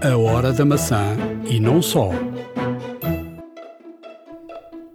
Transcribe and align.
A 0.00 0.16
Hora 0.16 0.52
da 0.52 0.64
Maçã 0.64 1.16
e 1.50 1.58
não 1.58 1.82
só. 1.82 2.10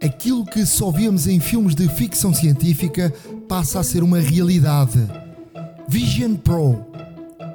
Aquilo 0.02 0.46
que 0.46 0.64
só 0.64 0.90
víamos 0.90 1.26
em 1.26 1.38
filmes 1.38 1.74
de 1.74 1.86
ficção 1.88 2.32
científica 2.32 3.12
passa 3.46 3.80
a 3.80 3.82
ser 3.82 4.02
uma 4.02 4.18
realidade. 4.18 4.98
Vision 5.86 6.36
Pro, 6.36 6.86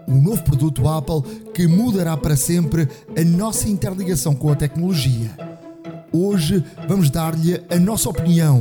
um 0.08 0.22
novo 0.22 0.44
produto 0.44 0.88
Apple 0.88 1.24
que 1.52 1.68
mudará 1.68 2.16
para 2.16 2.36
sempre 2.36 2.88
a 3.18 3.24
nossa 3.24 3.68
interligação 3.68 4.36
com 4.36 4.52
a 4.52 4.56
tecnologia. 4.56 5.32
Hoje 6.12 6.64
vamos 6.88 7.10
dar-lhe 7.10 7.60
a 7.68 7.80
nossa 7.80 8.10
opinião 8.10 8.60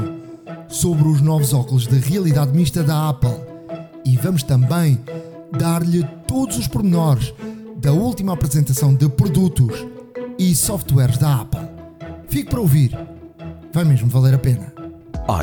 sobre 0.66 1.06
os 1.08 1.20
novos 1.20 1.52
óculos 1.52 1.86
de 1.86 1.98
realidade 1.98 2.56
mista 2.56 2.82
da 2.82 3.10
Apple 3.10 3.36
e 4.02 4.16
vamos 4.16 4.42
também 4.42 4.98
dar-lhe 5.58 6.02
todos 6.26 6.56
os 6.56 6.66
pormenores 6.66 7.34
da 7.78 7.92
última 7.92 8.32
apresentação 8.32 8.92
de 8.92 9.08
produtos 9.08 9.86
e 10.36 10.54
softwares 10.54 11.16
da 11.16 11.42
Apple. 11.42 11.60
Fique 12.28 12.50
para 12.50 12.60
ouvir, 12.60 12.98
vai 13.72 13.84
mesmo 13.84 14.08
valer 14.08 14.34
a 14.34 14.38
pena. 14.38 14.72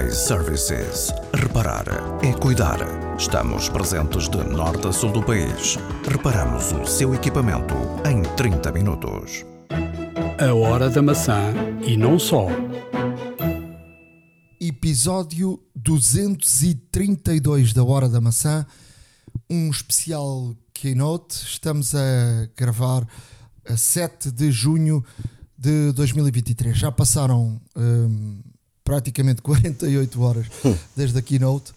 iServices. 0.06 1.14
Reparar 1.34 1.86
é 2.22 2.34
cuidar. 2.34 2.80
Estamos 3.18 3.70
presentes 3.70 4.28
de 4.28 4.44
norte 4.44 4.88
a 4.88 4.92
sul 4.92 5.12
do 5.12 5.24
país. 5.24 5.78
Reparamos 6.10 6.74
o 6.74 6.86
seu 6.86 7.16
equipamento 7.16 7.74
em 8.06 8.22
30 8.36 8.72
minutos. 8.74 9.46
A 10.38 10.54
Hora 10.54 10.90
da 10.90 11.02
Maçã 11.02 11.54
e 11.88 11.96
não 11.96 12.20
só. 12.20 12.48
Episódio 14.60 15.60
232 15.76 17.72
da 17.72 17.84
Hora 17.84 18.10
da 18.10 18.20
Maçã, 18.20 18.66
um 19.50 19.70
especial 19.70 20.54
Keynote. 20.76 21.34
Estamos 21.34 21.96
a 21.96 22.50
gravar 22.56 23.08
a 23.68 23.78
7 23.78 24.30
de 24.30 24.52
junho 24.52 25.04
de 25.58 25.92
2023. 25.94 26.78
Já 26.78 26.92
passaram 26.92 27.60
hum, 27.76 28.44
praticamente 28.84 29.42
48 29.44 30.22
horas 30.22 30.48
desde 30.96 31.18
a 31.18 31.22
Keynote 31.22 31.74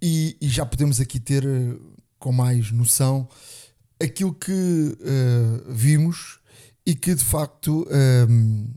e, 0.00 0.36
e 0.40 0.48
já 0.48 0.64
podemos 0.64 1.00
aqui 1.00 1.18
ter 1.18 1.44
eh, 1.44 1.76
com 2.18 2.32
mais 2.32 2.70
noção 2.70 3.28
aquilo 4.02 4.32
que 4.32 4.96
eh, 5.00 5.64
vimos 5.68 6.38
e 6.86 6.94
que 6.94 7.14
de 7.14 7.24
facto, 7.24 7.86
hum, 8.28 8.72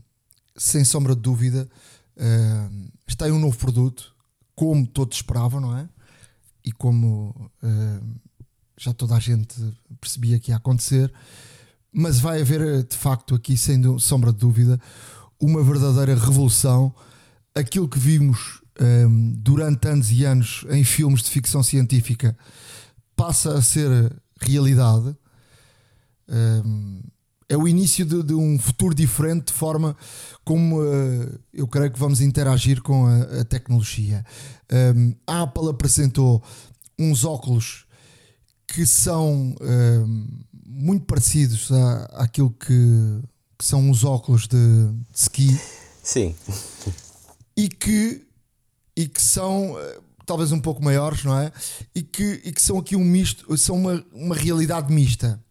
sem 0.56 0.84
sombra 0.84 1.14
de 1.14 1.22
dúvida, 1.22 1.68
hum, 2.18 2.88
está 3.06 3.24
aí 3.24 3.32
um 3.32 3.38
novo 3.38 3.56
produto, 3.56 4.14
como 4.54 4.86
todos 4.86 5.16
esperavam, 5.16 5.60
não 5.60 5.78
é? 5.78 5.88
E 6.64 6.72
como 6.72 7.50
hum, 7.62 8.16
já 8.76 8.92
toda 8.92 9.14
a 9.14 9.20
gente 9.20 9.54
percebia 10.00 10.38
que 10.38 10.50
ia 10.50 10.56
acontecer, 10.56 11.12
mas 11.92 12.18
vai 12.18 12.40
haver 12.40 12.84
de 12.84 12.96
facto 12.96 13.34
aqui, 13.34 13.56
sem 13.56 13.98
sombra 13.98 14.32
de 14.32 14.38
dúvida, 14.38 14.80
uma 15.40 15.62
verdadeira 15.62 16.14
revolução. 16.14 16.94
Aquilo 17.54 17.88
que 17.88 17.98
vimos 17.98 18.60
hum, 18.80 19.34
durante 19.36 19.86
anos 19.86 20.10
e 20.10 20.24
anos 20.24 20.64
em 20.70 20.82
filmes 20.82 21.22
de 21.22 21.30
ficção 21.30 21.62
científica 21.62 22.36
passa 23.14 23.56
a 23.56 23.62
ser 23.62 24.12
realidade. 24.40 25.14
Hum, 26.28 27.00
é 27.48 27.56
o 27.56 27.68
início 27.68 28.04
de, 28.04 28.22
de 28.22 28.34
um 28.34 28.58
futuro 28.58 28.94
diferente 28.94 29.46
de 29.48 29.52
forma 29.52 29.96
como 30.44 30.82
eh, 30.82 31.38
eu 31.52 31.68
creio 31.68 31.90
que 31.90 31.98
vamos 31.98 32.20
interagir 32.20 32.82
com 32.82 33.06
a, 33.06 33.40
a 33.40 33.44
tecnologia. 33.44 34.24
Um, 34.96 35.14
a 35.26 35.42
Apple 35.42 35.68
apresentou 35.68 36.42
uns 36.98 37.24
óculos 37.24 37.83
que 38.66 38.86
são 38.86 39.54
um, 39.60 40.26
muito 40.66 41.04
parecidos 41.06 41.70
à, 41.70 42.04
àquilo 42.24 42.50
que, 42.50 43.20
que 43.58 43.64
são 43.64 43.90
os 43.90 44.04
óculos 44.04 44.46
de, 44.48 44.56
de 44.56 45.18
ski 45.18 45.60
Sim, 46.02 46.34
e 47.56 47.68
que, 47.68 48.26
e 48.96 49.08
que 49.08 49.22
são 49.22 49.78
eh, 49.78 50.00
talvez 50.26 50.52
um 50.52 50.60
pouco 50.60 50.82
maiores, 50.82 51.24
não 51.24 51.38
é? 51.38 51.52
E 51.94 52.02
que, 52.02 52.42
e 52.44 52.52
que 52.52 52.60
são 52.60 52.78
aqui 52.78 52.96
um 52.96 53.04
misto, 53.04 53.56
são 53.56 53.76
uma, 53.76 54.04
uma 54.12 54.34
realidade 54.34 54.92
mista. 54.92 55.42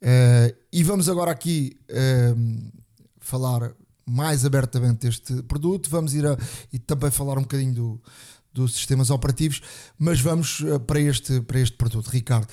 Eh, 0.00 0.54
e 0.72 0.82
vamos 0.82 1.08
agora 1.08 1.30
aqui 1.30 1.76
eh, 1.88 2.34
falar 3.18 3.72
mais 4.06 4.44
abertamente 4.44 5.06
deste 5.06 5.42
produto, 5.42 5.88
vamos 5.90 6.14
ir 6.14 6.26
a, 6.26 6.36
e 6.72 6.78
também 6.78 7.10
falar 7.10 7.38
um 7.38 7.42
bocadinho 7.42 7.74
do, 7.74 8.02
dos 8.52 8.74
sistemas 8.74 9.10
operativos, 9.10 9.62
mas 9.98 10.20
vamos 10.20 10.62
eh, 10.66 10.78
para 10.78 11.00
este, 11.00 11.40
para 11.40 11.60
este 11.60 11.76
produto, 11.76 12.08
Ricardo. 12.08 12.48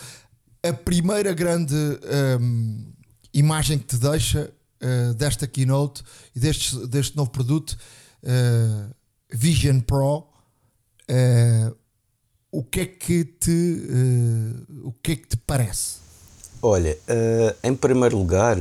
A 0.64 0.74
primeira 0.74 1.34
grande 1.34 1.76
ehm, 2.04 2.94
imagem 3.34 3.78
que 3.78 3.86
te 3.86 3.98
deixa 3.98 4.52
eh, 4.82 5.14
desta 5.14 5.48
keynote 5.48 6.04
e 6.36 6.40
deste, 6.40 6.86
deste 6.88 7.16
novo 7.16 7.32
produto, 7.32 7.78
eh, 8.22 8.90
Vision 9.32 9.80
Pro, 9.80 10.28
eh, 11.08 11.72
o 12.52 12.64
que 12.64 12.82
é 12.82 12.86
que 12.86 13.26
te 13.26 13.82
o 14.84 14.94
que 15.02 15.14
é 15.14 15.16
que 15.16 15.28
te 15.28 15.38
parece? 15.38 16.06
olha, 16.62 16.98
em 17.64 17.76
primeiro 17.76 18.18
lugar, 18.18 18.58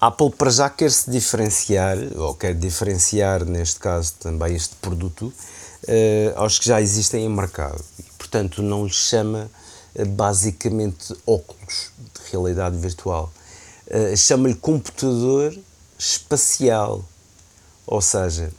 a 0.00 0.06
Apple 0.08 0.30
para 0.30 0.50
já 0.50 0.68
quer 0.68 0.90
se 0.90 1.10
diferenciar, 1.10 1.96
ou 2.16 2.34
quer 2.34 2.54
diferenciar 2.54 3.44
neste 3.44 3.78
caso 3.78 4.14
também 4.18 4.56
este 4.56 4.74
produto, 4.76 5.32
eh, 5.90 6.32
aos 6.36 6.56
que 6.58 6.66
já 6.66 6.80
existem 6.80 7.24
em 7.24 7.28
mercado. 7.28 7.82
E, 7.98 8.04
portanto, 8.16 8.62
não 8.62 8.84
lhe 8.84 8.92
chama 8.92 9.50
eh, 9.94 10.04
basicamente 10.04 11.12
óculos 11.26 11.90
de 11.98 12.30
realidade 12.30 12.76
virtual. 12.76 13.32
Eh, 13.88 14.14
Chama-lhe 14.14 14.54
computador 14.54 15.52
espacial. 15.98 17.04
Ou 17.86 18.00
seja, 18.00 18.52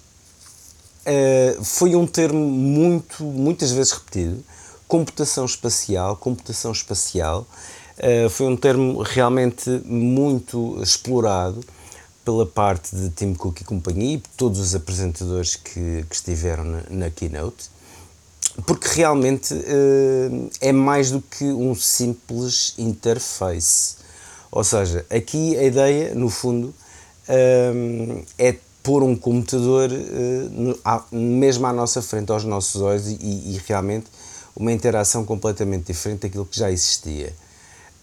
Uh, 1.01 1.63
foi 1.63 1.95
um 1.95 2.05
termo 2.05 2.39
muito, 2.39 3.23
muitas 3.23 3.71
vezes 3.71 3.91
repetido. 3.91 4.43
Computação 4.87 5.45
espacial, 5.45 6.15
computação 6.15 6.71
espacial. 6.71 7.47
Uh, 7.97 8.29
foi 8.29 8.45
um 8.45 8.55
termo 8.55 9.01
realmente 9.01 9.67
muito 9.83 10.79
explorado 10.81 11.59
pela 12.31 12.45
parte 12.45 12.95
de 12.95 13.09
Tim 13.09 13.33
Cook 13.33 13.59
e 13.59 13.63
companhia 13.65 14.13
e 14.13 14.17
por 14.17 14.29
todos 14.37 14.59
os 14.59 14.73
apresentadores 14.73 15.57
que, 15.57 16.05
que 16.09 16.15
estiveram 16.15 16.63
na, 16.63 16.83
na 16.89 17.09
keynote, 17.09 17.69
porque 18.65 18.87
realmente 18.87 19.53
uh, 19.53 20.49
é 20.61 20.71
mais 20.71 21.11
do 21.11 21.21
que 21.21 21.43
um 21.43 21.75
simples 21.75 22.73
interface. 22.77 23.97
Ou 24.49 24.63
seja, 24.63 25.05
aqui 25.09 25.57
a 25.57 25.63
ideia, 25.63 26.15
no 26.15 26.29
fundo, 26.29 26.73
um, 27.75 28.23
é 28.37 28.55
pôr 28.81 29.03
um 29.03 29.15
computador 29.15 29.89
uh, 29.91 30.49
no- 30.49 30.79
à- 30.85 31.03
mesmo 31.11 31.67
à 31.67 31.73
nossa 31.73 32.01
frente, 32.01 32.31
aos 32.31 32.45
nossos 32.45 32.81
olhos, 32.81 33.07
e, 33.07 33.15
e 33.19 33.61
realmente 33.67 34.05
uma 34.55 34.71
interação 34.71 35.25
completamente 35.25 35.87
diferente 35.87 36.21
daquilo 36.21 36.45
que 36.45 36.57
já 36.57 36.71
existia. 36.71 37.33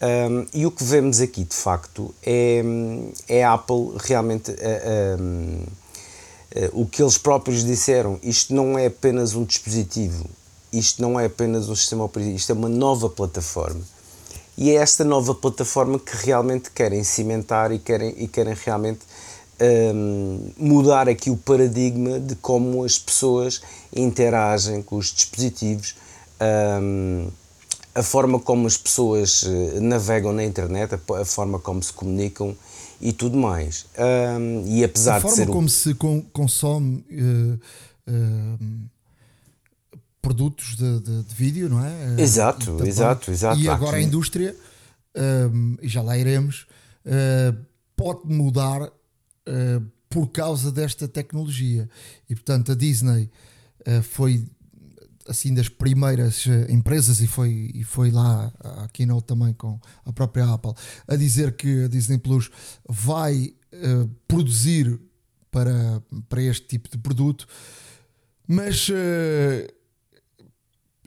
Um, 0.01 0.47
e 0.55 0.65
o 0.65 0.71
que 0.71 0.85
vemos 0.85 1.21
aqui, 1.21 1.45
de 1.45 1.55
facto, 1.55 2.15
é, 2.25 2.63
é 3.29 3.45
a 3.45 3.55
Apple 3.55 3.93
realmente. 3.99 4.53
uh, 4.53 5.21
um, 5.21 5.63
uh, 6.55 6.81
o 6.81 6.87
que 6.87 7.03
eles 7.03 7.19
próprios 7.19 7.65
disseram, 7.65 8.19
isto 8.23 8.55
não 8.55 8.79
é 8.79 8.87
apenas 8.87 9.35
um 9.35 9.45
dispositivo, 9.45 10.25
isto 10.73 11.03
não 11.03 11.19
é 11.19 11.27
apenas 11.27 11.69
um 11.69 11.75
sistema 11.75 12.05
operativo, 12.05 12.37
isto 12.37 12.51
é 12.51 12.55
uma 12.55 12.69
nova 12.69 13.09
plataforma. 13.09 13.83
E 14.57 14.71
é 14.71 14.75
esta 14.75 15.05
nova 15.05 15.35
plataforma 15.35 15.99
que 15.99 16.17
realmente 16.17 16.71
querem 16.71 17.05
cimentar 17.05 17.71
e 17.71 17.79
querem, 17.79 18.15
e 18.19 18.27
querem 18.27 18.55
realmente 18.55 19.01
hum, 19.95 20.51
mudar 20.57 21.09
aqui 21.09 21.31
o 21.31 21.37
paradigma 21.37 22.19
de 22.19 22.35
como 22.35 22.83
as 22.83 22.99
pessoas 22.99 23.63
interagem 23.95 24.83
com 24.83 24.97
os 24.97 25.13
dispositivos, 25.13 25.95
hum, 26.83 27.29
a 27.95 28.03
forma 28.03 28.39
como 28.39 28.67
as 28.67 28.77
pessoas 28.77 29.43
eh, 29.45 29.81
navegam 29.81 30.33
na 30.33 30.45
internet, 30.45 30.95
a, 30.95 31.21
a 31.21 31.25
forma 31.25 31.59
como 31.59 31.83
se 31.83 31.93
comunicam 31.93 32.57
e 33.01 33.13
tudo 33.13 33.37
mais. 33.37 33.87
Hum, 34.39 34.65
e 34.67 34.85
apesar 34.85 35.15
a 35.15 35.17
de 35.19 35.23
forma 35.23 35.37
ser 35.37 35.49
o- 35.49 35.53
como 35.53 35.69
se 35.69 35.95
con- 35.95 36.23
consome 36.33 37.05
eh, 37.11 37.59
eh, 38.07 39.95
produtos 40.21 40.77
de, 40.77 41.01
de- 41.01 41.23
de 41.23 41.35
vídeo, 41.35 41.69
não 41.69 41.85
é? 41.85 42.21
Exato, 42.21 42.85
exato, 42.85 43.31
exato. 43.31 43.59
E 43.61 43.69
agora 43.69 43.97
a 43.97 44.01
indústria, 44.03 44.55
ehm, 45.15 45.77
e 45.83 45.89
já 45.89 46.03
lá 46.03 46.19
iremos, 46.19 46.67
eh, 47.05 47.55
pode 47.97 48.21
mudar 48.27 48.91
eh, 49.47 49.81
por 50.11 50.29
causa 50.29 50.71
desta 50.73 51.07
tecnologia. 51.09 51.89
E 52.29 52.35
portanto 52.35 52.73
a 52.73 52.75
Disney 52.75 53.31
eh, 53.85 54.03
foi 54.03 54.45
assim 55.29 55.53
das 55.55 55.69
primeiras 55.69 56.47
eh, 56.47 56.73
empresas 56.73 57.21
e 57.21 57.27
foi, 57.27 57.71
e 57.75 57.85
foi 57.85 58.11
lá 58.11 58.53
a 58.61 58.89
keynote 58.89 59.27
também 59.27 59.53
com 59.53 59.79
a 60.05 60.13
própria 60.13 60.53
Apple 60.53 60.73
a 61.07 61.17
dizer 61.17 61.57
que 61.57 61.85
a 61.85 61.89
Disney 61.89 62.19
Plus 62.19 62.51
vai 62.89 63.55
eh, 63.73 64.07
produzir 64.27 64.99
para, 65.51 66.03
para 66.29 66.43
este 66.43 66.67
tipo 66.67 66.89
de 66.89 66.99
produto 66.99 67.47
mas 68.47 68.89
eh, 68.91 69.73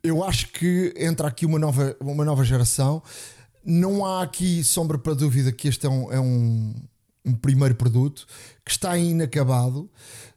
eu 0.03 0.23
acho 0.23 0.47
que 0.51 0.93
entra 0.97 1.27
aqui 1.27 1.45
uma 1.45 1.59
nova, 1.59 1.95
uma 1.99 2.25
nova 2.25 2.43
geração 2.43 3.01
não 3.63 4.05
há 4.05 4.23
aqui 4.23 4.63
sombra 4.63 4.97
para 4.97 5.13
dúvida 5.13 5.51
que 5.51 5.67
este 5.67 5.85
é 5.85 5.89
um, 5.89 6.11
é 6.11 6.19
um, 6.19 6.73
um 7.25 7.33
primeiro 7.33 7.75
produto 7.75 8.25
que 8.65 8.71
está 8.71 8.97
inacabado. 8.97 9.89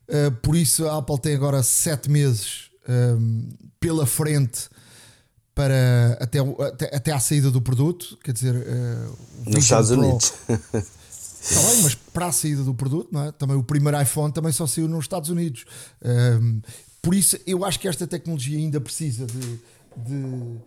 Uh, 0.07 0.31
por 0.43 0.55
isso 0.55 0.87
a 0.87 0.99
Apple 0.99 1.19
tem 1.19 1.35
agora 1.35 1.63
sete 1.63 2.11
meses 2.11 2.71
um, 2.89 3.49
pela 3.81 4.07
frente 4.07 4.69
para 5.55 6.19
até, 6.21 6.39
até, 6.41 6.97
até 6.97 7.13
à 7.13 7.21
saída 7.21 7.51
do 7.51 7.63
produto, 7.63 8.19
quer 8.25 8.33
dizer, 8.33 8.55
uh, 8.55 9.19
nos 9.47 9.65
Estados 9.65 9.91
Pro, 9.91 10.01
Unidos. 10.01 10.33
Está 10.49 11.61
bem, 11.71 11.83
mas 11.83 11.95
para 11.95 12.27
a 12.27 12.33
saída 12.33 12.65
do 12.65 12.75
produto, 12.75 13.09
não 13.13 13.25
é? 13.25 13.33
também 13.33 13.57
o 13.57 13.63
primeiro 13.63 14.01
iPhone 14.01 14.33
também 14.33 14.51
só 14.51 14.67
saiu 14.67 14.89
nos 14.89 15.05
Estados 15.05 15.31
Unidos. 15.31 15.65
Um, 16.05 16.61
por 17.01 17.15
isso, 17.15 17.39
eu 17.47 17.65
acho 17.65 17.79
que 17.79 17.87
esta 17.87 18.07
tecnologia 18.07 18.59
ainda 18.59 18.81
precisa 18.81 19.27
de, 19.27 19.61
de, 19.97 20.59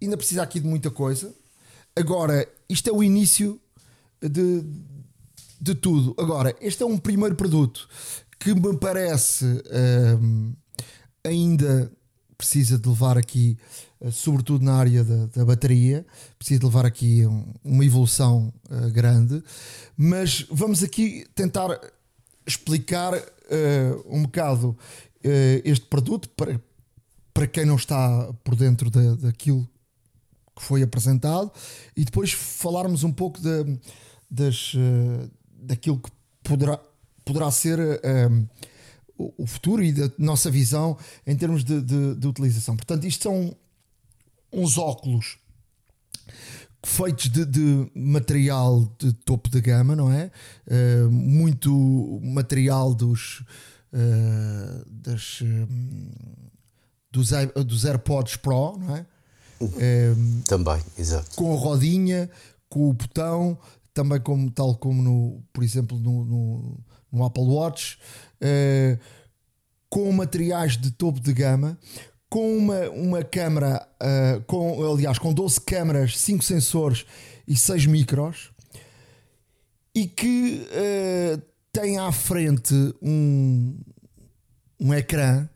ainda 0.00 0.16
precisa 0.16 0.42
aqui 0.42 0.60
de 0.60 0.66
muita 0.66 0.90
coisa. 0.90 1.34
Agora, 1.94 2.48
isto 2.68 2.88
é 2.88 2.92
o 2.92 3.02
início 3.02 3.60
de, 4.20 4.64
de 5.60 5.74
tudo. 5.74 6.14
Agora, 6.18 6.56
este 6.60 6.82
é 6.82 6.86
um 6.86 6.96
primeiro 6.96 7.34
produto 7.34 7.86
que 8.38 8.54
me 8.54 8.76
parece 8.78 9.44
um, 10.20 10.54
ainda 11.24 11.90
precisa 12.42 12.76
de 12.76 12.88
levar 12.88 13.16
aqui, 13.16 13.56
eh, 14.00 14.10
sobretudo 14.10 14.64
na 14.64 14.74
área 14.74 15.04
da, 15.04 15.26
da 15.26 15.44
bateria, 15.44 16.04
precisa 16.36 16.58
de 16.58 16.66
levar 16.66 16.84
aqui 16.84 17.24
um, 17.24 17.54
uma 17.62 17.84
evolução 17.84 18.52
uh, 18.68 18.90
grande. 18.90 19.42
Mas 19.96 20.44
vamos 20.50 20.82
aqui 20.82 21.24
tentar 21.36 21.80
explicar 22.44 23.14
uh, 23.14 23.22
um 24.06 24.22
bocado 24.22 24.70
uh, 24.70 24.78
este 25.64 25.86
produto 25.86 26.28
para, 26.30 26.60
para 27.32 27.46
quem 27.46 27.64
não 27.64 27.76
está 27.76 28.32
por 28.42 28.56
dentro 28.56 28.90
da, 28.90 29.14
daquilo 29.14 29.68
que 30.56 30.64
foi 30.64 30.82
apresentado 30.82 31.50
e 31.96 32.04
depois 32.04 32.32
falarmos 32.32 33.04
um 33.04 33.12
pouco 33.12 33.40
de, 33.40 33.78
das, 34.30 34.74
daquilo 35.48 35.98
que 35.98 36.10
poderá, 36.42 36.78
poderá 37.24 37.50
ser 37.50 37.78
o 39.36 39.46
futuro 39.46 39.82
e 39.82 39.92
da 39.92 40.10
nossa 40.18 40.50
visão 40.50 40.96
em 41.26 41.36
termos 41.36 41.64
de, 41.64 41.80
de, 41.80 42.14
de 42.14 42.26
utilização. 42.26 42.76
Portanto, 42.76 43.06
isto 43.06 43.22
são 43.24 43.54
uns 44.52 44.78
óculos 44.78 45.38
feitos 46.84 47.28
de, 47.28 47.44
de, 47.44 47.90
material 47.94 48.84
de 48.98 49.12
topo 49.12 49.48
de 49.48 49.60
gama, 49.60 49.94
não 49.94 50.12
é? 50.12 50.30
Uh, 50.66 51.10
muito 51.10 52.20
material 52.22 52.94
dos, 52.94 53.44
uh, 53.92 54.84
das, 54.90 55.40
um, 55.42 56.10
dos, 57.10 57.30
dos 57.66 57.84
AirPods 57.84 58.36
Pro, 58.36 58.76
não 58.78 58.96
é? 58.96 59.06
Uh, 59.60 60.42
também, 60.46 60.82
exato. 60.98 61.36
Com 61.36 61.54
a 61.54 61.56
rodinha, 61.56 62.28
com 62.68 62.90
o 62.90 62.92
botão, 62.92 63.56
também 63.94 64.20
como, 64.20 64.50
tal 64.50 64.76
como 64.76 65.02
no, 65.02 65.42
por 65.52 65.62
exemplo, 65.62 65.98
no, 65.98 66.24
no, 66.24 66.80
no 67.10 67.24
Apple 67.24 67.44
Watch, 67.44 67.98
com 69.90 70.10
materiais 70.10 70.76
de 70.76 70.90
topo 70.90 71.20
de 71.20 71.32
gama, 71.34 71.78
com 72.32 72.56
uma, 72.56 72.88
uma 72.88 73.22
câmera, 73.22 73.86
uh, 74.02 74.40
com, 74.44 74.82
aliás, 74.90 75.18
com 75.18 75.34
12 75.34 75.60
câmaras, 75.60 76.18
5 76.18 76.42
sensores 76.42 77.04
e 77.46 77.54
6 77.54 77.84
micros, 77.84 78.50
e 79.94 80.06
que 80.06 80.66
uh, 80.66 81.42
tem 81.70 81.98
à 81.98 82.10
frente 82.10 82.74
um, 83.02 83.78
um 84.80 84.94
ecrã. 84.94 85.46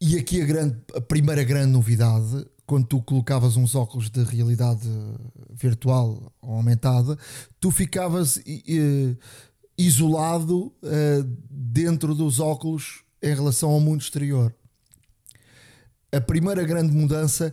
E 0.00 0.16
aqui 0.16 0.40
a, 0.40 0.44
grande, 0.44 0.76
a 0.94 1.00
primeira 1.00 1.42
grande 1.42 1.72
novidade, 1.72 2.46
quando 2.70 2.86
tu 2.86 3.02
colocavas 3.02 3.56
uns 3.56 3.74
óculos 3.74 4.08
de 4.08 4.22
realidade 4.22 4.88
virtual 5.52 6.32
ou 6.40 6.54
aumentada, 6.54 7.18
tu 7.58 7.68
ficavas 7.72 8.40
isolado 9.76 10.66
uh, 10.66 11.24
dentro 11.50 12.14
dos 12.14 12.38
óculos 12.38 13.02
em 13.20 13.34
relação 13.34 13.70
ao 13.70 13.80
mundo 13.80 14.02
exterior 14.02 14.54
a 16.12 16.20
primeira 16.20 16.62
grande 16.62 16.94
mudança, 16.94 17.52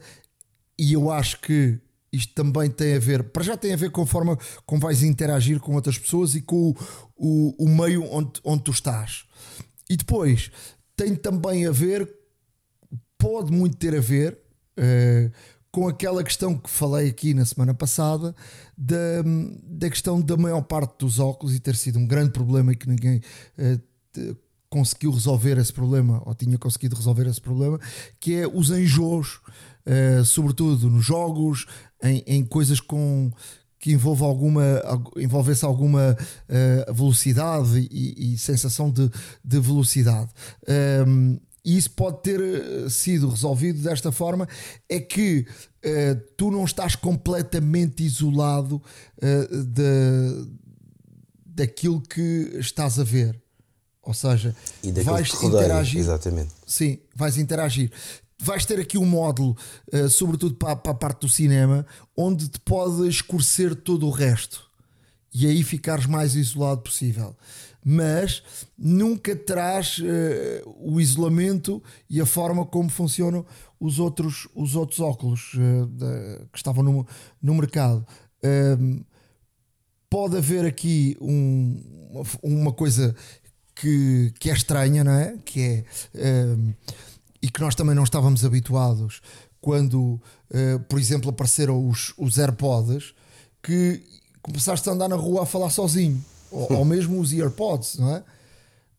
e 0.77 0.93
eu 0.93 1.11
acho 1.11 1.41
que 1.41 1.79
isto 2.11 2.35
também 2.35 2.69
tem 2.69 2.95
a 2.95 2.99
ver, 2.99 3.23
para 3.23 3.43
já 3.43 3.57
tem 3.57 3.73
a 3.73 3.77
ver 3.77 3.89
com 3.89 4.03
a 4.03 4.05
forma 4.05 4.37
como 4.67 4.81
vais 4.81 5.01
interagir 5.01 5.59
com 5.59 5.73
outras 5.73 5.97
pessoas 5.97 6.35
e 6.35 6.41
com 6.41 6.69
o, 6.69 6.75
o, 7.15 7.65
o 7.65 7.67
meio 7.67 8.03
onde, 8.03 8.33
onde 8.43 8.63
tu 8.65 8.71
estás. 8.71 9.25
E 9.89 9.97
depois 9.97 10.51
tem 10.95 11.15
também 11.15 11.65
a 11.65 11.71
ver, 11.71 12.07
pode 13.17 13.51
muito 13.51 13.77
ter 13.77 13.95
a 13.95 13.99
ver 13.99 14.45
uh, 14.77 15.31
com 15.71 15.87
aquela 15.87 16.23
questão 16.23 16.57
que 16.57 16.69
falei 16.69 17.09
aqui 17.09 17.33
na 17.33 17.45
semana 17.45 17.73
passada 17.73 18.35
da, 18.77 19.23
da 19.63 19.89
questão 19.89 20.21
da 20.21 20.35
maior 20.35 20.61
parte 20.61 20.95
dos 20.99 21.19
óculos 21.19 21.55
e 21.55 21.59
ter 21.59 21.75
sido 21.75 21.99
um 21.99 22.07
grande 22.07 22.31
problema 22.31 22.71
e 22.71 22.75
que 22.75 22.89
ninguém 22.89 23.21
uh, 23.59 24.37
conseguiu 24.69 25.11
resolver 25.11 25.57
esse 25.57 25.71
problema, 25.71 26.21
ou 26.25 26.35
tinha 26.35 26.57
conseguido 26.57 26.95
resolver 26.95 27.27
esse 27.27 27.41
problema, 27.41 27.79
que 28.19 28.35
é 28.35 28.47
os 28.47 28.69
enjoos, 28.69 29.39
uh, 29.85 30.25
sobretudo 30.25 30.89
nos 30.89 31.05
jogos, 31.05 31.65
em, 32.03 32.23
em 32.25 32.45
coisas 32.45 32.79
com 32.79 33.31
que 33.79 33.91
envolva 33.91 34.25
alguma 34.25 34.63
envolvesse 35.17 35.63
alguma 35.63 36.17
uh, 36.17 36.93
velocidade 36.93 37.87
e, 37.91 38.33
e, 38.33 38.37
sensação 38.37 38.89
de, 38.89 39.09
de 39.43 39.59
velocidade. 39.59 40.31
Um, 40.67 40.73
ehm, 40.73 41.39
e 41.67 41.75
isso 41.75 41.91
pode 41.91 42.21
ter 42.21 42.39
eh, 42.39 42.89
sido 42.89 43.27
resolvido 43.27 43.83
desta 43.83 44.09
forma: 44.09 44.47
é 44.87 45.01
que 45.01 45.45
uh, 45.83 46.15
tu 46.37 46.49
não 46.49 46.63
estás 46.63 46.95
completamente 46.95 48.05
isolado 48.05 48.81
uh, 49.17 49.63
de, 49.65 50.49
daquilo 51.45 51.99
que 51.99 52.55
estás 52.57 52.97
a 52.97 53.03
ver. 53.03 53.37
Ou 54.01 54.13
seja, 54.13 54.55
vais 55.03 55.43
interagir. 55.43 55.99
Exatamente. 55.99 56.53
Sim, 56.65 56.99
vais 57.13 57.37
interagir. 57.37 57.91
Vais 58.39 58.65
ter 58.65 58.79
aqui 58.79 58.97
um 58.97 59.05
módulo, 59.05 59.57
uh, 59.91 60.07
sobretudo 60.07 60.55
para, 60.55 60.73
para, 60.73 60.93
a 60.93 60.95
parte 60.95 61.19
do 61.19 61.29
cinema, 61.29 61.85
onde 62.15 62.47
te 62.47 62.61
pode 62.61 63.09
escurecer 63.09 63.75
todo 63.75 64.07
o 64.07 64.09
resto 64.09 64.67
e 65.33 65.45
aí 65.45 65.61
ficares 65.63 66.05
mais 66.05 66.33
isolado 66.33 66.81
possível. 66.81 67.35
Mas 67.89 68.43
nunca 68.77 69.33
terás 69.33 69.97
uh, 69.99 70.75
o 70.77 70.99
isolamento 70.99 71.81
e 72.09 72.19
a 72.19 72.25
forma 72.25 72.65
como 72.65 72.89
funcionam 72.89 73.45
os 73.79 73.97
outros, 73.97 74.45
os 74.53 74.75
outros 74.75 74.99
óculos 74.99 75.53
uh, 75.53 76.47
que 76.51 76.57
estavam 76.57 76.83
no, 76.83 77.07
no 77.41 77.55
mercado. 77.55 78.05
Ehm, 78.43 79.05
pode 80.09 80.35
haver 80.35 80.65
aqui 80.65 81.15
um, 81.21 81.81
uma 82.43 82.73
coisa 82.73 83.15
que, 83.73 84.33
que 84.37 84.49
é 84.49 84.53
estranha, 84.53 85.05
não 85.05 85.13
é? 85.13 85.37
Que 85.45 85.85
é. 86.13 86.45
Um, 86.45 86.73
e 87.41 87.49
que 87.49 87.61
nós 87.61 87.73
também 87.73 87.95
não 87.95 88.03
estávamos 88.03 88.43
habituados 88.43 89.21
quando, 89.61 90.19
uh, 90.51 90.79
por 90.89 90.99
exemplo, 90.99 91.29
apareceram 91.29 91.87
os, 91.87 92.13
os 92.17 92.37
AirPods 92.37 93.13
que 93.63 94.03
começaste 94.41 94.89
a 94.89 94.91
andar 94.91 95.07
na 95.07 95.15
rua 95.15 95.43
a 95.43 95.45
falar 95.45 95.69
sozinho, 95.69 96.21
ou, 96.51 96.77
ou 96.77 96.85
mesmo 96.85 97.19
os 97.19 97.33
AirPods, 97.33 97.97
não 97.97 98.15
é? 98.15 98.23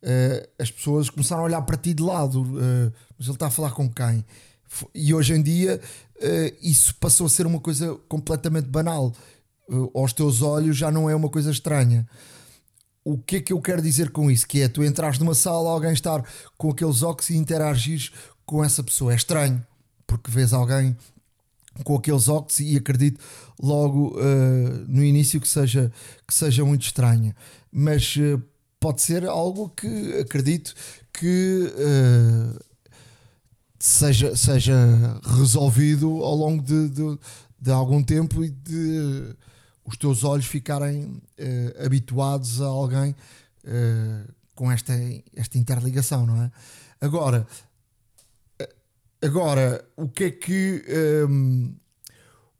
Uh, 0.01 0.49
as 0.59 0.71
pessoas 0.71 1.11
começaram 1.11 1.43
a 1.43 1.47
olhar 1.47 1.63
para 1.63 1.77
ti 1.77 1.93
de 1.93 2.03
lado, 2.03 2.43
uh, 2.43 2.93
mas 3.19 3.27
ele 3.27 3.35
está 3.35 3.49
a 3.49 3.51
falar 3.51 3.73
com 3.73 3.89
quem? 3.89 4.25
E 4.95 5.15
hoje 5.15 5.35
em 5.35 5.43
dia 5.43 5.81
isso 6.61 6.95
passou 6.97 7.27
a 7.27 7.31
ser 7.31 7.47
uma 7.47 7.61
coisa 7.61 7.95
completamente 8.09 8.67
banal. 8.67 9.15
aos 9.95 10.13
teus 10.13 10.43
olhos 10.43 10.77
já 10.77 10.91
não 10.91 11.09
é 11.09 11.15
uma 11.15 11.29
coisa 11.31 11.51
estranha 11.51 12.07
o 13.09 13.17
que 13.17 13.37
é 13.37 13.41
que 13.41 13.55
eu 13.55 13.61
quero 13.61 13.81
dizer 13.81 14.11
com 14.11 14.31
isso? 14.31 14.47
Que 14.47 14.61
é 14.61 14.69
tu 14.69 14.85
entrares 14.85 15.19
numa 15.19 15.35
sala, 15.35 15.71
alguém 15.71 15.93
estar 15.93 16.23
com 16.59 16.71
aqueles 16.71 17.03
óculos 17.03 17.31
e 17.31 17.37
interagires 17.37 18.13
com 18.45 18.63
essa 18.63 18.83
pessoa. 18.83 19.13
É 19.13 19.17
estranho, 19.17 19.67
porque 20.07 20.31
vês 20.31 20.53
alguém 20.53 20.95
com 21.85 21.97
aqueles 21.97 22.29
óculos 22.29 22.61
e 22.61 22.77
acredito 22.77 23.21
logo 23.61 24.17
uh, 24.19 24.85
no 24.87 25.03
início 25.03 25.41
que 25.41 25.49
seja, 25.49 25.93
que 26.27 26.35
seja 26.35 26.65
muito 26.65 26.83
estranha. 26.83 27.35
Mas 27.71 28.17
uh, 28.17 28.43
pode 28.81 29.03
ser 29.03 29.27
algo 29.27 29.69
que 29.71 30.19
acredito 30.21 30.75
que 31.13 31.73
uh, 31.75 32.59
seja, 33.79 34.37
seja 34.37 34.77
resolvido 35.37 36.23
ao 36.23 36.35
longo 36.35 36.63
de, 36.63 36.89
de, 36.89 37.19
de 37.61 37.71
algum 37.71 38.03
tempo 38.03 38.45
e 38.45 38.51
de 38.51 39.37
os 39.85 39.97
teus 39.97 40.23
olhos 40.23 40.45
ficarem 40.45 41.19
habituados 41.83 42.61
a 42.61 42.67
alguém 42.67 43.17
com 44.55 44.71
esta, 44.71 44.93
esta 45.35 45.57
interligação, 45.57 46.27
não 46.27 46.43
é? 46.43 46.51
Agora, 47.01 47.47
agora 49.23 49.89
o 49.97 50.09
que 50.09 50.25
é 50.25 50.31
que 50.31 50.85
um, 51.29 51.75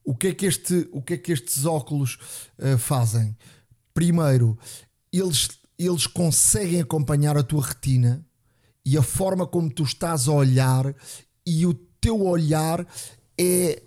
o 0.05 0.15
que 0.15 0.29
é 0.29 0.35
que 0.35 0.47
este 0.47 0.89
o 0.93 1.03
que 1.03 1.15
é 1.15 1.19
que 1.19 1.33
estes 1.33 1.65
óculos 1.65 2.19
uh, 2.59 2.79
fazem? 2.79 3.37
Primeiro, 3.95 4.59
eles 5.13 5.49
eles 5.79 6.07
conseguem 6.07 6.81
acompanhar 6.81 7.37
a 7.37 7.43
tua 7.43 7.65
retina 7.65 8.27
e 8.85 8.97
a 8.97 9.03
forma 9.03 9.47
como 9.47 9.73
tu 9.73 9.85
estás 9.85 10.27
a 10.27 10.33
olhar 10.33 10.95
e 11.47 11.67
o 11.67 11.75
teu 11.75 12.21
olhar 12.23 12.87
é 13.39 13.83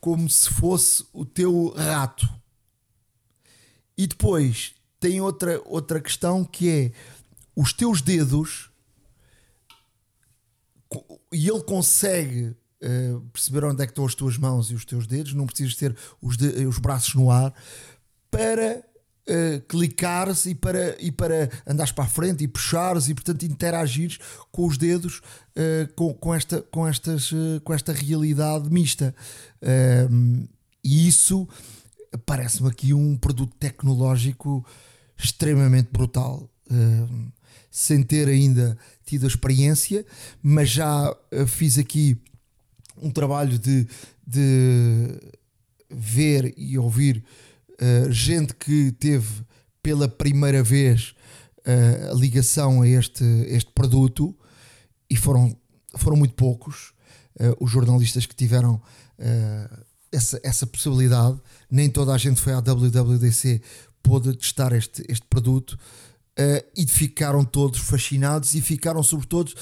como 0.00 0.28
se 0.28 0.48
fosse 0.50 1.04
o 1.12 1.24
teu 1.24 1.72
rato. 1.76 2.28
E 3.96 4.06
depois 4.06 4.74
tem 4.98 5.20
outra, 5.20 5.60
outra 5.66 6.00
questão 6.00 6.44
que 6.44 6.68
é 6.68 6.92
os 7.54 7.72
teus 7.72 8.00
dedos 8.00 8.69
e 11.32 11.48
ele 11.48 11.62
consegue 11.62 12.54
uh, 12.82 13.20
perceber 13.32 13.64
onde 13.64 13.82
é 13.82 13.86
que 13.86 13.92
estão 13.92 14.04
as 14.04 14.14
tuas 14.14 14.36
mãos 14.36 14.70
e 14.70 14.74
os 14.74 14.84
teus 14.84 15.06
dedos, 15.06 15.34
não 15.34 15.46
precisas 15.46 15.74
ter 15.74 15.96
os, 16.20 16.36
de, 16.36 16.66
os 16.66 16.78
braços 16.78 17.14
no 17.14 17.30
ar 17.30 17.54
para 18.30 18.84
uh, 19.30 19.60
clicares 19.68 20.46
e 20.46 20.54
para, 20.54 21.00
e 21.02 21.10
para 21.10 21.50
andares 21.66 21.92
para 21.92 22.04
a 22.04 22.08
frente 22.08 22.44
e 22.44 22.48
puxares 22.48 23.08
e 23.08 23.14
portanto 23.14 23.44
interagires 23.44 24.18
com 24.50 24.66
os 24.66 24.76
dedos 24.78 25.18
uh, 25.18 25.92
com, 25.94 26.14
com, 26.14 26.34
esta, 26.34 26.62
com, 26.62 26.86
estas, 26.86 27.30
uh, 27.32 27.60
com 27.62 27.72
esta 27.72 27.92
realidade 27.92 28.70
mista. 28.70 29.14
e 30.82 31.08
isso 31.08 31.48
parece-me 32.24 32.68
aqui 32.68 32.92
um 32.94 33.16
produto 33.16 33.54
tecnológico 33.56 34.64
extremamente 35.16 35.90
brutal. 35.92 36.48
sem 37.70 38.02
ter 38.02 38.26
ainda 38.26 38.76
tido 39.10 39.24
a 39.24 39.28
experiência, 39.28 40.06
mas 40.40 40.70
já 40.70 41.16
fiz 41.48 41.78
aqui 41.78 42.16
um 43.02 43.10
trabalho 43.10 43.58
de, 43.58 43.86
de 44.24 45.18
ver 45.90 46.54
e 46.56 46.78
ouvir 46.78 47.24
uh, 47.72 48.12
gente 48.12 48.54
que 48.54 48.92
teve 48.92 49.44
pela 49.82 50.08
primeira 50.08 50.62
vez 50.62 51.14
uh, 51.58 52.12
a 52.12 52.14
ligação 52.14 52.82
a 52.82 52.88
este, 52.88 53.24
este 53.48 53.72
produto 53.72 54.32
e 55.08 55.16
foram, 55.16 55.56
foram 55.96 56.16
muito 56.16 56.34
poucos 56.34 56.92
uh, 57.40 57.56
os 57.58 57.70
jornalistas 57.70 58.26
que 58.26 58.34
tiveram 58.34 58.80
essa, 60.10 60.40
essa 60.42 60.66
possibilidade. 60.66 61.38
Nem 61.70 61.90
toda 61.90 62.14
a 62.14 62.16
gente 62.16 62.40
foi 62.40 62.54
à 62.54 62.60
WWDC 62.60 63.60
pôde 64.02 64.34
testar 64.34 64.72
este, 64.72 65.04
este 65.10 65.26
produto 65.28 65.78
e 66.76 66.86
ficaram 66.86 67.44
todos 67.44 67.80
fascinados 67.80 68.54
e 68.54 68.62
ficaram, 68.62 69.02
sobretudo, 69.02 69.52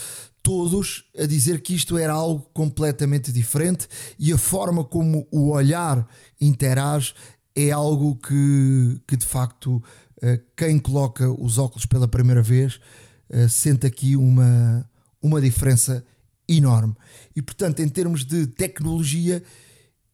todos 0.43 1.05
a 1.19 1.27
dizer 1.27 1.61
que 1.61 1.75
isto 1.75 1.99
era 1.99 2.13
algo 2.13 2.49
completamente 2.55 3.33
diferente 3.33 3.87
e 4.19 4.33
a 4.33 4.39
forma 4.39 4.85
como 4.85 5.27
o 5.31 5.51
olhar 5.51 6.07
interage 6.41 7.15
é 7.55 7.71
algo 7.71 8.17
que, 8.17 9.01
que 9.07 9.17
de 9.17 9.27
facto 9.27 9.83
eh, 10.23 10.41
quem 10.57 10.79
coloca 10.79 11.31
os 11.31 11.59
óculos 11.59 11.87
pela 11.87 12.09
primeira 12.09 12.41
vez 12.41 12.81
eh, 13.29 13.49
sente 13.49 13.87
aqui 13.87 14.17
uma, 14.17 14.89
uma 15.21 15.41
diferença 15.41 16.05
enorme. 16.49 16.95
E 17.37 17.43
portanto, 17.43 17.81
em 17.81 17.89
termos 17.89 18.25
de 18.25 18.47
tecnologia, 18.47 19.43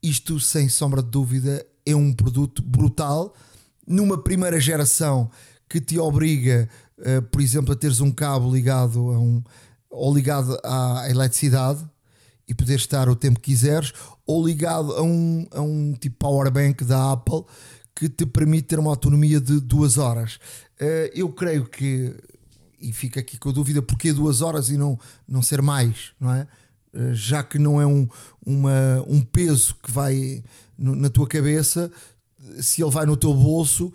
isto 0.03 0.41
sem 0.41 0.69
sombra 0.69 1.03
de 1.03 1.11
dúvida 1.11 1.65
é 1.87 1.95
um 1.95 2.13
produto 2.13 2.63
brutal. 2.63 3.35
Numa 3.87 4.23
primeira 4.23 4.59
geração 4.59 5.31
que 5.75 5.81
te 5.81 5.99
obriga, 5.99 6.69
eh, 7.01 7.21
por 7.21 7.41
exemplo, 7.41 7.73
a 7.73 7.77
teres 7.77 8.01
um 8.01 8.13
cabo 8.13 8.49
ligado 8.49 9.11
a 9.11 9.19
um 9.19 9.43
ou 9.91 10.15
ligado 10.15 10.57
à 10.63 11.11
eletricidade 11.11 11.85
e 12.47 12.55
poder 12.55 12.77
estar 12.77 13.09
o 13.09 13.17
tempo 13.17 13.41
que 13.41 13.51
quiseres, 13.51 13.93
ou 14.25 14.47
ligado 14.47 14.93
a 14.93 15.03
um, 15.03 15.45
a 15.51 15.61
um 15.61 15.93
tipo 15.95 16.17
power 16.17 16.49
bank 16.49 16.85
da 16.85 17.11
Apple 17.11 17.43
que 17.93 18.09
te 18.09 18.25
permite 18.25 18.69
ter 18.69 18.79
uma 18.79 18.91
autonomia 18.91 19.41
de 19.41 19.59
duas 19.59 19.99
horas. 19.99 20.37
Uh, 20.81 21.11
eu 21.13 21.29
creio 21.31 21.67
que, 21.67 22.15
e 22.81 22.93
fica 22.93 23.19
aqui 23.19 23.37
com 23.37 23.49
a 23.49 23.53
dúvida, 23.53 23.83
porque 23.83 24.13
duas 24.13 24.43
horas 24.43 24.69
e 24.69 24.77
não, 24.77 24.97
não 25.27 25.43
ser 25.43 25.61
mais, 25.61 26.13
não 26.21 26.33
é? 26.33 26.47
Uh, 26.95 27.13
já 27.15 27.43
que 27.43 27.59
não 27.59 27.81
é 27.81 27.87
um, 27.87 28.07
uma, 28.47 29.05
um 29.09 29.21
peso 29.23 29.75
que 29.83 29.91
vai 29.91 30.45
no, 30.79 30.95
na 30.95 31.11
tua 31.11 31.27
cabeça, 31.27 31.91
se 32.61 32.81
ele 32.81 32.93
vai 32.93 33.07
no 33.07 33.17
teu 33.17 33.35
bolso, 33.35 33.93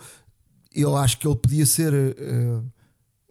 eu 0.74 0.96
acho 0.96 1.18
que 1.18 1.28
ele 1.28 1.36
podia 1.36 1.66
ser 1.66 1.94
uh, 1.94 2.64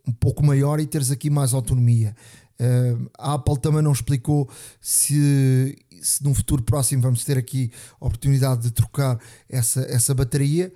um 0.06 0.12
pouco 0.12 0.44
maior 0.44 0.80
e 0.80 0.86
teres 0.86 1.10
aqui 1.10 1.28
mais 1.30 1.52
autonomia. 1.52 2.14
Uh, 2.60 3.08
a 3.16 3.34
Apple 3.34 3.58
também 3.60 3.82
não 3.82 3.92
explicou 3.92 4.50
se, 4.80 5.78
se 6.02 6.24
num 6.24 6.34
futuro 6.34 6.62
próximo 6.62 7.00
vamos 7.00 7.24
ter 7.24 7.38
aqui 7.38 7.70
a 8.00 8.06
oportunidade 8.06 8.62
de 8.62 8.72
trocar 8.72 9.18
essa, 9.48 9.80
essa 9.82 10.14
bateria. 10.14 10.72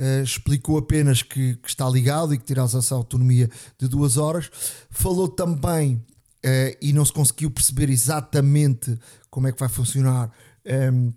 Uh, 0.00 0.22
explicou 0.22 0.78
apenas 0.78 1.22
que, 1.22 1.56
que, 1.56 1.68
está 1.68 1.88
ligado 1.88 2.34
e 2.34 2.38
que 2.38 2.44
terás 2.44 2.74
essa 2.74 2.94
autonomia 2.94 3.48
de 3.78 3.88
duas 3.88 4.16
horas. 4.16 4.50
Falou 4.90 5.28
também, 5.28 5.94
uh, 5.96 6.76
e 6.80 6.92
não 6.92 7.04
se 7.04 7.12
conseguiu 7.12 7.50
perceber 7.50 7.90
exatamente 7.90 8.96
como 9.30 9.48
é 9.48 9.52
que 9.52 9.58
vai 9.58 9.68
funcionar, 9.68 10.30
um, 10.92 11.12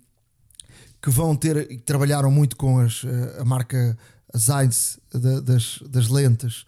que 1.00 1.10
vão 1.10 1.36
ter, 1.36 1.80
trabalharam 1.82 2.30
muito 2.30 2.56
com 2.56 2.80
as, 2.80 3.02
a 3.38 3.44
marca 3.44 3.96
Zeiss 4.36 4.98
das, 5.44 5.78
das 5.88 6.08
lentes 6.08 6.64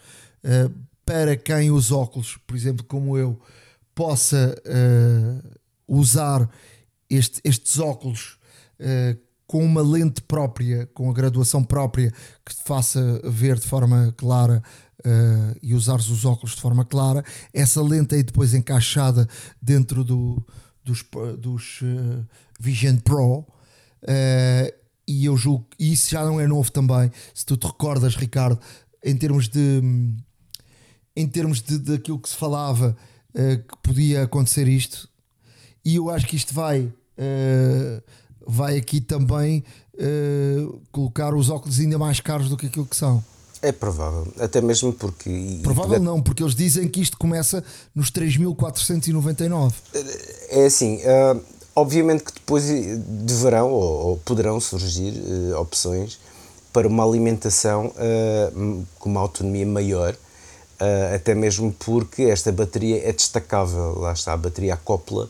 para 1.10 1.36
quem 1.36 1.72
os 1.72 1.90
óculos, 1.90 2.38
por 2.46 2.56
exemplo, 2.56 2.84
como 2.84 3.18
eu, 3.18 3.36
possa 3.96 4.54
uh, 4.64 5.58
usar 5.88 6.48
este, 7.10 7.40
estes 7.42 7.80
óculos 7.80 8.38
uh, 8.78 9.18
com 9.44 9.64
uma 9.64 9.82
lente 9.82 10.22
própria, 10.22 10.86
com 10.94 11.10
a 11.10 11.12
graduação 11.12 11.64
própria, 11.64 12.12
que 12.46 12.54
te 12.54 12.62
faça 12.62 13.20
ver 13.24 13.58
de 13.58 13.66
forma 13.66 14.14
clara 14.16 14.62
uh, 15.00 15.58
e 15.60 15.74
usares 15.74 16.08
os 16.08 16.24
óculos 16.24 16.54
de 16.54 16.60
forma 16.60 16.84
clara. 16.84 17.24
Essa 17.52 17.82
lente 17.82 18.14
aí 18.14 18.22
depois 18.22 18.54
encaixada 18.54 19.28
dentro 19.60 20.04
do, 20.04 20.40
dos, 20.84 21.04
dos 21.36 21.80
Vision 22.60 22.98
Pro. 22.98 23.44
E 25.10 25.24
eu 25.24 25.36
julgo, 25.36 25.66
e 25.78 25.92
isso 25.92 26.10
já 26.10 26.24
não 26.24 26.40
é 26.40 26.46
novo 26.46 26.70
também, 26.70 27.10
se 27.34 27.44
tu 27.44 27.56
te 27.56 27.66
recordas, 27.66 28.14
Ricardo, 28.14 28.58
em 29.04 29.16
termos 29.16 29.48
de 29.48 29.82
em 31.16 31.26
termos 31.26 31.60
de, 31.60 31.78
daquilo 31.78 32.18
que 32.18 32.28
se 32.28 32.36
falava 32.36 32.96
uh, 33.34 33.58
que 33.58 33.78
podia 33.82 34.22
acontecer 34.22 34.68
isto, 34.68 35.08
e 35.84 35.96
eu 35.96 36.08
acho 36.08 36.26
que 36.26 36.36
isto 36.36 36.54
vai, 36.54 36.82
uh, 36.82 38.02
vai 38.46 38.76
aqui 38.76 39.00
também 39.00 39.64
uh, 39.94 40.80
colocar 40.92 41.34
os 41.34 41.50
óculos 41.50 41.80
ainda 41.80 41.98
mais 41.98 42.20
caros 42.20 42.48
do 42.48 42.56
que 42.56 42.66
aquilo 42.66 42.86
que 42.86 42.96
são. 42.96 43.22
É 43.62 43.72
provável, 43.72 44.32
até 44.38 44.60
mesmo 44.60 44.92
porque. 44.92 45.60
Provável 45.62 46.00
não, 46.00 46.22
porque 46.22 46.42
eles 46.42 46.54
dizem 46.54 46.88
que 46.88 47.00
isto 47.00 47.18
começa 47.18 47.62
nos 47.94 48.10
3.499. 48.10 49.74
É 50.48 50.64
assim, 50.64 50.96
uh, 50.96 51.42
obviamente 51.74 52.24
que 52.24 52.32
depois 52.32 52.64
deverão 52.98 53.70
ou, 53.70 54.08
ou 54.08 54.16
poderão 54.18 54.60
surgir 54.60 55.12
uh, 55.12 55.60
opções 55.60 56.18
para 56.72 56.86
uma 56.86 57.04
alimentação 57.04 57.86
uh, 57.86 58.86
com 58.98 59.08
uma 59.10 59.20
autonomia 59.20 59.66
maior 59.66 60.16
Uh, 60.80 61.14
até 61.14 61.34
mesmo 61.34 61.70
porque 61.78 62.22
esta 62.22 62.50
bateria 62.50 63.06
é 63.06 63.12
destacável, 63.12 63.98
lá 63.98 64.14
está, 64.14 64.32
a 64.32 64.36
bateria 64.38 64.72
acopla 64.72 65.28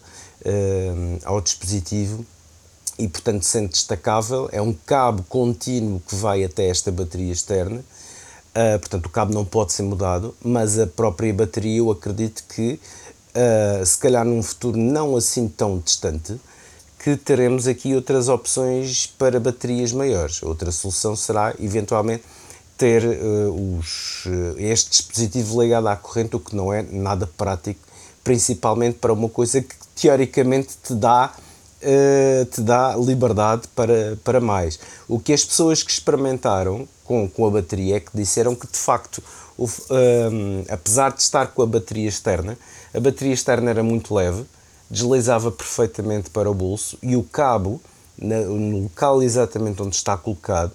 ao 1.25 1.41
dispositivo 1.41 2.25
e, 2.97 3.09
portanto, 3.09 3.43
sendo 3.43 3.71
destacável, 3.71 4.49
é 4.53 4.63
um 4.63 4.73
cabo 4.73 5.25
contínuo 5.25 6.01
que 6.07 6.15
vai 6.15 6.45
até 6.45 6.69
esta 6.69 6.93
bateria 6.93 7.33
externa, 7.33 7.85
portanto, 8.79 9.07
o 9.07 9.09
cabo 9.09 9.35
não 9.35 9.45
pode 9.45 9.73
ser 9.73 9.83
mudado, 9.83 10.37
mas 10.41 10.79
a 10.79 10.87
própria 10.87 11.35
bateria, 11.35 11.79
eu 11.79 11.91
acredito 11.91 12.45
que, 12.49 12.79
se 13.85 13.99
calhar 13.99 14.25
num 14.25 14.43
futuro 14.43 14.77
não 14.77 15.17
assim 15.17 15.49
tão 15.49 15.79
distante, 15.79 16.41
que 17.03 17.17
teremos 17.17 17.67
aqui 17.67 17.95
outras 17.95 18.29
opções 18.29 19.07
para 19.07 19.41
baterias 19.41 19.91
maiores. 19.91 20.43
Outra 20.43 20.71
solução 20.71 21.17
será, 21.17 21.55
eventualmente, 21.59 22.25
ter 22.77 23.05
uh, 23.05 23.79
os, 23.79 24.25
uh, 24.27 24.59
este 24.59 24.91
dispositivo 24.91 25.61
ligado 25.61 25.89
à 25.89 25.97
corrente, 25.97 26.37
o 26.37 26.41
que 26.41 26.55
não 26.55 26.73
é 26.73 26.83
nada 26.83 27.27
prático, 27.27 27.81
principalmente 28.25 28.99
para 28.99 29.13
uma 29.13 29.29
coisa 29.29 29.61
que 29.61 29.75
teoricamente 29.95 30.77
te 30.83 30.95
dá, 30.95 31.33
uh, 31.83 32.45
te 32.47 32.61
dá 32.61 32.97
liberdade 32.97 33.69
para, 33.75 34.19
para 34.23 34.41
mais. 34.41 34.79
O 35.07 35.19
que 35.19 35.33
as 35.33 35.45
pessoas 35.45 35.83
que 35.83 35.91
experimentaram 35.91 36.87
com, 37.05 37.29
com 37.29 37.47
a 37.47 37.51
bateria 37.51 37.97
é 37.97 38.01
que 38.01 38.11
disseram 38.15 38.55
que 38.55 38.67
de 38.67 38.79
facto, 38.79 39.23
o, 39.59 39.69
apesar 40.71 41.13
de 41.13 41.21
estar 41.21 41.49
com 41.49 41.61
a 41.61 41.67
bateria 41.67 42.09
externa, 42.09 42.57
a 42.93 43.01
bateria 43.01 43.33
externa 43.33 43.71
era 43.71 43.83
muito 43.83 44.15
leve, 44.15 44.45
deslizava 44.91 45.53
perfeitamente 45.53 46.31
para 46.31 46.51
o 46.51 46.55
bolso 46.55 46.99
e 47.03 47.17
o 47.17 47.23
cabo, 47.23 47.81
no 48.19 48.83
local 48.83 49.23
exatamente 49.23 49.81
onde 49.83 49.95
está 49.95 50.17
colocado, 50.17 50.73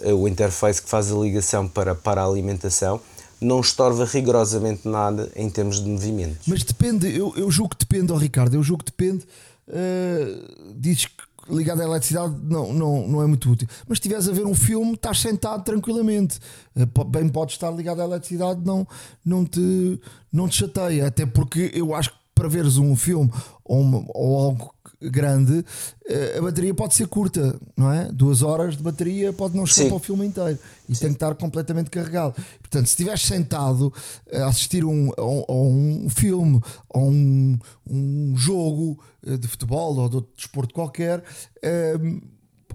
eh, 0.00 0.12
o 0.12 0.26
interface 0.26 0.82
que 0.82 0.88
faz 0.88 1.12
a 1.12 1.14
ligação 1.14 1.68
para, 1.68 1.94
para 1.94 2.22
a 2.22 2.26
alimentação, 2.26 3.00
não 3.40 3.60
estorva 3.60 4.04
rigorosamente 4.04 4.86
nada 4.88 5.30
em 5.34 5.48
termos 5.48 5.82
de 5.82 5.88
movimento. 5.88 6.38
Mas 6.46 6.62
depende, 6.62 7.14
eu, 7.16 7.32
eu 7.36 7.50
julgo 7.50 7.74
que 7.76 7.84
depende, 7.84 8.12
oh 8.12 8.16
Ricardo, 8.16 8.54
eu 8.54 8.62
julgo 8.62 8.84
que 8.84 8.90
depende. 8.90 9.24
Uh, 9.68 10.74
dizes 10.74 11.06
que 11.06 11.22
ligado 11.50 11.80
à 11.80 11.84
eletricidade 11.84 12.34
não, 12.42 12.72
não, 12.72 13.08
não 13.08 13.22
é 13.22 13.26
muito 13.26 13.50
útil. 13.50 13.68
Mas 13.88 13.98
se 13.98 14.00
estiveres 14.00 14.28
a 14.28 14.32
ver 14.32 14.46
um 14.46 14.54
filme, 14.54 14.94
estás 14.94 15.20
sentado 15.20 15.62
tranquilamente. 15.64 16.38
Uh, 16.76 17.04
bem 17.04 17.28
pode 17.28 17.52
estar 17.52 17.70
ligado 17.70 18.00
à 18.00 18.04
eletricidade, 18.04 18.60
não, 18.64 18.86
não, 19.24 19.44
te, 19.44 20.00
não 20.32 20.48
te 20.48 20.56
chateia. 20.56 21.06
Até 21.06 21.26
porque 21.26 21.70
eu 21.74 21.94
acho 21.94 22.10
que 22.10 22.16
para 22.34 22.48
veres 22.48 22.78
um 22.78 22.96
filme 22.96 23.30
ou, 23.64 23.80
uma, 23.80 24.04
ou 24.14 24.38
algo 24.38 24.74
grande, 25.02 25.64
eh, 26.06 26.36
a 26.38 26.42
bateria 26.42 26.74
pode 26.74 26.94
ser 26.94 27.06
curta, 27.06 27.58
não 27.76 27.90
é? 27.92 28.10
Duas 28.12 28.42
horas 28.42 28.76
de 28.76 28.82
bateria 28.82 29.32
pode 29.32 29.56
não 29.56 29.64
chegar 29.64 29.84
Sim. 29.84 29.88
para 29.88 29.96
o 29.96 30.00
filme 30.00 30.26
inteiro 30.26 30.58
e 30.88 30.94
tem 30.94 31.08
que 31.08 31.14
estar 31.14 31.34
completamente 31.34 31.88
carregado. 31.90 32.34
Portanto, 32.58 32.86
se 32.86 32.92
estiveres 32.92 33.22
sentado 33.22 33.92
a 34.32 34.46
assistir 34.46 34.84
um, 34.84 35.10
a, 35.16 35.24
um, 35.24 35.44
a 35.48 35.52
um 35.52 36.08
filme 36.10 36.60
ou 36.88 37.10
um, 37.10 37.58
um 37.88 38.34
jogo 38.36 39.02
eh, 39.26 39.36
de 39.36 39.48
futebol 39.48 39.96
ou 39.96 40.08
de 40.08 40.16
outro 40.16 40.32
desporto 40.36 40.74
qualquer. 40.74 41.22
eh, 41.62 41.94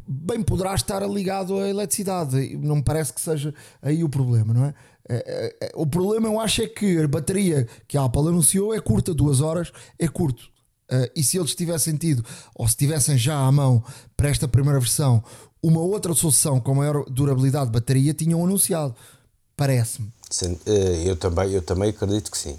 bem 0.08 0.44
poderá 0.44 0.76
estar 0.76 1.02
ligado 1.08 1.58
à 1.60 1.68
eletricidade. 1.68 2.56
Não 2.58 2.78
me 2.78 2.84
parece 2.84 3.14
que 3.14 3.22
seja 3.22 3.54
aí 3.82 4.04
o 4.04 4.10
problema, 4.10 4.54
não 4.54 4.66
é, 4.66 4.74
O 5.76 5.86
problema 5.86 6.28
eu 6.28 6.40
acho 6.40 6.62
é 6.62 6.68
que 6.68 7.00
a 7.00 7.08
bateria 7.08 7.68
que 7.88 7.98
a 7.98 8.04
Apple 8.04 8.28
anunciou 8.28 8.74
é 8.74 8.80
curta, 8.80 9.14
duas 9.14 9.42
horas 9.42 9.72
é 9.98 10.08
curto. 10.08 10.55
Eh, 10.90 11.12
e 11.16 11.24
se 11.24 11.38
eles 11.38 11.56
tivessem 11.56 11.96
tido, 11.98 12.24
ou 12.54 12.68
se 12.68 12.76
tivessem 12.78 13.18
já 13.18 13.36
à 13.38 13.52
mão 13.52 13.84
para 14.16 14.30
esta 14.30 14.48
primeira 14.48 14.80
versão, 14.80 15.24
uma 15.62 15.80
outra 15.82 16.14
solução 16.14 16.60
com 16.60 16.76
maior 16.76 17.04
durabilidade 17.10 17.66
de 17.68 17.72
bateria, 17.72 18.14
tinham 18.14 18.44
anunciado. 18.44 18.96
Parece-me. 19.58 20.10
Eh, 20.66 21.04
Eu 21.10 21.16
também, 21.16 21.52
eu 21.52 21.62
também 21.62 21.90
acredito 21.90 22.30
que 22.32 22.38
sim. 22.38 22.58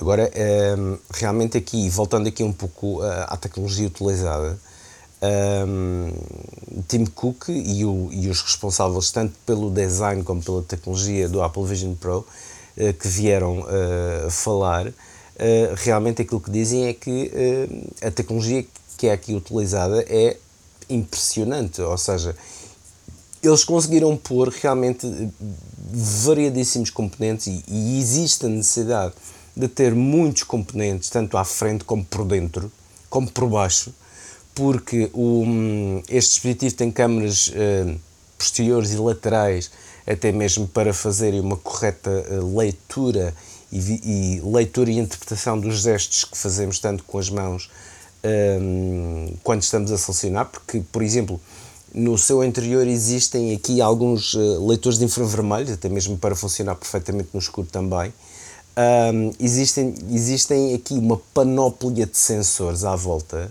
Agora, 0.00 0.30
ehm, 0.34 0.96
realmente 1.12 1.58
aqui, 1.58 1.90
voltando 1.90 2.26
aqui 2.26 2.42
um 2.42 2.52
pouco 2.52 3.04
eh, 3.04 3.26
à 3.28 3.36
tecnologia 3.36 3.86
utilizada, 3.86 4.58
ehm, 5.20 6.10
Tim 6.88 7.04
Cook 7.06 7.48
e, 7.50 7.84
o- 7.84 8.08
e 8.12 8.28
os 8.30 8.40
responsáveis 8.40 9.10
tanto 9.10 9.34
pelo 9.44 9.70
design 9.70 10.22
como 10.22 10.42
pela 10.42 10.62
tecnologia 10.62 11.28
do 11.28 11.42
Apple 11.42 11.64
Vision 11.66 11.94
Pro 11.94 12.26
eh, 12.76 12.92
que 12.94 13.06
vieram 13.08 13.66
eh, 13.68 14.28
falar, 14.30 14.90
eh, 15.38 15.72
realmente 15.76 16.22
aquilo 16.22 16.40
que 16.40 16.50
dizem 16.50 16.86
é 16.86 16.92
que 16.92 17.30
eh, 17.34 18.06
a 18.06 18.10
tecnologia 18.10 18.64
que 18.96 19.06
é 19.06 19.12
aqui 19.12 19.34
utilizada 19.34 20.04
é 20.08 20.36
impressionante, 20.88 21.80
ou 21.80 21.98
seja, 21.98 22.36
eles 23.42 23.64
conseguiram 23.64 24.16
pôr 24.16 24.48
realmente 24.48 25.06
eh, 25.06 25.28
variadíssimos 25.92 26.90
componentes 26.90 27.48
e, 27.48 27.64
e 27.66 27.98
existe 27.98 28.46
a 28.46 28.48
necessidade 28.48 29.14
de 29.56 29.68
ter 29.68 29.94
muitos 29.94 30.44
componentes, 30.44 31.10
tanto 31.10 31.36
à 31.36 31.44
frente 31.44 31.84
como 31.84 32.04
por 32.04 32.24
dentro, 32.24 32.70
como 33.10 33.30
por 33.30 33.48
baixo, 33.48 33.92
porque 34.54 35.10
o, 35.12 35.42
hum, 35.42 36.02
este 36.08 36.34
dispositivo 36.34 36.74
tem 36.74 36.90
câmaras 36.90 37.50
eh, 37.54 37.94
posteriores 38.38 38.92
e 38.92 38.96
laterais, 38.96 39.70
até 40.06 40.32
mesmo 40.32 40.66
para 40.66 40.92
fazerem 40.92 41.40
uma 41.40 41.56
correta 41.56 42.10
eh, 42.10 42.40
leitura 42.56 43.34
e, 43.72 44.36
e 44.36 44.40
leitura 44.44 44.90
e 44.90 44.98
interpretação 44.98 45.58
dos 45.58 45.80
gestos 45.82 46.24
que 46.24 46.36
fazemos 46.36 46.78
tanto 46.78 47.02
com 47.04 47.18
as 47.18 47.30
mãos 47.30 47.70
hum, 48.24 49.34
quando 49.42 49.62
estamos 49.62 49.90
a 49.90 49.98
selecionar, 49.98 50.46
porque, 50.46 50.82
por 50.92 51.02
exemplo, 51.02 51.40
no 51.94 52.16
seu 52.16 52.42
interior 52.44 52.86
existem 52.86 53.54
aqui 53.54 53.80
alguns 53.80 54.34
eh, 54.34 54.38
leitores 54.60 54.98
de 54.98 55.04
infravermelhos, 55.04 55.70
até 55.72 55.88
mesmo 55.88 56.16
para 56.16 56.34
funcionar 56.34 56.74
perfeitamente 56.74 57.28
no 57.32 57.40
escuro 57.40 57.66
também. 57.70 58.12
Ahm, 58.74 59.30
existem, 59.38 59.94
existem 60.10 60.74
aqui 60.74 60.94
uma 60.94 61.20
panóplia 61.34 62.06
de 62.06 62.16
sensores 62.16 62.84
à 62.84 62.96
volta 62.96 63.50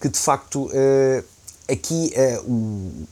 que 0.00 0.08
de 0.08 0.18
facto 0.18 0.68
eh, 0.72 1.22
aqui 1.70 2.10
eh, 2.14 2.40
o- 2.44 3.06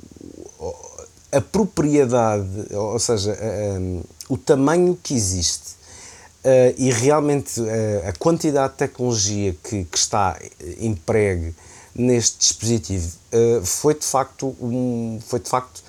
a 1.33 1.41
propriedade, 1.41 2.75
ou 2.75 2.99
seja, 2.99 3.37
eh, 3.39 4.01
o 4.29 4.37
tamanho 4.39 4.99
que 5.01 5.15
existe 5.15 5.76
eh, 6.49 6.77
e 6.79 6.93
realmente 6.93 7.61
eh, 7.61 8.05
a 8.07 8.13
quantidade 8.13 8.75
de 8.75 8.79
tecnologia 8.79 9.57
que, 9.65 9.83
que 9.83 9.99
está 9.99 10.39
empregue 10.79 11.53
neste 11.93 12.39
dispositivo 12.39 13.19
eh, 13.33 13.61
foi 13.65 13.95
de 13.95 14.05
facto 14.05 14.55
um, 14.61 15.19
foi 15.27 15.41
de 15.41 15.49
facto 15.49 15.83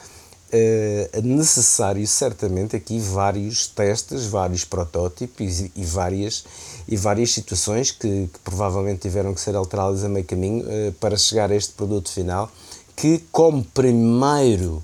necessário 1.23 2.07
certamente 2.07 2.75
aqui 2.75 2.97
vários 2.99 3.67
testes, 3.67 4.25
vários 4.25 4.63
protótipos 4.63 5.59
e, 5.59 5.71
e 5.75 5.83
várias 5.83 6.45
e 6.87 6.95
várias 6.97 7.33
situações 7.33 7.91
que, 7.91 8.27
que 8.33 8.39
provavelmente 8.43 9.01
tiveram 9.01 9.35
que 9.35 9.41
ser 9.41 9.55
alteradas 9.55 10.05
a 10.05 10.09
meio 10.09 10.25
caminho 10.25 10.65
para 11.01 11.17
chegar 11.17 11.51
a 11.51 11.55
este 11.55 11.73
produto 11.73 12.09
final 12.09 12.49
que 12.95 13.25
como 13.31 13.63
primeiro 13.63 14.81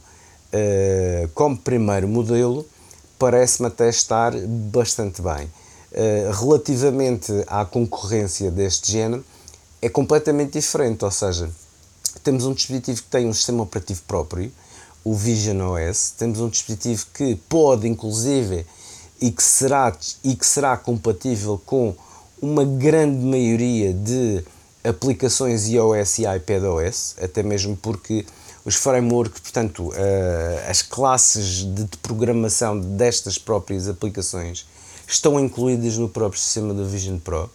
como 1.34 1.58
primeiro 1.58 2.10
modelo 2.10 2.64
parece-me 3.18 3.70
até 3.70 3.88
estar 3.90 4.34
bastante 4.70 5.22
bem. 5.22 5.50
Eh, 5.96 6.32
relativamente 6.34 7.32
à 7.46 7.64
concorrência 7.64 8.50
deste 8.50 8.92
género, 8.92 9.24
é 9.80 9.88
completamente 9.88 10.54
diferente, 10.54 11.06
ou 11.06 11.12
seja, 11.12 11.48
temos 12.24 12.46
um 12.46 12.54
dispositivo 12.54 13.04
que 13.04 13.10
tem 13.10 13.28
um 13.28 13.34
sistema 13.34 13.62
operativo 13.62 14.02
próprio, 14.08 14.52
o 15.04 15.14
Vision 15.14 15.60
OS, 15.62 16.16
temos 16.18 16.40
um 16.40 16.50
dispositivo 16.50 17.06
que 17.14 17.36
pode, 17.48 17.88
inclusive, 17.88 18.66
e 19.22 19.30
que 19.30 19.44
será, 19.44 19.96
e 20.24 20.36
que 20.36 20.46
será 20.48 20.76
compatível 20.78 21.62
com 21.64 21.94
uma 22.42 22.66
grande 22.66 23.24
maioria 23.24 23.94
de 23.94 24.44
aplicações 24.84 25.68
iOS 25.68 26.18
e 26.18 26.24
iPadOS, 26.24 27.16
até 27.22 27.44
mesmo 27.44 27.78
porque 27.78 28.26
os 28.66 28.76
frameworks, 28.76 29.42
portanto, 29.42 29.94
eh, 29.96 30.66
as 30.68 30.82
classes 30.82 31.58
de 31.58 31.84
de 31.84 31.98
programação 31.98 32.80
destas 32.80 33.38
próprias 33.38 33.88
aplicações 33.88 34.66
estão 35.08 35.40
incluídas 35.40 35.98
no 35.98 36.08
próprio 36.10 36.40
sistema 36.42 36.74
do 36.74 36.86
Vision 36.88 37.18
Pro. 37.18 37.50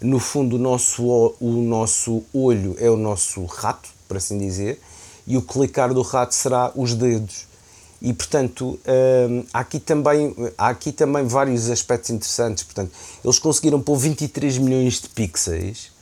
No 0.00 0.18
fundo, 0.18 0.56
o 0.56 0.58
nosso, 0.58 1.04
o- 1.40 1.62
nosso 1.62 2.22
olho 2.32 2.76
é 2.78 2.90
o 2.90 2.96
nosso 2.96 3.44
rato, 3.44 3.88
por 4.08 4.16
assim 4.16 4.36
dizer, 4.38 4.80
e 5.26 5.36
o 5.36 5.42
clicar 5.42 5.94
do 5.94 6.02
rato 6.02 6.34
será 6.34 6.72
os 6.74 6.94
dedos. 6.94 7.46
E, 8.00 8.12
portanto, 8.12 8.80
hum, 9.30 9.44
há, 9.52 9.60
aqui 9.60 9.78
também, 9.78 10.34
há 10.58 10.68
aqui 10.70 10.90
também 10.90 11.24
vários 11.24 11.70
aspectos 11.70 12.10
interessantes. 12.10 12.64
Portanto, 12.64 12.90
eles 13.24 13.38
conseguiram 13.38 13.80
pôr 13.80 13.96
23 13.96 14.58
milhões 14.58 15.00
de 15.00 15.08
pixels 15.08 15.92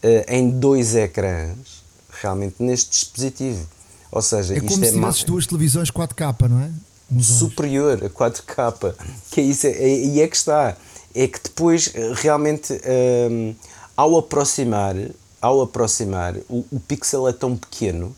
eh, 0.00 0.24
em 0.38 0.48
dois 0.50 0.94
ecrãs, 0.94 1.82
realmente, 2.22 2.54
neste 2.62 2.90
dispositivo. 2.90 3.66
Ou 4.12 4.22
seja, 4.22 4.54
É 4.54 4.58
isto 4.58 4.68
como 4.68 4.84
é 4.84 4.88
se 4.88 4.94
ma- 4.94 5.08
tivesses 5.08 5.24
duas 5.24 5.46
televisões 5.48 5.90
4K, 5.90 6.48
não 6.48 6.60
é? 6.60 6.70
Superior 7.20 8.04
a 8.04 8.08
4K. 8.10 8.94
Que 9.30 9.40
é 9.40 9.44
isso, 9.44 9.66
é- 9.66 9.88
e 9.88 10.20
é 10.20 10.28
que 10.28 10.36
está. 10.36 10.76
É 11.14 11.26
que 11.26 11.40
depois, 11.42 11.90
eh, 11.94 12.12
realmente, 12.16 12.72
hum, 13.30 13.54
ao 13.96 14.18
aproximar, 14.18 14.94
ao 15.40 15.62
aproximar, 15.62 16.36
o, 16.48 16.64
o 16.70 16.78
pixel 16.80 17.26
é 17.26 17.32
tão 17.32 17.56
pequeno, 17.56 18.14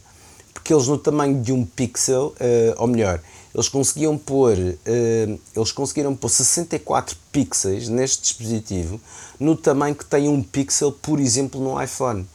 porque 0.52 0.74
eles 0.74 0.86
no 0.88 0.98
tamanho 0.98 1.40
de 1.40 1.52
um 1.52 1.64
pixel, 1.64 2.34
eh, 2.40 2.74
ou 2.76 2.86
melhor, 2.88 3.20
eles 3.54 3.68
conseguiam 3.68 4.18
pôr, 4.18 4.56
eh, 4.84 5.38
eles 5.56 5.72
conseguiram 5.72 6.14
pôr 6.14 6.28
64 6.28 7.16
pixels 7.32 7.88
neste 7.88 8.22
dispositivo, 8.22 9.00
no 9.38 9.56
tamanho 9.56 9.94
que 9.94 10.04
tem 10.04 10.28
um 10.28 10.42
pixel, 10.42 10.90
por 10.92 11.20
exemplo, 11.20 11.60
no 11.60 11.80
iPhone. 11.82 12.26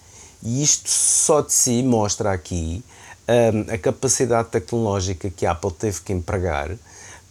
E 0.41 0.63
isto 0.63 0.89
só 0.89 1.41
de 1.41 1.51
si 1.53 1.83
mostra 1.83 2.31
aqui 2.31 2.83
a 3.73 3.77
capacidade 3.77 4.49
tecnológica 4.49 5.29
que 5.29 5.45
a 5.45 5.51
Apple 5.51 5.71
teve 5.71 6.01
que 6.01 6.13
empregar 6.13 6.71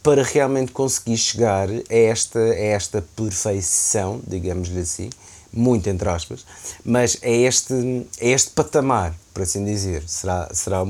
para 0.03 0.23
realmente 0.23 0.71
conseguir 0.71 1.17
chegar 1.17 1.67
a 1.69 1.95
esta, 1.95 2.39
a 2.39 2.59
esta 2.59 3.01
perfeição, 3.15 4.21
digamos-lhe 4.27 4.81
assim, 4.81 5.09
muito 5.51 5.89
entre 5.89 6.07
aspas, 6.09 6.45
mas 6.83 7.17
é 7.21 7.33
este, 7.33 7.73
é 8.19 8.29
este 8.29 8.51
patamar, 8.51 9.15
por 9.33 9.41
assim 9.43 9.63
dizer, 9.63 10.03
será, 10.07 10.49
será 10.53 10.83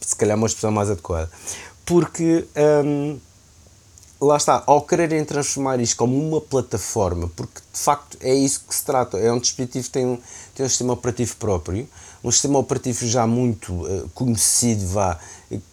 se 0.00 0.14
calhar 0.14 0.36
uma 0.36 0.46
expressão 0.46 0.70
mais 0.70 0.90
adequada. 0.90 1.30
Porque 1.84 2.46
lá 4.20 4.36
está, 4.36 4.62
ao 4.66 4.82
quererem 4.82 5.24
transformar 5.24 5.80
isto 5.80 5.96
como 5.96 6.16
uma 6.16 6.40
plataforma, 6.40 7.28
porque 7.34 7.60
de 7.72 7.78
facto 7.78 8.18
é 8.20 8.34
isso 8.34 8.62
que 8.68 8.74
se 8.74 8.84
trata, 8.84 9.18
é 9.18 9.32
um 9.32 9.38
dispositivo 9.38 9.86
que 9.86 9.90
tem 9.90 10.06
um, 10.06 10.18
tem 10.54 10.66
um 10.66 10.68
sistema 10.68 10.92
operativo 10.92 11.34
próprio, 11.36 11.88
um 12.22 12.30
sistema 12.30 12.58
operativo 12.58 13.06
já 13.06 13.26
muito 13.26 13.86
eh, 13.86 14.04
conhecido, 14.14 14.86
vá, 14.86 15.18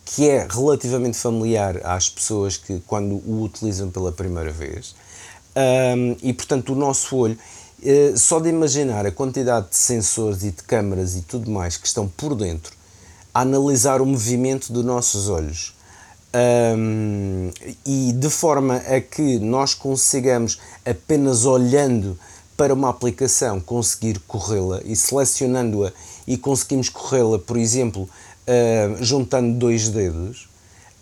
que 0.06 0.30
é 0.30 0.48
relativamente 0.50 1.18
familiar 1.18 1.80
às 1.84 2.10
pessoas 2.10 2.58
que 2.58 2.82
quando 2.88 3.16
o 3.16 3.44
utilizam 3.44 3.90
pela 3.92 4.12
primeira 4.12 4.52
vez. 4.52 4.96
Ahm, 5.56 6.16
e 6.22 6.34
portanto 6.34 6.74
o 6.74 6.76
nosso 6.76 7.16
olho, 7.16 7.38
eh, 7.84 8.14
só 8.16 8.40
de 8.40 8.50
imaginar 8.50 9.06
a 9.06 9.12
quantidade 9.12 9.70
de 9.70 9.78
sensores 9.78 10.44
e 10.44 10.52
de 10.52 10.64
câmaras 10.64 11.16
e 11.16 11.22
tudo 11.22 11.52
mais 11.52 11.78
que 11.78 11.88
estão 11.88 12.08
por 12.08 12.36
dentro, 12.36 12.74
a 13.34 13.42
analisar 13.42 14.02
o 14.02 14.06
movimento 14.06 14.72
dos 14.72 14.86
nossos 14.86 15.30
olhos, 15.30 15.78
Hum, 16.38 17.50
e 17.86 18.12
de 18.12 18.30
forma 18.30 18.76
a 18.76 19.00
que 19.00 19.40
nós 19.40 19.74
consigamos 19.74 20.60
apenas 20.86 21.46
olhando 21.46 22.20
para 22.58 22.74
uma 22.74 22.90
aplicação 22.90 23.62
conseguir 23.62 24.20
corrê-la 24.28 24.82
e 24.84 24.96
selecionando-a 24.96 25.94
e 26.26 26.38
conseguimos 26.38 26.90
corrê-la, 26.90 27.40
por 27.40 27.56
exemplo, 27.56 28.10
hum, 28.48 28.98
juntando 29.00 29.58
dois 29.58 29.88
dedos, 29.88 30.50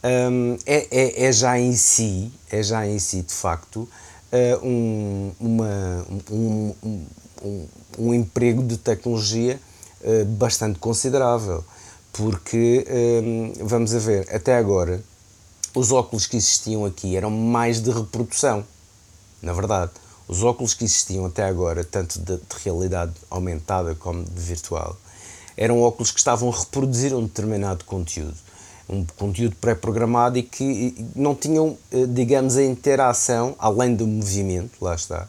hum, 0.04 0.58
é, 0.66 0.88
é, 0.92 1.26
é 1.26 1.32
já 1.32 1.58
em 1.58 1.74
si, 1.74 2.32
é 2.52 2.62
já 2.62 2.86
em 2.86 3.00
si 3.00 3.22
de 3.22 3.34
facto 3.34 3.88
eh, 4.32 4.60
um, 4.62 5.32
uma, 5.40 6.06
um, 6.30 6.76
um, 6.84 7.06
um, 7.42 7.68
um 7.98 8.14
emprego 8.14 8.62
de 8.62 8.76
tecnologia 8.76 9.58
uh, 10.02 10.26
bastante 10.26 10.78
considerável, 10.78 11.64
porque, 12.12 12.86
um, 13.24 13.54
vamos 13.66 13.96
a 13.96 14.00
ver, 14.00 14.28
até 14.34 14.58
agora, 14.58 15.02
os 15.74 15.94
óculos 15.94 16.28
que 16.28 16.36
existiam 16.36 16.84
aqui 16.84 17.16
eram 17.16 17.30
mais 17.30 17.82
de 17.82 17.92
reprodução, 17.92 18.66
na 19.42 19.54
verdade. 19.54 19.92
Os 20.28 20.44
óculos 20.44 20.74
que 20.74 20.84
existiam 20.84 21.26
até 21.26 21.44
agora, 21.44 21.84
tanto 21.84 22.20
de, 22.20 22.38
de 22.38 22.64
realidade 22.64 23.14
aumentada 23.30 23.96
como 23.96 24.24
de 24.24 24.42
virtual, 24.42 24.98
eram 25.56 25.82
óculos 25.82 26.12
que 26.12 26.20
estavam 26.20 26.50
a 26.50 26.58
reproduzir 26.58 27.14
um 27.14 27.24
determinado 27.24 27.86
conteúdo 27.86 28.36
um 28.88 29.06
conteúdo 29.18 29.56
pré-programado 29.60 30.38
e 30.38 30.44
que 30.44 30.96
não 31.16 31.34
tinham, 31.34 31.78
eh, 31.92 32.06
digamos, 32.08 32.56
a 32.58 32.64
interação, 32.64 33.56
além 33.58 33.96
do 33.96 34.06
movimento, 34.06 34.78
lá 34.80 34.96
está, 34.96 35.28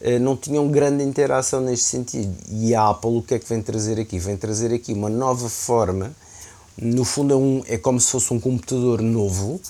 eh, 0.00 0.18
não 0.18 0.36
tinham 0.36 0.68
grande 0.68 1.04
interação 1.04 1.60
neste 1.60 1.84
sentido. 1.84 2.34
E 2.50 2.74
a 2.74 2.88
Apple 2.88 3.18
o 3.18 3.22
que 3.22 3.34
é 3.34 3.38
que 3.38 3.48
vem 3.48 3.62
trazer 3.62 4.00
aqui? 4.00 4.18
Vem 4.18 4.36
trazer 4.36 4.74
aqui 4.74 4.92
uma 4.92 5.08
nova 5.08 5.48
forma, 5.48 6.12
no 6.76 7.04
fundo 7.04 7.34
é, 7.34 7.36
um, 7.36 7.62
é 7.66 7.78
como 7.78 8.00
se 8.00 8.10
fosse 8.10 8.32
um 8.32 8.40
computador 8.40 9.00
novo, 9.00 9.60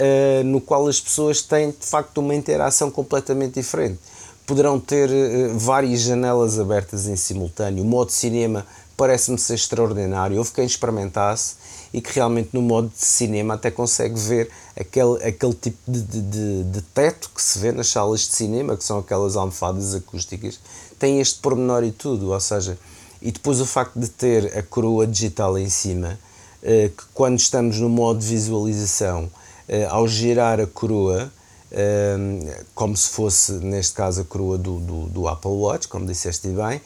uh, 0.00 0.44
no 0.44 0.60
qual 0.60 0.86
as 0.88 1.00
pessoas 1.00 1.42
têm 1.42 1.70
de 1.70 1.86
facto 1.86 2.18
uma 2.18 2.34
interação 2.34 2.90
completamente 2.90 3.54
diferente. 3.54 3.98
Poderão 4.46 4.80
ter 4.80 5.10
uh, 5.10 5.58
várias 5.58 6.00
janelas 6.00 6.58
abertas 6.58 7.06
em 7.06 7.16
simultâneo, 7.16 7.84
o 7.84 7.86
modo 7.86 8.10
cinema 8.10 8.66
parece-me 8.96 9.38
ser 9.38 9.54
extraordinário. 9.54 10.36
Houve 10.36 10.52
quem 10.52 10.66
experimentasse 10.66 11.54
e 11.92 12.02
que 12.02 12.12
realmente 12.12 12.50
no 12.52 12.60
modo 12.60 12.88
de 12.88 13.02
cinema 13.02 13.54
até 13.54 13.70
consegue 13.70 14.18
ver 14.18 14.50
aquele, 14.78 15.24
aquele 15.24 15.54
tipo 15.54 15.78
de, 15.90 16.02
de, 16.02 16.64
de, 16.64 16.82
teto 16.82 17.30
que 17.34 17.42
se 17.42 17.58
vê 17.58 17.72
nas 17.72 17.88
salas 17.88 18.20
de 18.20 18.34
cinema, 18.34 18.76
que 18.76 18.84
são 18.84 18.98
aquelas 18.98 19.36
almofadas 19.36 19.94
acústicas, 19.94 20.60
tem 20.98 21.18
este 21.18 21.40
pormenor 21.40 21.82
e 21.82 21.90
tudo, 21.90 22.30
ou 22.30 22.40
seja, 22.40 22.78
e 23.22 23.32
depois 23.32 23.58
o 23.58 23.66
facto 23.66 23.98
de 23.98 24.08
ter 24.08 24.56
a 24.56 24.62
coroa 24.62 25.06
digital 25.06 25.58
em 25.58 25.70
cima, 25.70 26.18
eh, 26.62 26.90
que 26.94 27.04
quando 27.14 27.38
estamos 27.38 27.80
no 27.80 27.88
modo 27.88 28.20
de 28.20 28.26
visualização, 28.26 29.30
ao 29.88 30.06
girar 30.08 30.60
a 30.60 30.66
coroa, 30.66 31.32
eh, 31.70 32.16
como 32.74 32.96
se 32.96 33.10
fosse, 33.10 33.52
neste 33.52 33.94
caso, 33.94 34.22
a 34.22 34.24
coroa 34.24 34.58
do, 34.58 34.78
do, 34.80 35.06
do 35.06 35.28
Apple 35.28 35.50
Watch, 35.50 35.88
como 35.88 36.06
disseste 36.06 36.48
bem, 36.48 36.80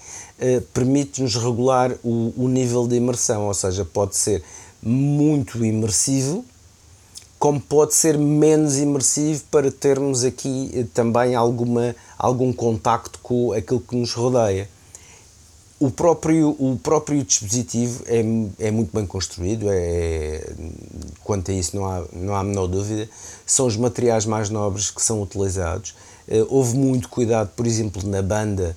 permite-nos 0.73 1.37
regular 1.37 1.93
o, 2.03 2.33
o 2.37 2.49
nível 2.49 2.87
de 2.87 2.97
imersão, 2.97 3.47
ou 3.47 3.55
seja, 3.55 3.85
pode 3.85 4.17
ser 4.17 4.43
muito 4.83 5.65
imersivo, 5.65 6.45
como 7.39 7.61
pode 7.61 7.95
ser 7.95 8.17
menos 8.17 8.79
imersivo 8.79 9.43
para 9.51 9.71
termos 9.71 10.25
aqui 10.25 10.71
eh, 10.75 10.87
também 10.95 11.35
alguma, 11.35 11.95
algum 12.19 12.53
contacto 12.53 13.19
com 13.23 13.53
aquilo 13.53 13.81
que 13.81 13.95
nos 13.97 14.13
rodeia. 14.13 14.69
O 15.85 15.91
próprio, 15.91 16.57
o 16.59 16.79
próprio 16.83 17.23
dispositivo 17.23 18.05
é, 18.07 18.21
é 18.69 18.71
muito 18.71 18.91
bem 18.97 19.05
construído, 19.05 19.67
é, 19.69 20.43
quanto 21.23 21.51
a 21.51 21.55
isso 21.55 21.77
não 21.77 21.85
há, 21.85 22.03
não 22.11 22.35
há 22.35 22.41
a 22.41 22.43
menor 22.43 22.69
dúvida. 22.69 23.07
São 23.45 23.67
os 23.67 23.77
materiais 23.77 24.25
mais 24.25 24.49
nobres 24.49 24.91
que 24.91 25.03
são 25.03 25.21
utilizados. 25.21 25.95
Eh, 26.27 26.43
houve 26.49 26.75
muito 26.75 27.11
cuidado, 27.11 27.51
por 27.55 27.67
exemplo, 27.67 28.09
na 28.09 28.23
banda, 28.23 28.75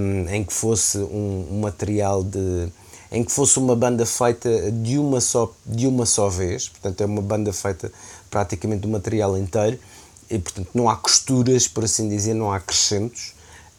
um, 0.00 0.28
em 0.28 0.42
que 0.42 0.52
fosse 0.52 0.98
um, 0.98 1.46
um 1.48 1.60
material 1.60 2.24
de, 2.24 2.72
em 3.12 3.22
que 3.22 3.30
fosse 3.30 3.60
uma 3.60 3.76
banda 3.76 4.04
feita 4.04 4.72
de 4.72 4.98
uma 4.98 5.20
só, 5.20 5.52
de 5.64 5.86
uma 5.86 6.04
só 6.06 6.28
vez, 6.28 6.68
portanto 6.68 7.02
é 7.02 7.06
uma 7.06 7.22
banda 7.22 7.52
feita 7.52 7.92
praticamente 8.28 8.80
do 8.80 8.88
material 8.88 9.38
inteiro, 9.38 9.78
e 10.28 10.40
portanto 10.40 10.70
não 10.74 10.88
há 10.88 10.96
costuras, 10.96 11.68
por 11.68 11.84
assim 11.84 12.08
dizer, 12.08 12.34
não 12.34 12.50
há 12.50 12.56
acrescentos, 12.56 13.35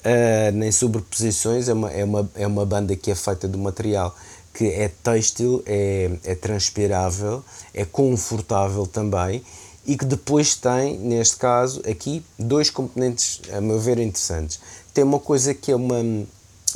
uh, 0.08 0.52
nem 0.54 0.72
sobreposições, 0.72 1.68
é 1.68 1.74
uma, 1.74 1.92
é, 1.92 2.04
uma, 2.04 2.32
é 2.36 2.48
uma 2.48 2.66
banda 2.66 2.96
que 2.96 3.12
é 3.12 3.16
feita 3.16 3.48
do 3.48 3.58
material 3.58 4.16
que 4.54 4.66
é 4.66 4.88
têxtil, 4.88 5.62
é, 5.68 6.10
é 6.24 6.34
transpirável, 6.34 7.44
é 7.76 7.86
confortável 7.86 8.88
também 8.88 9.44
e 9.86 9.96
que 9.96 10.04
depois 10.04 10.56
tem, 10.56 10.98
neste 10.98 11.38
caso, 11.38 11.82
aqui 11.90 12.26
dois 12.40 12.70
componentes, 12.70 13.40
a 13.54 13.62
meu 13.62 13.80
ver, 13.80 14.00
interessantes. 14.00 14.60
Tem 14.94 15.04
uma 15.04 15.20
coisa 15.20 15.54
que 15.54 15.72
é 15.72 15.76
uma, 15.76 16.00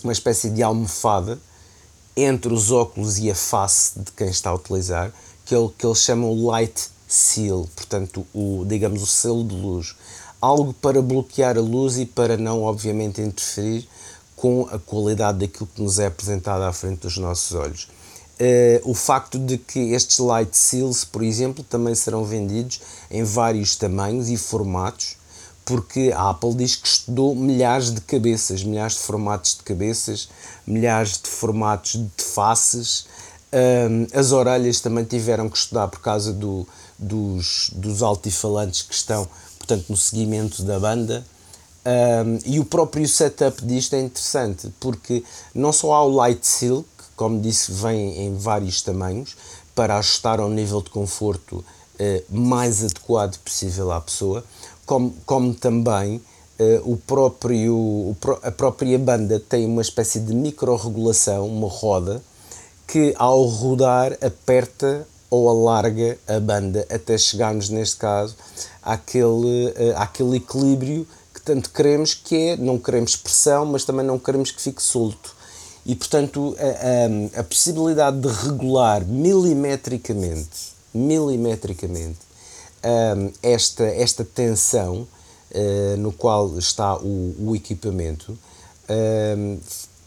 uma 0.04 0.14
espécie 0.14 0.50
de 0.50 0.62
almofada, 0.62 1.40
entre 2.16 2.54
os 2.54 2.72
óculos 2.72 3.18
e 3.18 3.32
a 3.32 3.36
face 3.36 4.00
de 4.00 4.12
quem 4.12 4.30
está 4.30 4.50
a 4.50 4.56
utilizar, 4.56 5.12
que 5.46 5.56
é 5.56 5.58
o 5.58 5.70
que 5.70 5.86
eles 5.86 6.00
chamam 6.00 6.34
light 6.46 6.90
seal, 7.08 7.68
portanto, 7.76 8.26
o, 8.34 8.64
digamos, 8.66 9.02
o 9.02 9.08
selo 9.08 9.44
de 9.44 9.56
luz. 9.56 9.96
Algo 10.42 10.74
para 10.74 11.02
bloquear 11.02 11.58
a 11.58 11.62
luz 11.62 11.98
e 11.98 12.06
para 12.06 12.36
não, 12.36 12.64
obviamente, 12.64 13.22
interferir 13.22 13.88
com 14.36 14.68
a 14.72 14.80
qualidade 14.80 15.38
daquilo 15.38 15.70
que 15.74 15.82
nos 15.82 16.00
é 16.00 16.08
apresentado 16.08 16.64
à 16.64 16.74
frente 16.74 17.02
dos 17.02 17.18
nossos 17.18 17.54
olhos. 17.54 17.88
Uh, 18.42 18.90
o 18.90 18.96
facto 18.96 19.38
de 19.38 19.56
que 19.56 19.94
estes 19.94 20.18
light 20.18 20.58
seals, 20.58 21.06
por 21.06 21.22
exemplo, 21.22 21.64
também 21.64 21.94
serão 21.94 22.26
vendidos 22.26 22.82
em 23.12 23.24
vários 23.24 23.76
tamanhos 23.76 24.30
e 24.30 24.38
formatos, 24.38 25.16
porque 25.64 26.12
a 26.16 26.32
Apple 26.32 26.56
diz 26.56 26.76
que 26.76 26.88
estudou 26.88 27.36
milhares 27.36 27.94
de 27.94 28.02
cabeças, 28.02 28.64
milhares 28.64 28.94
de 28.94 29.02
formatos 29.02 29.58
de 29.58 29.62
cabeças, 29.62 30.28
milhares 30.66 31.22
de 31.22 31.30
formatos 31.30 31.94
de 31.94 32.24
faces. 32.24 33.06
Um, 33.54 34.08
as 34.12 34.32
orelhas 34.32 34.80
também 34.80 35.04
tiveram 35.04 35.48
que 35.48 35.58
estudar 35.58 35.88
por 35.88 36.00
causa 36.00 36.34
do, 36.34 36.68
dos, 36.98 37.70
dos 37.76 38.02
altifalantes 38.02 38.82
que 38.82 38.96
estão, 38.96 39.28
portanto, 39.72 39.90
no 39.90 39.98
seguimento 39.98 40.64
da 40.64 40.80
banda. 40.80 41.24
Um, 41.84 42.40
e 42.46 42.60
o 42.60 42.66
próprio 42.66 43.08
setup 43.08 43.66
disto 43.66 43.96
é 43.96 44.02
interessante, 44.02 44.72
porque 44.80 45.24
não 45.56 45.72
só 45.72 45.94
há 45.94 46.04
o 46.04 46.14
Light 46.14 46.46
Silk, 46.46 46.88
como 47.16 47.40
disse, 47.40 47.72
vem 47.72 48.26
em 48.26 48.36
vários 48.36 48.82
tamanhos, 48.82 49.36
para 49.74 49.98
ajustar 49.98 50.40
ao 50.40 50.50
nível 50.50 50.82
de 50.82 50.90
conforto 50.90 51.58
uh, 51.58 51.64
mais 52.30 52.84
adequado 52.84 53.38
possível 53.40 53.92
à 53.92 54.02
pessoa, 54.02 54.44
como, 54.86 55.16
como 55.26 55.54
também 55.56 56.18
uh, 56.18 56.92
o 56.92 56.98
próprio, 56.98 57.76
o, 57.76 58.18
a 58.44 58.52
própria 58.52 59.00
banda 59.00 59.40
tem 59.40 59.66
uma 59.66 59.82
espécie 59.82 60.20
de 60.20 60.34
micro-regulação, 60.34 61.48
uma 61.48 61.70
roda, 61.70 62.22
que 62.86 63.16
ao 63.18 63.44
rodar 63.46 64.18
aperta 64.22 65.08
ou 65.32 65.50
alarga 65.50 66.18
a 66.28 66.40
banda 66.42 66.86
até 66.90 67.18
chegarmos, 67.18 67.70
neste 67.70 67.96
caso, 67.96 68.36
àquele, 68.82 69.68
uh, 69.68 69.98
àquele 69.98 70.38
equilíbrio 70.38 71.08
que 71.34 71.42
tanto 71.42 71.70
queremos, 71.72 72.14
que 72.14 72.36
é, 72.36 72.58
não 72.58 72.78
queremos 72.78 73.16
pressão, 73.16 73.66
mas 73.66 73.84
também 73.84 74.06
não 74.06 74.20
queremos 74.20 74.52
que 74.52 74.62
fique 74.62 74.82
solto. 74.82 75.36
E, 75.86 75.96
portanto, 75.96 76.56
a, 76.60 77.38
a, 77.38 77.42
a 77.42 77.44
possibilidade 77.44 78.20
de 78.20 78.28
regular 78.28 79.04
milimetricamente, 79.06 80.74
milimetricamente, 80.94 82.20
um, 82.84 83.32
esta, 83.42 83.84
esta 83.86 84.24
tensão 84.24 85.08
uh, 85.52 85.98
no 85.98 86.12
qual 86.12 86.58
está 86.58 86.98
o, 86.98 87.36
o 87.40 87.56
equipamento, 87.56 88.38
um, 89.38 89.60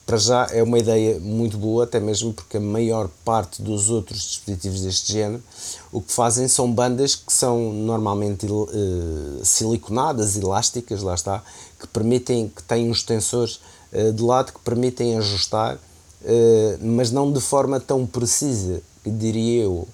para 0.06 0.18
já 0.18 0.46
é 0.50 0.62
uma 0.62 0.78
ideia 0.78 1.18
muito 1.18 1.56
boa, 1.56 1.84
até 1.84 1.98
mesmo 1.98 2.32
porque 2.32 2.58
a 2.58 2.60
maior 2.60 3.08
parte 3.24 3.62
dos 3.62 3.88
outros 3.90 4.20
dispositivos 4.20 4.82
deste 4.82 5.12
género 5.12 5.42
o 5.90 6.00
que 6.00 6.12
fazem 6.12 6.48
são 6.48 6.70
bandas 6.70 7.14
que 7.14 7.32
são 7.32 7.72
normalmente 7.72 8.46
uh, 8.46 9.40
siliconadas, 9.44 10.36
elásticas, 10.36 11.02
lá 11.02 11.14
está, 11.14 11.42
que 11.78 11.86
permitem, 11.86 12.48
que 12.48 12.62
têm 12.64 12.90
uns 12.90 13.02
tensores 13.02 13.60
uh, 13.92 14.12
de 14.12 14.22
lado 14.22 14.52
que 14.52 14.58
permitem 14.58 15.16
ajustar, 15.16 15.76
uh, 15.76 16.78
mas 16.80 17.10
não 17.10 17.32
de 17.32 17.40
forma 17.40 17.78
tão 17.78 18.04
precisa, 18.04 18.82
diria 19.06 19.62
eu. 19.62 19.86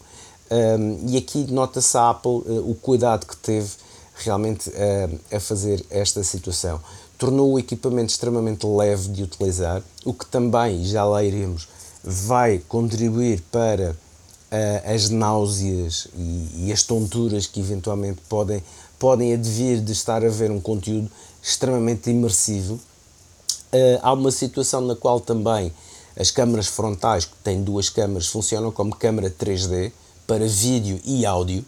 Um, 0.50 1.08
e 1.08 1.16
aqui 1.16 1.46
nota-se 1.52 1.96
a 1.96 2.10
Apple 2.10 2.42
o 2.66 2.74
cuidado 2.74 3.24
que 3.24 3.36
teve 3.36 3.70
realmente 4.16 4.68
a 5.32 5.38
fazer 5.38 5.86
esta 5.88 6.24
situação. 6.24 6.80
Tornou 7.20 7.52
o 7.52 7.58
equipamento 7.58 8.10
extremamente 8.10 8.66
leve 8.66 9.10
de 9.10 9.22
utilizar, 9.22 9.82
o 10.06 10.14
que 10.14 10.24
também, 10.24 10.82
já 10.86 11.04
lá 11.04 11.22
iremos, 11.22 11.68
vai 12.02 12.62
contribuir 12.66 13.42
para 13.52 13.90
uh, 13.90 14.94
as 14.94 15.10
náuseas 15.10 16.08
e, 16.16 16.66
e, 16.66 16.72
as 16.72 16.82
tonturas 16.82 17.46
que 17.46 17.60
eventualmente 17.60 18.22
podem, 18.26 18.64
podem 18.98 19.34
advir 19.34 19.82
de 19.82 19.92
estar 19.92 20.24
a 20.24 20.30
ver 20.30 20.50
um 20.50 20.58
conteúdo 20.58 21.10
extremamente 21.42 22.08
imersivo. 22.08 22.80
há 24.00 24.14
uma 24.14 24.30
situação 24.30 24.80
na 24.80 24.96
qual 24.96 25.20
também 25.20 25.70
as 26.16 26.30
câmaras 26.30 26.68
frontais, 26.68 27.26
que 27.26 27.36
têm 27.44 27.62
duas 27.62 27.90
câmaras, 27.90 28.28
funcionam 28.28 28.72
como 28.72 28.96
câmara 28.96 29.30
3D, 29.30 29.92
para 30.26 30.46
vídeo 30.46 30.98
e 31.04 31.26
áudio 31.26 31.62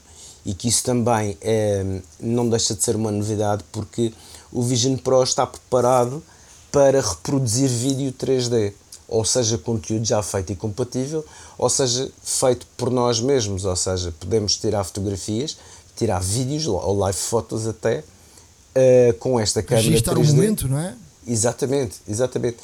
e 0.45 0.55
que 0.55 0.69
isso 0.69 0.83
também 0.83 1.37
é, 1.41 2.01
não 2.21 2.49
deixa 2.49 2.75
de 2.75 2.83
ser 2.83 2.97
uma 2.97 3.11
novidade 3.11 3.65
porque 3.71 4.13
o 4.53 4.63
Vision 4.63 4.97
Pro 4.97 5.23
está 5.23 5.47
preparado 5.47 6.23
para 6.71 7.01
reproduzir 7.01 7.69
vídeo 7.69 8.13
3D, 8.13 8.73
ou 9.09 9.25
seja, 9.25 9.59
conteúdo 9.59 10.05
já 10.05 10.23
feito 10.23 10.53
e 10.53 10.57
compatível, 10.57 11.25
ou 11.59 11.69
seja, 11.69 12.11
feito 12.23 12.67
por 12.77 12.91
nós 12.91 13.21
mesmos, 13.21 13.65
ou 13.65 13.77
seja, 13.77 14.13
podemos 14.19 14.57
tirar 14.57 14.85
fotografias, 14.85 15.57
tirar 15.97 16.21
vídeos 16.21 16.67
ou 16.67 16.99
live 16.99 17.19
fotos 17.19 17.67
até 17.67 17.99
uh, 17.99 19.13
com 19.19 19.39
esta 19.39 19.63
câmera 19.63 19.87
Registrar 19.87 20.15
3D. 20.15 20.31
o 20.31 20.35
momento, 20.35 20.69
não 20.69 20.79
é? 20.79 20.97
Exatamente, 21.27 21.97
exatamente. 22.09 22.57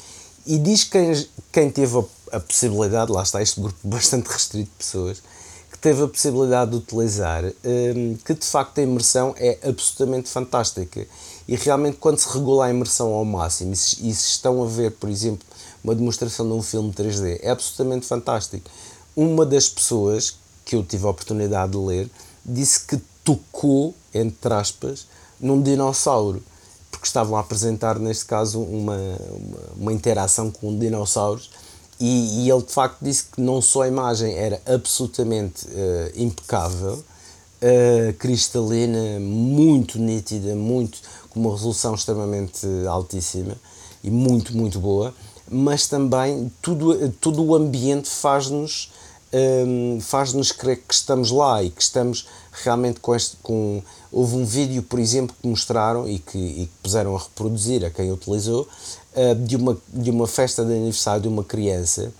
E 0.45 0.57
diz 0.57 0.83
quem, 0.83 1.27
quem 1.51 1.69
teve 1.69 2.03
a 2.31 2.39
possibilidade, 2.39 3.11
lá 3.11 3.23
está 3.23 3.41
este 3.41 3.59
grupo 3.59 3.77
bastante 3.83 4.27
restrito 4.27 4.69
de 4.71 4.77
pessoas, 4.77 5.21
que 5.71 5.77
teve 5.77 6.03
a 6.03 6.07
possibilidade 6.07 6.71
de 6.71 6.77
utilizar, 6.77 7.43
um, 7.45 8.17
que 8.25 8.33
de 8.33 8.45
facto 8.45 8.79
a 8.79 8.81
imersão 8.81 9.35
é 9.37 9.59
absolutamente 9.63 10.29
fantástica. 10.29 11.07
E 11.49 11.55
realmente, 11.55 11.97
quando 11.97 12.19
se 12.19 12.29
regula 12.29 12.65
a 12.65 12.69
imersão 12.69 13.11
ao 13.11 13.25
máximo, 13.25 13.73
e 13.73 13.75
se, 13.75 14.07
e 14.07 14.13
se 14.13 14.27
estão 14.27 14.61
a 14.61 14.67
ver, 14.67 14.91
por 14.91 15.09
exemplo, 15.09 15.47
uma 15.83 15.95
demonstração 15.95 16.47
de 16.47 16.53
um 16.53 16.61
filme 16.61 16.93
3D, 16.93 17.39
é 17.41 17.49
absolutamente 17.49 18.05
fantástico. 18.05 18.69
Uma 19.15 19.45
das 19.45 19.67
pessoas 19.67 20.37
que 20.63 20.75
eu 20.75 20.83
tive 20.83 21.07
a 21.07 21.09
oportunidade 21.09 21.71
de 21.71 21.77
ler 21.79 22.09
disse 22.45 22.81
que 22.85 23.01
tocou, 23.23 23.95
entre 24.13 24.53
aspas, 24.53 25.07
num 25.39 25.59
dinossauro 25.61 26.43
porque 26.91 27.07
estavam 27.07 27.37
a 27.37 27.39
apresentar, 27.39 27.97
neste 27.97 28.25
caso, 28.25 28.61
uma, 28.61 28.97
uma, 28.97 29.59
uma 29.77 29.93
interação 29.93 30.51
com 30.51 30.77
dinossauros. 30.77 31.49
E, 31.99 32.43
e, 32.43 32.51
ele 32.51 32.61
de 32.61 32.71
facto 32.71 32.97
disse 33.01 33.25
que 33.25 33.41
não 33.41 33.61
só 33.61 33.83
a 33.83 33.87
imagem 33.87 34.33
era 34.33 34.61
absolutamente 34.65 35.65
uh, 35.65 36.11
impecável, 36.15 36.93
uh, 36.93 38.13
cristalina, 38.17 39.19
muito 39.19 39.99
nítida, 39.99 40.55
muito, 40.55 40.99
com 41.29 41.39
uma 41.39 41.51
resolução 41.51 41.93
extremamente 41.93 42.65
altíssima 42.87 43.55
e 44.03 44.09
muito, 44.09 44.55
muito 44.55 44.79
boa, 44.79 45.13
mas 45.49 45.87
também 45.87 46.51
tudo, 46.61 47.09
todo 47.19 47.43
o 47.43 47.55
ambiente 47.55 48.07
faz-nos 48.07 48.91
um, 49.33 49.99
faz-nos 50.01 50.51
crer 50.51 50.77
que 50.77 50.93
estamos 50.93 51.31
lá 51.31 51.63
e 51.63 51.69
que 51.69 51.81
estamos 51.81 52.27
realmente 52.51 52.99
com 52.99 53.15
este. 53.15 53.37
Com, 53.41 53.81
houve 54.11 54.35
um 54.35 54.45
vídeo, 54.45 54.81
por 54.81 54.99
exemplo, 54.99 55.35
que 55.39 55.47
mostraram 55.47 56.07
e 56.07 56.19
que, 56.19 56.37
e 56.37 56.65
que 56.65 56.73
puseram 56.81 57.15
a 57.15 57.19
reproduzir 57.19 57.85
a 57.85 57.89
quem 57.89 58.11
utilizou 58.11 58.67
uh, 59.15 59.35
de, 59.35 59.55
uma, 59.55 59.77
de 59.87 60.09
uma 60.09 60.27
festa 60.27 60.65
de 60.65 60.73
aniversário 60.73 61.21
de 61.21 61.27
uma 61.27 61.43
criança 61.43 62.11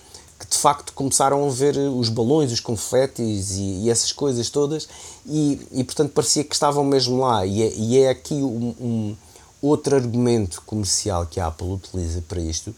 de 0.49 0.57
facto 0.57 0.93
começaram 0.93 1.45
a 1.45 1.49
ver 1.49 1.77
os 1.77 2.09
balões, 2.09 2.51
os 2.51 2.59
confetes 2.59 3.51
e, 3.51 3.83
e 3.83 3.89
essas 3.89 4.11
coisas 4.11 4.49
todas 4.49 4.87
e, 5.25 5.59
e 5.71 5.83
portanto 5.83 6.11
parecia 6.11 6.43
que 6.43 6.53
estavam 6.53 6.83
mesmo 6.83 7.19
lá 7.19 7.45
e 7.45 7.61
é, 7.61 7.73
e 7.75 7.97
é 7.99 8.09
aqui 8.09 8.35
um, 8.35 8.75
um, 8.79 9.15
outro 9.61 9.95
argumento 9.95 10.61
comercial 10.65 11.25
que 11.25 11.39
a 11.39 11.47
Apple 11.47 11.67
utiliza 11.67 12.23
para 12.27 12.39
isto 12.39 12.73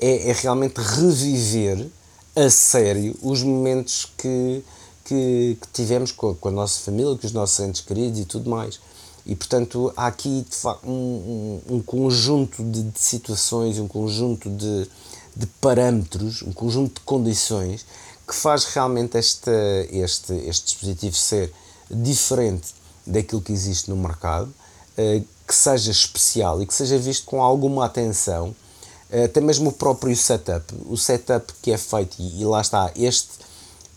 é, 0.00 0.30
é 0.30 0.32
realmente 0.32 0.78
reviver 0.78 1.88
a 2.36 2.50
sério 2.50 3.16
os 3.22 3.42
momentos 3.42 4.12
que, 4.16 4.62
que, 5.04 5.56
que 5.60 5.68
tivemos 5.72 6.12
com 6.12 6.30
a, 6.30 6.34
com 6.34 6.48
a, 6.48 6.52
nossa 6.52 6.80
família, 6.80 7.16
com 7.16 7.26
os 7.26 7.32
nossos 7.32 7.58
entes 7.60 7.80
queridos 7.80 8.20
e 8.20 8.24
tudo 8.26 8.50
mais. 8.50 8.78
E 9.24 9.34
portanto 9.34 9.92
há 9.96 10.06
aqui 10.06 10.46
um, 10.84 10.90
um, 10.90 11.60
um, 11.70 11.82
conjunto 11.82 12.62
de, 12.62 12.82
de, 12.82 13.00
situações, 13.00 13.78
um 13.78 13.88
conjunto 13.88 14.50
de, 14.50 14.88
de 15.36 15.46
parâmetros, 15.46 16.42
um 16.42 16.52
conjunto 16.52 16.94
de 16.94 17.00
condições 17.00 17.84
que 18.26 18.34
faz 18.34 18.64
realmente 18.64 19.18
este, 19.18 19.50
este, 19.90 20.32
este 20.32 20.64
dispositivo 20.64 21.14
ser 21.14 21.52
diferente 21.90 22.74
daquilo 23.06 23.40
que 23.40 23.52
existe 23.52 23.90
no 23.90 23.96
mercado, 23.96 24.52
eh, 24.96 25.22
que 25.46 25.54
seja 25.54 25.92
especial 25.92 26.60
e 26.60 26.66
que 26.66 26.74
seja 26.74 26.98
visto 26.98 27.26
com 27.26 27.40
alguma 27.40 27.84
atenção, 27.84 28.56
eh, 29.10 29.24
até 29.24 29.40
mesmo 29.40 29.68
o 29.68 29.72
próprio 29.72 30.16
setup, 30.16 30.74
o 30.86 30.96
setup 30.96 31.52
que 31.62 31.70
é 31.70 31.78
feito, 31.78 32.16
e 32.18 32.44
lá 32.44 32.60
está, 32.60 32.90
este 32.96 33.46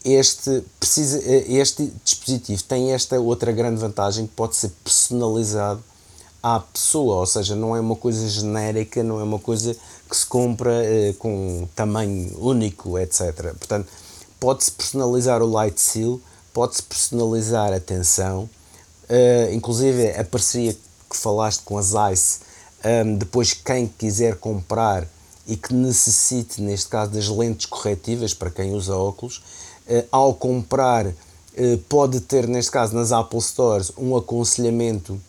este, 0.04 0.63
precisa, 0.80 1.19
este 1.21 1.91
dispositivo 2.06 2.63
tem 2.63 2.93
esta 2.93 3.19
outra 3.19 3.52
grande 3.52 3.82
vantagem 3.82 4.28
que 4.28 4.34
pode 4.34 4.56
ser 4.56 4.71
personalizado 4.84 5.84
à 6.41 6.60
pessoa, 6.60 7.17
ou 7.17 7.25
seja, 7.25 7.56
não 7.56 7.75
é 7.75 7.80
uma 7.80 7.95
coisa 7.95 8.28
genérica, 8.28 9.04
não 9.04 9.19
é 9.19 9.23
uma 9.23 9.39
coisa 9.39 9.75
que 10.10 10.17
se 10.17 10.26
compra 10.26 10.84
eh, 10.84 11.13
com 11.19 11.67
tamanho 11.76 12.36
único, 12.39 12.98
etc. 12.98 13.54
Portanto, 13.58 13.88
pode-se 14.39 14.72
personalizar 14.72 15.41
o 15.43 15.45
light 15.45 15.80
seal, 15.80 16.19
pode-se 16.54 16.82
personalizar 16.84 17.72
a 17.72 17.80
tensão, 17.80 18.50
uh, 19.10 19.54
inclusive 19.54 20.12
a 20.12 20.24
parceria 20.24 20.74
que 20.74 21.15
falaste 21.15 21.62
com 21.63 21.78
as 21.78 21.91
ICE, 22.12 22.39
um, 23.06 23.15
depois 23.15 23.54
quem 23.54 23.88
quiser 23.88 24.36
comprar 24.36 25.08
e 25.48 25.56
que 25.56 25.74
necessite, 25.74 26.62
neste 26.62 26.88
caso, 26.88 27.12
das 27.12 27.28
lentes 27.28 27.65
corretivas 27.65 28.34
para 28.34 28.52
quem 28.52 28.74
usa 28.74 28.95
óculos, 28.95 29.41
eh, 29.88 30.06
ao 30.12 30.36
comprar, 30.36 31.08
eh, 31.08 31.80
pode 31.89 32.19
ter, 32.19 32.48
neste 32.48 32.69
caso, 32.69 32.95
nas 32.95 33.12
Apple 33.12 33.41
Stores, 33.41 33.91
um 33.98 34.15
aconselhamento, 34.15 35.19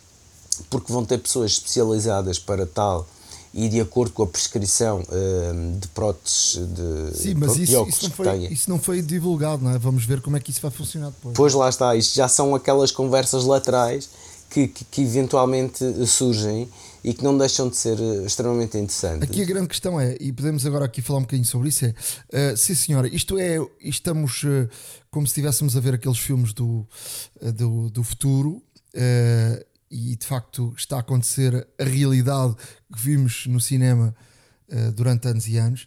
porque 0.69 0.93
vão 0.93 1.03
ter 1.03 1.17
pessoas 1.17 1.53
especializadas 1.53 2.37
para 2.37 2.67
tal 2.67 3.07
e 3.53 3.67
de 3.67 3.81
acordo 3.81 4.13
com 4.13 4.23
a 4.23 4.27
prescrição 4.27 5.03
eh, 5.11 5.77
de 5.79 5.87
próteses 5.89 6.55
de, 6.67 7.17
Sim, 7.17 7.33
mas 7.35 7.57
isso, 7.57 7.85
isso, 7.87 8.03
não 8.03 8.11
foi, 8.11 8.37
isso 8.45 8.69
não 8.69 8.79
foi 8.79 9.01
divulgado, 9.01 9.63
não 9.63 9.71
é? 9.71 9.77
Vamos 9.77 10.05
ver 10.05 10.21
como 10.21 10.37
é 10.37 10.39
que 10.39 10.51
isso 10.51 10.61
vai 10.61 10.71
funcionar 10.71 11.09
depois. 11.09 11.35
Pois 11.35 11.53
lá 11.53 11.67
está, 11.67 11.95
isto 11.95 12.15
já 12.15 12.27
são 12.27 12.55
aquelas 12.55 12.91
conversas 12.91 13.43
laterais 13.43 14.09
que, 14.49 14.67
que, 14.67 14.85
que 14.85 15.01
eventualmente 15.01 15.83
surgem 16.07 16.69
e 17.03 17.13
que 17.13 17.23
não 17.23 17.37
deixam 17.37 17.67
de 17.67 17.75
ser 17.75 17.99
eh, 17.99 18.25
extremamente 18.25 18.77
interessantes. 18.77 19.29
Aqui 19.29 19.41
a 19.41 19.45
grande 19.45 19.67
questão 19.67 19.99
é, 19.99 20.15
e 20.19 20.31
podemos 20.31 20.65
agora 20.65 20.85
aqui 20.85 21.01
falar 21.01 21.19
um 21.19 21.23
bocadinho 21.23 21.47
sobre 21.47 21.69
isso, 21.69 21.85
é, 21.85 22.53
uh, 22.53 22.57
sim 22.57 22.75
senhora, 22.75 23.07
isto 23.07 23.37
é, 23.37 23.57
estamos 23.81 24.43
uh, 24.43 24.69
como 25.09 25.25
se 25.25 25.31
estivéssemos 25.31 25.75
a 25.75 25.79
ver 25.79 25.95
aqueles 25.95 26.19
filmes 26.19 26.53
do, 26.53 26.87
uh, 27.41 27.51
do, 27.51 27.89
do 27.89 28.03
futuro, 28.03 28.61
uh, 28.95 29.70
e 29.91 30.15
de 30.15 30.25
facto 30.25 30.73
está 30.77 30.97
a 30.97 30.99
acontecer 31.01 31.67
a 31.77 31.83
realidade 31.83 32.55
que 32.91 32.99
vimos 32.99 33.45
no 33.47 33.59
cinema 33.59 34.15
durante 34.95 35.27
anos 35.27 35.47
e 35.49 35.57
anos. 35.57 35.85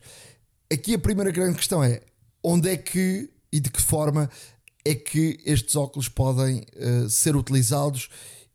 Aqui 0.71 0.93
a 0.95 0.99
primeira 0.99 1.31
grande 1.31 1.57
questão 1.57 1.83
é, 1.83 2.03
onde 2.43 2.69
é 2.69 2.77
que 2.77 3.31
e 3.51 3.59
de 3.59 3.71
que 3.71 3.81
forma 3.81 4.29
é 4.85 4.95
que 4.95 5.40
estes 5.47 5.75
óculos 5.75 6.07
podem 6.07 6.67
ser 7.09 7.35
utilizados 7.35 8.11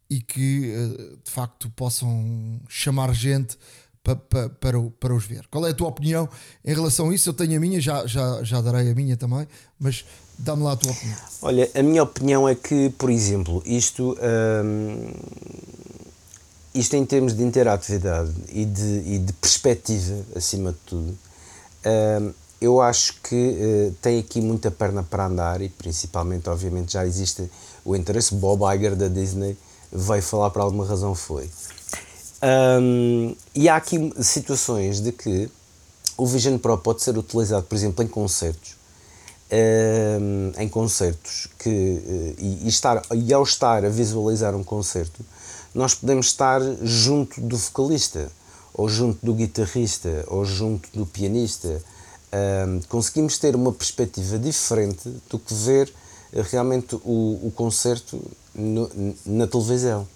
e 0.09 0.19
que 0.19 0.71
eh, 0.71 1.17
de 1.23 1.31
facto 1.31 1.69
possam 1.69 2.59
chamar 2.67 3.13
gente 3.13 3.57
para, 4.01 4.15
para, 4.15 4.49
para, 4.49 4.81
para 4.81 5.13
os 5.13 5.25
ver. 5.25 5.45
Qual 5.47 5.65
é 5.67 5.69
a 5.69 5.73
tua 5.73 5.87
opinião 5.87 6.27
em 6.65 6.73
relação 6.73 7.09
a 7.09 7.13
isso? 7.13 7.29
Eu 7.29 7.33
tenho 7.33 7.55
a 7.55 7.59
minha, 7.59 7.79
já, 7.79 8.07
já, 8.07 8.43
já 8.43 8.59
darei 8.59 8.89
a 8.89 8.95
minha 8.95 9.15
também, 9.15 9.47
mas 9.77 10.03
dá-me 10.39 10.63
lá 10.63 10.71
a 10.71 10.75
tua 10.75 10.91
opinião. 10.91 11.17
Olha, 11.41 11.69
a 11.75 11.83
minha 11.83 12.03
opinião 12.03 12.47
é 12.47 12.55
que, 12.55 12.89
por 12.97 13.09
exemplo, 13.09 13.61
isto, 13.65 14.17
hum, 14.63 15.11
isto 16.73 16.95
em 16.95 17.05
termos 17.05 17.35
de 17.35 17.43
interatividade 17.43 18.31
e 18.49 18.65
de, 18.65 19.03
e 19.05 19.19
de 19.19 19.33
perspectiva, 19.33 20.25
acima 20.35 20.71
de 20.71 20.77
tudo, 20.85 21.17
hum, 21.85 22.33
eu 22.61 22.81
acho 22.81 23.15
que 23.21 23.35
uh, 23.35 23.95
tem 24.01 24.19
aqui 24.19 24.41
muita 24.41 24.69
perna 24.69 25.01
para 25.03 25.27
andar 25.27 25.61
e 25.61 25.69
principalmente, 25.69 26.49
obviamente, 26.49 26.93
já 26.93 27.05
existe 27.05 27.49
o 27.85 27.95
interesse. 27.95 28.35
Bob 28.35 28.63
Iger 28.75 28.95
da 28.95 29.07
Disney 29.07 29.57
veio 29.91 30.21
falar 30.21 30.49
por 30.49 30.61
alguma 30.61 30.85
razão 30.85 31.15
foi. 31.15 31.49
Um, 32.41 33.35
e 33.53 33.67
há 33.67 33.75
aqui 33.75 34.13
situações 34.21 35.01
de 35.01 35.11
que 35.11 35.49
o 36.17 36.25
Vision 36.25 36.57
Pro 36.57 36.77
pode 36.77 37.01
ser 37.01 37.17
utilizado, 37.17 37.63
por 37.63 37.75
exemplo, 37.75 38.03
em 38.03 38.07
concertos, 38.07 38.75
um, 39.51 40.51
em 40.57 40.69
concertos 40.69 41.47
que 41.57 41.69
eh, 41.69 42.33
e, 42.37 42.65
e, 42.65 42.67
estar 42.67 43.01
e 43.13 43.33
ao 43.33 43.43
estar 43.43 43.83
a 43.83 43.89
visualizar 43.89 44.55
um 44.55 44.63
concerto, 44.63 45.25
nós 45.73 45.93
podemos 45.95 46.27
estar 46.27 46.61
junto 46.81 47.41
do 47.41 47.57
vocalista, 47.57 48.31
ou 48.73 48.87
junto 48.87 49.23
do 49.25 49.33
guitarrista, 49.33 50.23
ou 50.27 50.45
junto 50.45 50.89
do 50.93 51.05
pianista. 51.05 51.81
Um, 52.31 52.79
conseguimos 52.87 53.37
ter 53.37 53.55
uma 53.55 53.71
perspectiva 53.71 54.37
diferente 54.37 55.09
do 55.29 55.39
que 55.39 55.53
ver 55.53 55.91
realmente 56.31 56.95
o, 57.03 57.39
o 57.43 57.51
concerto 57.55 58.21
no, 58.53 58.89
na 59.25 59.47
televisão. 59.47 60.07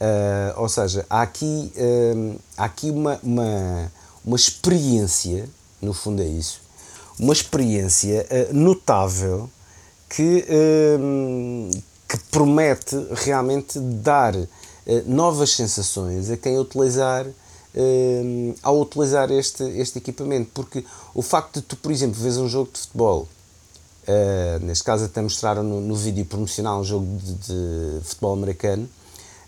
Uh, 0.00 0.60
ou 0.60 0.68
seja, 0.68 1.06
há 1.08 1.22
aqui, 1.22 1.72
uh, 1.76 2.40
há 2.56 2.64
aqui 2.64 2.90
uma, 2.90 3.18
uma, 3.22 3.92
uma 4.24 4.36
experiência, 4.36 5.48
no 5.80 5.94
fundo 5.94 6.20
é 6.20 6.26
isso, 6.26 6.60
uma 7.18 7.32
experiência 7.32 8.26
uh, 8.30 8.54
notável 8.54 9.50
que, 10.08 10.44
que 12.08 12.18
promete 12.30 12.96
realmente 13.12 13.80
dar 13.80 14.34
novas 15.04 15.50
sensações 15.50 16.30
a 16.30 16.36
quem 16.36 16.56
utilizar 16.60 17.26
ao 18.62 18.80
utilizar 18.80 19.32
este, 19.32 19.64
este 19.64 19.98
equipamento, 19.98 20.52
porque 20.54 20.84
o 21.12 21.22
facto 21.22 21.54
de 21.56 21.62
tu, 21.62 21.76
por 21.76 21.90
exemplo, 21.90 22.22
vês 22.22 22.36
um 22.36 22.48
jogo 22.48 22.70
de 22.72 22.78
futebol 22.78 23.28
Uh, 24.06 24.64
neste 24.64 24.84
caso, 24.84 25.04
até 25.04 25.20
mostraram 25.20 25.64
no, 25.64 25.80
no 25.80 25.96
vídeo 25.96 26.24
promocional 26.24 26.80
um 26.80 26.84
jogo 26.84 27.06
de, 27.18 27.34
de 27.34 28.04
futebol 28.04 28.34
americano, 28.34 28.88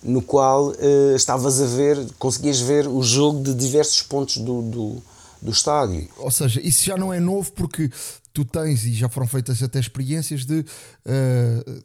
no 0.03 0.21
qual 0.21 0.71
uh, 0.71 1.15
estavas 1.15 1.63
a 1.63 1.67
ver, 1.67 2.05
conseguias 2.19 2.59
ver 2.59 2.89
o 2.89 3.01
jogo 3.01 3.41
de 3.41 3.55
diversos 3.55 4.03
pontos 4.03 4.39
do, 4.39 4.63
do, 4.63 5.03
do, 5.41 5.51
estádio. 5.51 6.09
Ou 6.19 6.31
seja, 6.31 6.61
isso 6.61 6.85
já 6.85 6.97
não 6.97 7.13
é 7.13 7.21
novo 7.21 7.53
porque 7.53 7.91
tu 8.33 8.45
tens, 8.45 8.85
e 8.85 8.93
já 8.93 9.09
foram 9.09 9.27
feitas 9.27 9.63
até 9.63 9.79
experiências 9.79 10.45
de 10.45 10.61
uh, 10.61 11.83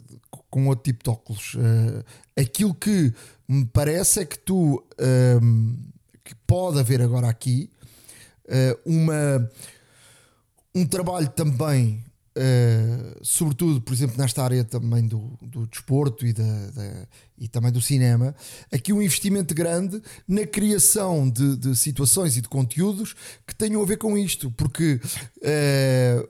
com 0.49 0.67
outro 0.67 0.83
tipo 0.83 1.03
de 1.03 1.09
óculos. 1.09 1.55
aquilo 2.37 2.73
que 2.73 3.13
me 3.47 3.65
parece 3.65 4.19
é 4.21 4.25
que 4.25 4.37
tu 4.37 4.83
que 6.23 6.35
pode 6.47 6.79
haver 6.79 7.01
agora 7.01 7.27
aqui 7.27 7.69
uma 8.85 9.49
um 10.75 10.85
trabalho 10.85 11.29
também, 11.29 12.03
uh, 12.37 13.19
sobretudo, 13.21 13.81
por 13.81 13.93
exemplo, 13.93 14.17
nesta 14.17 14.43
área 14.43 14.63
também 14.63 15.07
do, 15.07 15.37
do 15.41 15.67
desporto 15.67 16.25
e, 16.25 16.33
da, 16.33 16.67
da, 16.71 17.07
e 17.37 17.47
também 17.47 17.71
do 17.71 17.81
cinema, 17.81 18.35
aqui 18.71 18.91
um 18.91 19.01
investimento 19.01 19.53
grande 19.53 20.01
na 20.27 20.45
criação 20.45 21.29
de, 21.29 21.55
de, 21.57 21.75
situações 21.75 22.37
e 22.37 22.41
de 22.41 22.49
conteúdos 22.49 23.15
que 23.45 23.55
tenham 23.55 23.81
a 23.81 23.85
ver 23.85 23.97
com 23.97 24.17
isto, 24.17 24.51
porque 24.51 24.99
uh, 25.37 26.29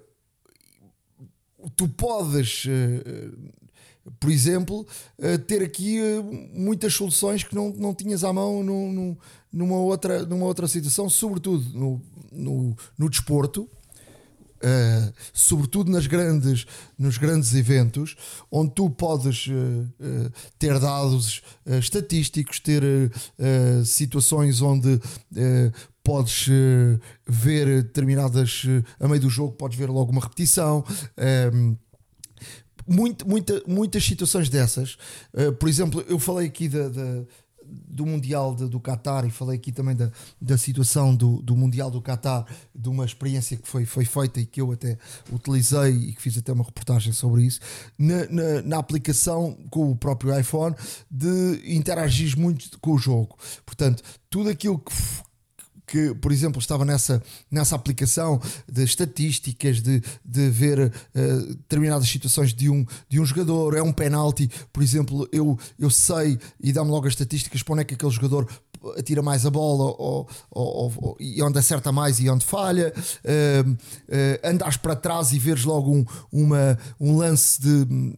tu 1.75 1.87
podes. 1.89 2.65
Uh, 2.65 3.63
por 4.19 4.29
exemplo, 4.29 4.85
ter 5.47 5.63
aqui 5.63 5.97
muitas 6.53 6.93
soluções 6.93 7.41
que 7.41 7.55
não, 7.55 7.69
não 7.69 7.95
tinhas 7.95 8.25
à 8.25 8.33
mão 8.33 8.61
no, 8.61 9.17
numa, 9.51 9.77
outra, 9.77 10.25
numa 10.25 10.45
outra 10.45 10.67
situação, 10.67 11.09
sobretudo 11.09 11.63
no, 11.77 12.01
no, 12.29 12.77
no 12.97 13.09
desporto, 13.09 13.69
Uh, 14.63 15.13
sobretudo 15.33 15.91
nas 15.91 16.07
grandes, 16.07 16.65
nos 16.97 17.17
grandes 17.17 17.53
eventos, 17.53 18.15
onde 18.49 18.73
tu 18.73 18.89
podes 18.89 19.47
uh, 19.47 19.51
uh, 19.51 20.31
ter 20.57 20.79
dados 20.79 21.41
estatísticos, 21.65 22.61
ter 22.61 22.81
situações 23.85 24.61
onde 24.61 24.99
podes 26.03 26.47
ver 27.27 27.83
determinadas, 27.83 28.63
a 28.99 29.07
meio 29.07 29.21
do 29.21 29.29
jogo, 29.29 29.53
podes 29.53 29.77
ver 29.77 29.89
logo 29.89 30.11
uma 30.11 30.21
repetição. 30.21 30.83
Muito, 32.85 33.27
muita, 33.27 33.63
muitas 33.65 34.03
situações 34.03 34.49
dessas, 34.49 34.97
por 35.59 35.69
exemplo, 35.69 36.03
eu 36.07 36.19
falei 36.19 36.47
aqui 36.47 36.67
da, 36.67 36.89
da 36.89 37.23
do 37.87 38.05
Mundial 38.05 38.55
de, 38.55 38.67
do 38.67 38.79
Qatar 38.79 39.25
e 39.25 39.31
falei 39.31 39.57
aqui 39.57 39.71
também 39.71 39.95
da, 39.95 40.11
da 40.41 40.57
situação 40.57 41.15
do, 41.15 41.41
do 41.41 41.55
Mundial 41.55 41.89
do 41.89 42.01
Qatar, 42.01 42.45
de 42.73 42.89
uma 42.89 43.05
experiência 43.05 43.57
que 43.57 43.67
foi, 43.67 43.85
foi 43.85 44.05
feita 44.05 44.39
e 44.39 44.45
que 44.45 44.61
eu 44.61 44.71
até 44.71 44.97
utilizei 45.31 45.91
e 45.91 46.13
que 46.13 46.21
fiz 46.21 46.37
até 46.37 46.51
uma 46.51 46.63
reportagem 46.63 47.13
sobre 47.13 47.43
isso, 47.43 47.59
na, 47.97 48.25
na, 48.29 48.61
na 48.63 48.77
aplicação 48.77 49.57
com 49.69 49.91
o 49.91 49.95
próprio 49.95 50.37
iPhone, 50.37 50.75
de 51.09 51.61
interagir 51.65 52.37
muito 52.37 52.79
com 52.79 52.91
o 52.91 52.97
jogo. 52.97 53.37
Portanto, 53.65 54.03
tudo 54.29 54.49
aquilo 54.49 54.79
que 54.79 54.91
que, 55.93 56.11
por 56.15 56.31
exemplo, 56.31 56.59
estava 56.59 56.83
nessa, 56.83 57.21
nessa 57.51 57.75
aplicação 57.75 58.41
de 58.67 58.83
estatísticas, 58.83 59.79
de, 59.79 60.01
de 60.25 60.49
ver 60.49 60.79
uh, 60.87 61.47
determinadas 61.49 62.09
situações 62.09 62.51
de 62.51 62.67
um, 62.67 62.83
de 63.07 63.19
um 63.19 63.25
jogador, 63.25 63.77
é 63.77 63.83
um 63.83 63.93
penalti, 63.93 64.49
por 64.71 64.81
exemplo, 64.81 65.29
eu, 65.31 65.55
eu 65.77 65.91
sei 65.91 66.39
e 66.59 66.73
dá-me 66.73 66.89
logo 66.89 67.05
as 67.05 67.13
estatísticas 67.13 67.61
para 67.61 67.73
onde 67.73 67.81
é 67.83 67.85
que 67.85 67.93
aquele 67.93 68.09
jogador 68.09 68.47
atira 68.97 69.21
mais 69.21 69.45
a 69.45 69.51
bola 69.51 69.95
ou, 69.99 70.27
ou, 70.49 70.93
ou, 70.97 71.17
e 71.19 71.39
onde 71.43 71.59
acerta 71.59 71.91
mais 71.91 72.19
e 72.19 72.27
onde 72.27 72.43
falha, 72.43 72.91
uh, 73.23 73.69
uh, 73.71 74.79
para 74.81 74.95
trás 74.95 75.31
e 75.31 75.37
veres 75.37 75.63
logo 75.63 75.91
um, 75.91 76.03
uma, 76.31 76.75
um 76.99 77.15
lance 77.17 77.61
de 77.61 78.15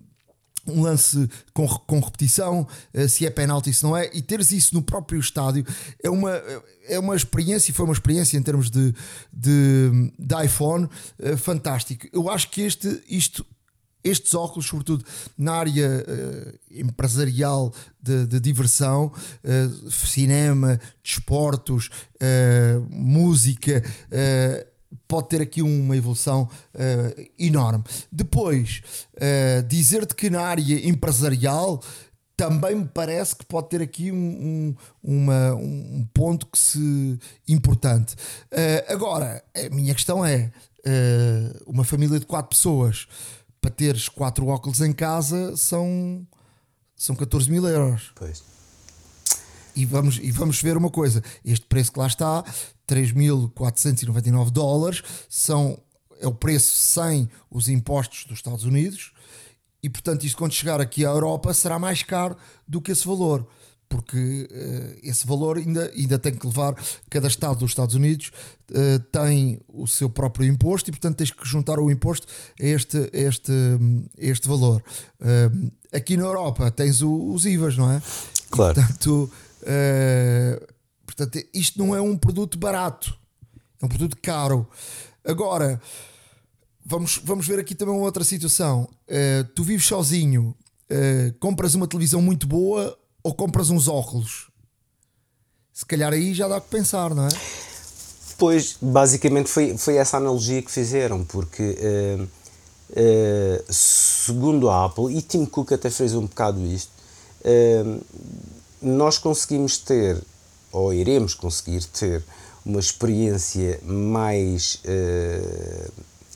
um 0.67 0.82
lance 0.82 1.30
com, 1.54 1.67
com 1.67 1.99
repetição, 1.99 2.67
uh, 2.93 3.10
se 3.10 3.25
é 3.25 3.30
penalti, 3.30 3.73
se 3.73 3.84
não 3.84 3.95
é, 3.95 4.10
e 4.13 4.21
teres 4.21 4.51
isso 4.51 4.73
no 4.73 4.82
próprio 4.82 5.19
estádio 5.19 5.65
é 6.04 6.10
uma, 6.10 6.32
é 6.88 6.99
uma 6.99 7.15
experiência, 7.15 7.71
e 7.71 7.73
foi 7.73 7.86
uma 7.86 7.93
experiência 7.93 8.38
em 8.38 8.41
termos 8.41 8.69
de, 8.69 8.93
de, 9.32 10.12
de 10.17 10.45
iPhone 10.45 10.86
uh, 10.86 11.38
fantástico. 11.38 12.08
Eu 12.12 12.30
acho 12.30 12.49
que 12.49 12.62
este, 12.62 13.04
isto, 13.08 13.45
estes 14.04 14.34
óculos, 14.34 14.67
sobretudo 14.67 15.06
na 15.38 15.54
área 15.54 16.06
uh, 16.08 16.60
empresarial 16.71 17.73
de, 18.01 18.28
de 18.28 18.39
diversão, 18.39 19.12
cinema, 19.89 20.80
desportos, 21.04 21.89
música 22.89 23.84
pode 25.08 25.29
ter 25.29 25.41
aqui 25.41 25.62
uma 25.62 25.95
evolução 25.95 26.49
uh, 26.73 27.29
enorme. 27.38 27.84
Depois, 28.12 28.81
uh, 29.15 29.63
dizer-te 29.67 30.15
que 30.15 30.29
na 30.29 30.41
área 30.41 30.88
empresarial 30.88 31.81
também 32.38 32.75
me 32.75 32.86
parece 32.86 33.36
que 33.36 33.45
pode 33.45 33.69
ter 33.69 33.81
aqui 33.81 34.12
um, 34.12 34.17
um, 34.17 34.75
uma, 35.01 35.55
um 35.55 36.08
ponto 36.13 36.45
que 36.47 36.60
se 36.60 37.19
importante. 37.47 38.15
Uh, 38.51 38.91
agora, 38.93 39.43
a 39.55 39.73
minha 39.73 39.93
questão 39.93 40.25
é: 40.25 40.51
uma 41.65 41.84
família 41.84 42.19
de 42.19 42.25
quatro 42.25 42.49
pessoas 42.49 43.08
para 43.62 43.71
teres 43.71 44.08
quatro 44.08 44.45
óculos 44.47 44.81
em 44.81 44.93
casa 44.93 45.58
são, 45.58 46.27
são 46.95 47.15
14 47.15 47.49
mil 47.49 47.65
euros. 47.67 48.12
Pois. 48.13 48.43
E 49.75 49.86
vamos, 49.86 50.19
e 50.21 50.31
vamos 50.31 50.62
ver 50.62 50.77
uma 50.77 50.89
coisa: 50.89 51.23
este 51.43 51.65
preço 51.65 51.91
que 51.91 51.99
lá 51.99 52.08
está 52.08 52.43
3.499 52.88 54.50
dólares, 54.52 55.04
são, 55.30 55.80
é 56.19 56.28
o 56.28 56.34
preço 56.34 56.76
sem 56.76 57.30
os 57.50 57.67
impostos 57.69 58.26
dos 58.26 58.38
Estados 58.38 58.63
Unidos, 58.63 59.12
e 59.82 59.89
portanto, 59.89 60.24
isto 60.24 60.38
quando 60.38 60.54
chegar 60.54 60.82
aqui 60.82 61.06
à 61.06 61.10
Europa 61.10 61.54
será 61.54 61.78
mais 61.78 62.02
caro 62.02 62.36
do 62.67 62.82
que 62.82 62.91
esse 62.91 63.06
valor, 63.06 63.48
porque 63.88 64.50
uh, 64.52 65.00
esse 65.04 65.28
valor 65.28 65.58
ainda, 65.58 65.91
ainda 65.95 66.17
tem 66.17 66.34
que 66.34 66.45
levar, 66.45 66.76
cada 67.10 67.28
Estado 67.28 67.60
dos 67.60 67.71
Estados 67.71 67.93
Unidos 67.93 68.32
uh, 68.71 69.00
tem 69.12 69.60
o 69.67 69.86
seu 69.86 70.10
próprio 70.10 70.48
imposto 70.48 70.89
e 70.89 70.91
portanto 70.91 71.17
tens 71.17 71.30
que 71.30 71.48
juntar 71.48 71.80
o 71.80 71.91
imposto 71.91 72.28
a 72.60 72.65
este, 72.65 72.98
a 72.98 73.10
este, 73.13 73.52
a 73.52 74.26
este 74.26 74.48
valor. 74.48 74.84
Uh, 75.21 75.71
aqui 75.93 76.17
na 76.17 76.24
Europa 76.24 76.71
tens 76.71 77.04
o, 77.04 77.32
os 77.32 77.45
IVAs, 77.45 77.78
não 77.78 77.91
é? 77.91 78.02
Claro. 78.50 78.71
E, 78.71 78.76
portanto, 78.76 79.32
Portanto, 81.05 81.39
isto 81.53 81.77
não 81.77 81.95
é 81.95 82.01
um 82.01 82.17
produto 82.17 82.57
barato, 82.57 83.15
é 83.81 83.85
um 83.85 83.89
produto 83.89 84.17
caro. 84.21 84.67
Agora, 85.23 85.79
vamos, 86.85 87.19
vamos 87.23 87.47
ver 87.47 87.59
aqui 87.59 87.73
também 87.73 87.95
uma 87.95 88.03
outra 88.03 88.23
situação. 88.23 88.87
Uh, 89.07 89.43
tu 89.55 89.63
vives 89.63 89.85
sozinho, 89.85 90.55
uh, 90.89 91.33
compras 91.39 91.75
uma 91.75 91.87
televisão 91.87 92.21
muito 92.21 92.47
boa 92.47 92.97
ou 93.23 93.33
compras 93.33 93.69
uns 93.69 93.87
óculos? 93.87 94.49
Se 95.73 95.85
calhar 95.85 96.13
aí 96.13 96.33
já 96.33 96.47
dá 96.47 96.61
que 96.61 96.69
pensar, 96.69 97.13
não 97.13 97.27
é? 97.27 97.29
Pois, 98.37 98.77
basicamente 98.81 99.49
foi, 99.49 99.77
foi 99.77 99.95
essa 99.95 100.17
analogia 100.17 100.61
que 100.61 100.71
fizeram, 100.71 101.23
porque 101.23 101.77
uh, 102.19 102.27
segundo 103.69 104.69
a 104.69 104.85
Apple, 104.85 105.17
e 105.17 105.21
Tim 105.21 105.45
Cook 105.45 105.71
até 105.71 105.89
fez 105.89 106.13
um 106.13 106.21
bocado 106.21 106.65
isto, 106.65 106.91
nós 108.81 109.17
conseguimos 109.17 109.77
ter 109.77 110.21
ou 110.75 110.93
iremos 110.93 111.33
conseguir 111.33 111.85
ter 111.85 112.21
uma 112.65 112.79
experiência 112.79 113.79
mais, 113.85 114.81
uh, 114.83 115.91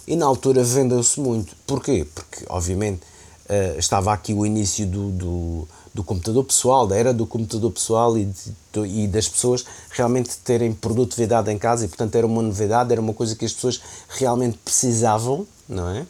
E 0.05 0.15
na 0.15 0.25
altura 0.25 0.63
vendeu-se 0.63 1.19
muito. 1.19 1.55
Porquê? 1.65 2.05
Porque, 2.13 2.45
obviamente, 2.49 3.01
Uh, 3.43 3.77
estava 3.77 4.13
aqui 4.13 4.33
o 4.33 4.45
início 4.45 4.87
do, 4.87 5.11
do, 5.11 5.67
do, 5.93 6.01
computador 6.01 6.45
pessoal, 6.45 6.87
da 6.87 6.95
era 6.95 7.13
do 7.13 7.27
computador 7.27 7.69
pessoal 7.73 8.17
e, 8.17 8.23
de, 8.23 8.79
e 8.85 9.05
das 9.05 9.27
pessoas 9.27 9.65
realmente 9.89 10.37
terem 10.37 10.71
produtividade 10.71 11.51
em 11.51 11.57
casa 11.57 11.83
e, 11.83 11.89
portanto, 11.89 12.15
era 12.15 12.25
uma 12.25 12.41
novidade, 12.41 12.93
era 12.93 13.01
uma 13.01 13.13
coisa 13.13 13.35
que 13.35 13.43
as 13.43 13.51
pessoas 13.51 13.81
realmente 14.07 14.57
precisavam, 14.63 15.45
não 15.67 15.89
é? 15.89 16.05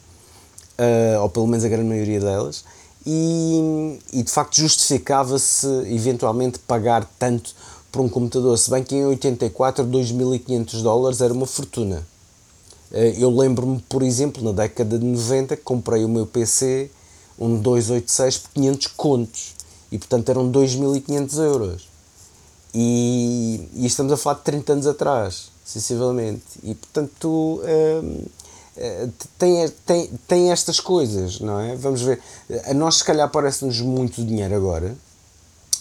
Uh, 0.78 1.22
ou 1.24 1.30
pelo 1.30 1.48
menos 1.48 1.66
a 1.66 1.70
grande 1.70 1.90
maioria 1.90 2.20
delas. 2.20 2.64
E, 3.06 4.00
e 4.14 4.24
de 4.24 4.32
facto 4.32 4.56
justificava-se 4.56 5.68
eventualmente 5.94 6.60
pagar 6.60 7.06
tanto 7.20 7.54
por 7.92 8.02
um 8.02 8.10
computador, 8.10 8.58
se 8.58 8.72
bem 8.72 8.84
que 8.84 8.96
em 8.96 9.06
84 9.06 9.86
2.500 9.86 10.82
dólares 10.82 11.22
era 11.22 11.34
uma 11.34 11.46
fortuna. 11.46 12.06
Eh, 12.92 13.16
eu 13.18 13.30
lembro-me, 13.30 13.80
por 13.90 14.02
exemplo, 14.02 14.44
na 14.44 14.52
década 14.52 14.98
de 14.98 15.06
90, 15.06 15.58
que 15.58 15.64
comprei 15.64 16.06
o 16.06 16.10
meu 16.10 16.26
PC, 16.26 16.90
um 17.38 17.60
286 17.60 18.38
por 18.38 18.52
500 18.52 18.88
contos, 18.88 19.56
e 19.92 19.98
portanto 19.98 20.30
eram 20.30 20.52
2.500 20.52 21.38
euros. 21.44 21.88
E, 22.74 23.70
e, 23.76 23.86
estamos 23.86 24.12
a 24.12 24.18
falar 24.18 24.38
de 24.38 24.44
30 24.44 24.74
anos 24.74 24.88
atrás, 24.88 25.52
sensivelmente. 25.64 26.44
E 26.64 26.74
portanto 26.74 27.62
hum, 28.04 28.26
tem, 29.38 29.70
tem, 29.86 30.12
tem 30.28 30.52
estas 30.52 30.80
coisas, 30.80 31.40
não 31.40 31.60
é? 31.60 31.76
Vamos 31.76 32.02
ver. 32.02 32.20
A 32.66 32.74
nós, 32.74 32.96
se 32.96 33.04
calhar, 33.04 33.30
parece-nos 33.30 33.80
muito 33.82 34.24
dinheiro 34.24 34.56
agora, 34.56 34.96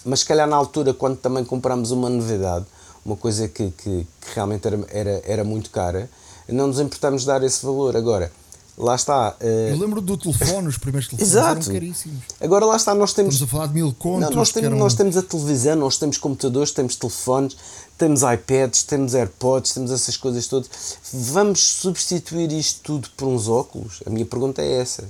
mas 0.05 0.21
se 0.21 0.27
calhar 0.27 0.47
na 0.47 0.57
altura, 0.57 0.93
quando 0.93 1.17
também 1.17 1.45
compramos 1.45 1.91
uma 1.91 2.11
novidade, 2.11 2.67
uma 3.05 3.17
coisa 3.17 3.49
que, 3.49 3.71
que, 3.71 4.07
que 4.21 4.35
realmente 4.35 4.67
era, 4.67 4.87
era, 4.91 5.23
era 5.25 5.45
muito 5.45 5.71
cara, 5.71 6.09
não 6.49 6.67
nos 6.67 6.79
importamos 6.79 7.25
dar 7.25 7.43
esse 7.43 7.65
valor. 7.65 7.97
Agora, 7.97 8.31
lá 8.77 8.95
está. 8.95 9.37
Uh... 9.41 9.71
Eu 9.71 9.79
lembro 9.79 10.01
do 10.01 10.17
telefone, 10.17 10.69
os 10.69 10.77
primeiros 10.77 11.09
telefones 11.09 11.33
Exato. 11.33 11.61
eram 11.63 11.73
caríssimos. 11.73 12.25
Agora 12.41 12.67
lá 12.67 12.77
está, 12.77 12.95
nós 12.95 13.13
temos. 13.13 13.35
Estamos 13.35 13.51
a 13.51 13.57
falar 13.57 13.67
de 13.69 13.75
mil 13.75 13.95
contos. 13.99 14.29
Não, 14.29 14.37
nós, 14.37 14.53
temos, 14.53 14.67
eram... 14.67 14.79
nós 14.79 14.95
temos 14.95 15.17
a 15.17 15.23
televisão, 15.23 15.77
nós 15.77 15.99
temos 15.99 16.19
computadores, 16.19 16.73
temos 16.73 16.97
telefones, 16.97 17.57
temos 18.03 18.23
iPads, 18.23 18.83
temos 18.83 19.15
AirPods, 19.15 19.75
temos 19.75 19.93
essas 19.93 20.17
coisas 20.17 20.49
todas. 20.49 20.99
Vamos 21.13 21.61
substituir 21.61 22.51
isto 22.51 22.81
tudo 22.83 23.09
por 23.17 23.29
uns 23.29 23.47
óculos? 23.47 24.03
A 24.05 24.11
minha 24.11 24.27
pergunta 24.27 24.61
é 24.61 24.81
essa. 24.81 25.05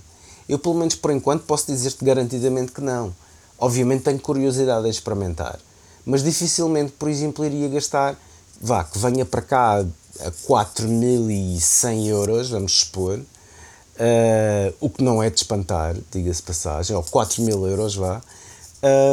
Eu, 0.46 0.58
pelo 0.58 0.74
menos 0.74 0.94
por 0.94 1.10
enquanto, 1.10 1.44
posso 1.44 1.68
dizer-te 1.68 2.04
garantidamente 2.04 2.70
que 2.70 2.82
não. 2.82 3.14
Obviamente 3.58 4.02
tenho 4.02 4.20
curiosidade 4.20 4.86
a 4.86 4.90
experimentar, 4.90 5.58
mas 6.04 6.22
dificilmente, 6.22 6.92
por 6.92 7.08
exemplo, 7.08 7.46
iria 7.46 7.66
gastar, 7.70 8.14
vá, 8.60 8.84
que 8.84 8.98
venha 8.98 9.24
para 9.24 9.40
cá 9.40 9.78
a 10.20 10.30
4.100 10.46 12.06
euros, 12.08 12.50
vamos 12.50 12.80
supor, 12.80 13.20
uh, 13.20 14.74
o 14.80 14.90
que 14.90 15.02
não 15.02 15.22
é 15.22 15.30
de 15.30 15.36
espantar, 15.36 15.96
diga-se 16.10 16.42
passagem, 16.42 16.94
ou 16.94 17.02
4.000 17.02 17.40
mil 17.40 17.66
euros, 17.66 17.94
vá. 17.94 18.20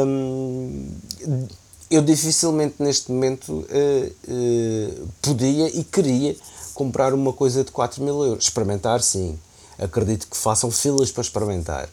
Um, 0.04 0.90
eu 1.90 2.02
dificilmente 2.02 2.76
neste 2.78 3.10
momento 3.10 3.52
uh, 3.52 3.64
uh, 4.28 5.08
podia 5.20 5.68
e 5.68 5.82
queria 5.82 6.36
comprar 6.74 7.12
uma 7.12 7.32
coisa 7.32 7.64
de 7.64 7.72
4 7.72 8.02
mil 8.02 8.24
euros. 8.24 8.44
Experimentar, 8.44 9.02
sim. 9.02 9.38
Acredito 9.78 10.28
que 10.28 10.36
façam 10.36 10.70
filas 10.70 11.10
para 11.10 11.22
experimentar 11.22 11.88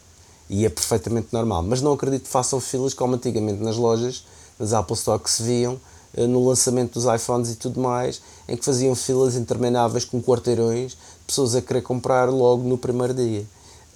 e 0.50 0.66
é 0.66 0.70
perfeitamente 0.70 1.30
normal. 1.32 1.64
Mas 1.64 1.82
não 1.82 1.93
acredito 1.93 2.24
que 2.24 2.30
façam 2.30 2.60
filas 2.60 2.93
como 2.93 3.16
antigamente 3.16 3.62
nas 3.62 3.76
lojas, 3.76 4.24
nas 4.60 4.74
Apple 4.74 4.95
Store 4.95 5.22
que 5.22 5.30
se 5.30 5.43
viam 5.43 5.80
eh, 6.14 6.26
no 6.28 6.48
lançamento 6.48 6.93
dos 6.93 7.06
iPhones 7.06 7.52
e 7.52 7.56
tudo 7.56 7.80
mais, 7.80 8.22
em 8.48 8.56
que 8.56 8.64
faziam 8.64 8.95
filas 8.95 9.36
intermináveis 9.36 10.06
com 10.06 10.22
quarteirões, 10.22 10.98
pessoas 11.26 11.56
a 11.56 11.62
querer 11.62 11.82
comprar 11.82 12.30
logo 12.30 12.64
no 12.64 12.78
primeiro 12.78 13.14
dia. 13.14 13.45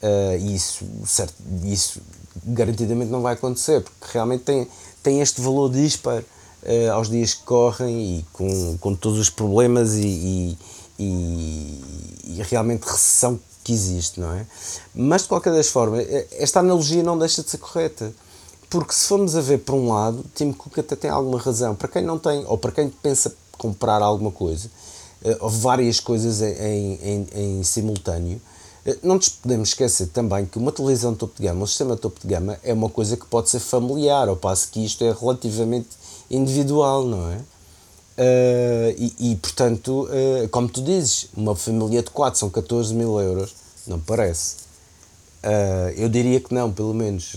Uh, 0.01 0.35
isso, 0.47 0.83
certo, 1.05 1.35
isso 1.63 2.01
garantidamente 2.43 3.11
não 3.11 3.21
vai 3.21 3.35
acontecer, 3.35 3.81
porque 3.81 4.07
realmente 4.11 4.43
tem, 4.43 4.67
tem 5.01 5.21
este 5.21 5.41
valor 5.41 5.69
dispar 5.69 6.21
uh, 6.21 6.91
aos 6.93 7.09
dias 7.09 7.33
que 7.33 7.43
correm 7.43 8.17
e 8.17 8.25
com, 8.31 8.77
com 8.77 8.95
todos 8.95 9.19
os 9.19 9.29
problemas 9.29 9.93
e, 9.95 10.57
e, 10.99 11.77
e, 12.25 12.41
realmente 12.49 12.83
recessão 12.83 13.39
que 13.63 13.73
existe, 13.73 14.19
não 14.19 14.31
é? 14.33 14.45
Mas 14.93 15.23
de 15.23 15.27
qualquer 15.27 15.53
das 15.53 15.67
formas, 15.67 16.05
esta 16.31 16.59
analogia 16.59 17.03
não 17.03 17.17
deixa 17.17 17.43
de 17.43 17.49
ser 17.49 17.57
correta. 17.57 18.13
Porque 18.71 18.93
se 18.93 19.05
formos 19.05 19.35
a 19.35 19.41
ver 19.41 19.57
por 19.57 19.75
um 19.75 19.91
lado, 19.91 20.23
Tim 20.33 20.53
Cook 20.53 20.79
até 20.79 20.95
tem 20.95 21.11
alguma 21.11 21.37
razão. 21.37 21.75
Para 21.75 21.89
quem 21.89 22.01
não 22.01 22.17
tem, 22.17 22.45
ou 22.45 22.57
para 22.57 22.71
quem 22.71 22.89
pensa 22.89 23.35
comprar 23.57 24.01
alguma 24.01 24.31
coisa, 24.31 24.71
eh, 25.25 25.37
ou 25.41 25.49
várias 25.49 25.99
coisas 25.99 26.41
em, 26.41 26.93
em, 27.03 27.27
em 27.35 27.63
simultâneo, 27.63 28.37
eh, 28.37 28.41
não 29.03 29.15
nos 29.15 29.29
podemos 29.29 29.69
esquecer 29.69 30.07
também 30.07 30.45
que 30.45 30.57
uma 30.57 30.71
televisão 30.71 31.13
topo 31.13 31.35
de 31.37 31.43
gama, 31.47 31.63
um 31.63 31.67
sistema 31.67 31.95
topo 31.95 32.19
de 32.19 32.27
gama, 32.27 32.57
é 32.63 32.73
uma 32.73 32.89
coisa 32.89 33.15
que 33.15 33.25
pode 33.25 33.49
ser 33.49 33.59
familiar, 33.59 34.27
ao 34.27 34.35
passo 34.35 34.69
que 34.69 34.83
isto 34.83 35.03
é 35.03 35.11
relativamente 35.11 35.89
individual, 36.29 37.05
não 37.05 37.31
é? 37.31 37.37
Uh, 38.17 38.93
e, 38.97 39.31
e, 39.31 39.35
portanto, 39.37 40.07
uh, 40.07 40.47
como 40.49 40.67
tu 40.67 40.81
dizes, 40.81 41.27
uma 41.35 41.55
família 41.55 42.03
de 42.03 42.09
4 42.11 42.39
são 42.39 42.49
14 42.49 42.93
mil 42.93 43.19
euros, 43.19 43.55
não 43.87 43.99
parece. 43.99 44.57
Uh, 45.43 45.89
eu 45.95 46.09
diria 46.09 46.39
que 46.39 46.53
não, 46.53 46.71
pelo 46.71 46.93
menos 46.93 47.33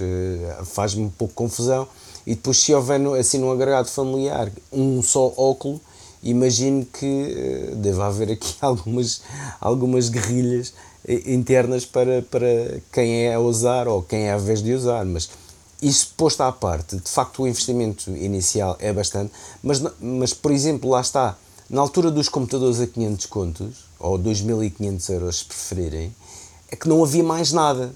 faz-me 0.64 1.04
um 1.04 1.10
pouco 1.10 1.32
confusão. 1.34 1.88
E 2.26 2.34
depois, 2.34 2.58
se 2.58 2.74
houver 2.74 3.00
assim 3.18 3.38
num 3.38 3.50
agregado 3.50 3.88
familiar 3.88 4.50
um 4.72 5.02
só 5.02 5.32
óculo, 5.36 5.80
imagino 6.22 6.84
que 6.86 7.72
deva 7.76 8.06
haver 8.06 8.32
aqui 8.32 8.54
algumas, 8.60 9.22
algumas 9.60 10.08
guerrilhas 10.08 10.72
internas 11.06 11.84
para, 11.84 12.22
para 12.22 12.80
quem 12.92 13.26
é 13.26 13.34
a 13.34 13.40
usar 13.40 13.88
ou 13.88 14.02
quem 14.02 14.28
é 14.28 14.32
a 14.32 14.38
vez 14.38 14.62
de 14.62 14.72
usar. 14.72 15.04
Mas 15.04 15.28
isso 15.82 16.14
posto 16.16 16.42
à 16.42 16.50
parte, 16.50 16.96
de 16.96 17.10
facto 17.10 17.42
o 17.42 17.46
investimento 17.46 18.10
inicial 18.10 18.76
é 18.80 18.92
bastante, 18.92 19.32
mas, 19.62 19.82
mas 20.00 20.32
por 20.32 20.50
exemplo, 20.50 20.88
lá 20.88 21.00
está, 21.00 21.36
na 21.68 21.80
altura 21.80 22.10
dos 22.10 22.28
computadores 22.28 22.80
a 22.80 22.86
500 22.86 23.26
contos, 23.26 23.84
ou 23.98 24.18
2.500 24.18 25.10
euros 25.10 25.38
se 25.38 25.44
preferirem, 25.44 26.14
é 26.70 26.76
que 26.76 26.88
não 26.88 27.02
havia 27.02 27.24
mais 27.24 27.52
nada. 27.52 27.94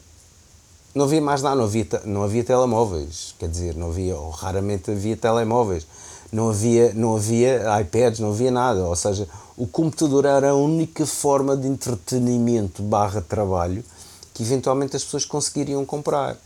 Não 0.94 1.04
havia 1.04 1.20
mais 1.20 1.42
nada, 1.42 1.56
não 1.56 1.64
havia, 1.64 1.86
não 2.04 2.22
havia 2.22 2.42
telemóveis, 2.42 3.34
quer 3.38 3.48
dizer, 3.48 3.76
não 3.76 3.88
havia, 3.88 4.16
ou 4.16 4.30
raramente 4.30 4.90
havia 4.90 5.16
telemóveis, 5.16 5.86
não 6.32 6.48
havia, 6.48 6.92
não 6.94 7.14
havia 7.14 7.62
iPads, 7.80 8.20
não 8.20 8.30
havia 8.30 8.50
nada, 8.50 8.84
ou 8.84 8.96
seja, 8.96 9.28
o 9.58 9.66
computador 9.66 10.24
era 10.24 10.50
a 10.50 10.54
única 10.54 11.04
forma 11.04 11.56
de 11.56 11.66
entretenimento 11.66 12.80
barra 12.80 13.20
trabalho 13.20 13.84
que 14.32 14.44
eventualmente 14.44 14.94
as 14.94 15.02
pessoas 15.02 15.24
conseguiriam 15.24 15.84
comprar. 15.84 16.36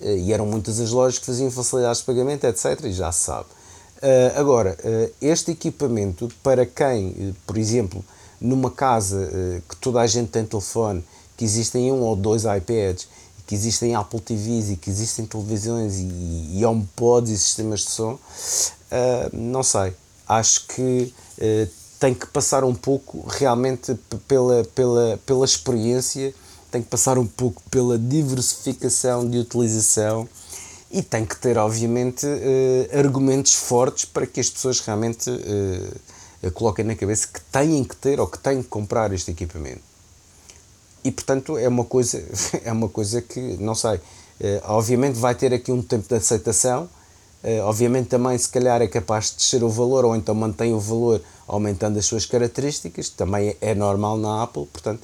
Eh, 0.00 0.18
e 0.18 0.32
eram 0.32 0.46
muitas 0.46 0.78
as 0.78 0.92
lojas 0.92 1.18
que 1.18 1.26
faziam 1.26 1.50
facilidades 1.50 1.98
de 1.98 2.04
pagamento, 2.04 2.44
etc. 2.44 2.84
E 2.84 2.92
já 2.92 3.10
se 3.10 3.24
sabe. 3.24 3.48
Uh, 3.96 4.38
agora, 4.38 4.78
uh, 4.84 5.12
este 5.20 5.50
equipamento, 5.50 6.28
para 6.40 6.64
quem, 6.64 7.34
por 7.44 7.58
exemplo, 7.58 8.04
numa 8.40 8.70
casa 8.70 9.28
que 9.68 9.76
toda 9.76 10.00
a 10.00 10.06
gente 10.06 10.30
tem 10.30 10.44
telefone, 10.44 11.04
que 11.36 11.44
existem 11.44 11.90
um 11.90 12.00
ou 12.02 12.14
dois 12.14 12.44
iPads, 12.44 13.08
que 13.44 13.56
existem 13.56 13.94
Apple 13.96 14.20
TVs 14.20 14.70
e 14.70 14.76
que 14.76 14.90
existem 14.90 15.26
televisões 15.26 15.98
e, 15.98 16.58
e 16.58 16.64
HomePods 16.64 17.30
e 17.30 17.38
sistemas 17.38 17.80
de 17.80 17.90
som, 17.90 18.18
não 19.32 19.62
sei. 19.62 19.92
Acho 20.28 20.66
que 20.66 21.12
tem 22.02 22.12
que 22.12 22.26
passar 22.26 22.64
um 22.64 22.74
pouco 22.74 23.24
realmente 23.28 23.94
pela, 24.26 24.64
pela, 24.74 25.20
pela 25.24 25.44
experiência 25.44 26.34
tem 26.68 26.82
que 26.82 26.88
passar 26.88 27.16
um 27.16 27.26
pouco 27.26 27.62
pela 27.70 27.96
diversificação 27.96 29.30
de 29.30 29.38
utilização 29.38 30.28
e 30.90 31.00
tem 31.00 31.24
que 31.24 31.36
ter, 31.36 31.56
obviamente, 31.56 32.26
uh, 32.26 32.98
argumentos 32.98 33.54
fortes 33.54 34.04
para 34.04 34.26
que 34.26 34.40
as 34.40 34.50
pessoas 34.50 34.80
realmente 34.80 35.30
uh, 35.30 36.50
coloquem 36.50 36.84
na 36.84 36.96
cabeça 36.96 37.28
que 37.32 37.40
têm 37.40 37.84
que 37.84 37.94
ter 37.94 38.18
ou 38.18 38.26
que 38.26 38.38
têm 38.38 38.62
que 38.62 38.68
comprar 38.68 39.12
este 39.12 39.30
equipamento. 39.30 39.82
E, 41.04 41.12
portanto, 41.12 41.56
é 41.56 41.68
uma 41.68 41.84
coisa, 41.84 42.20
é 42.64 42.72
uma 42.72 42.88
coisa 42.88 43.22
que, 43.22 43.38
não 43.58 43.76
sei, 43.76 43.96
uh, 43.96 44.00
obviamente 44.64 45.14
vai 45.14 45.36
ter 45.36 45.54
aqui 45.54 45.70
um 45.70 45.82
tempo 45.82 46.08
de 46.08 46.16
aceitação, 46.16 46.88
obviamente 47.64 48.08
também, 48.08 48.36
se 48.38 48.48
calhar, 48.48 48.80
é 48.80 48.86
capaz 48.86 49.30
de 49.30 49.36
descer 49.36 49.62
o 49.64 49.68
valor 49.68 50.04
ou 50.04 50.14
então 50.14 50.34
mantém 50.34 50.72
o 50.72 50.80
valor 50.80 51.20
aumentando 51.46 51.98
as 51.98 52.06
suas 52.06 52.24
características, 52.24 53.08
também 53.08 53.56
é 53.60 53.74
normal 53.74 54.16
na 54.16 54.42
Apple, 54.42 54.66
portanto, 54.66 55.02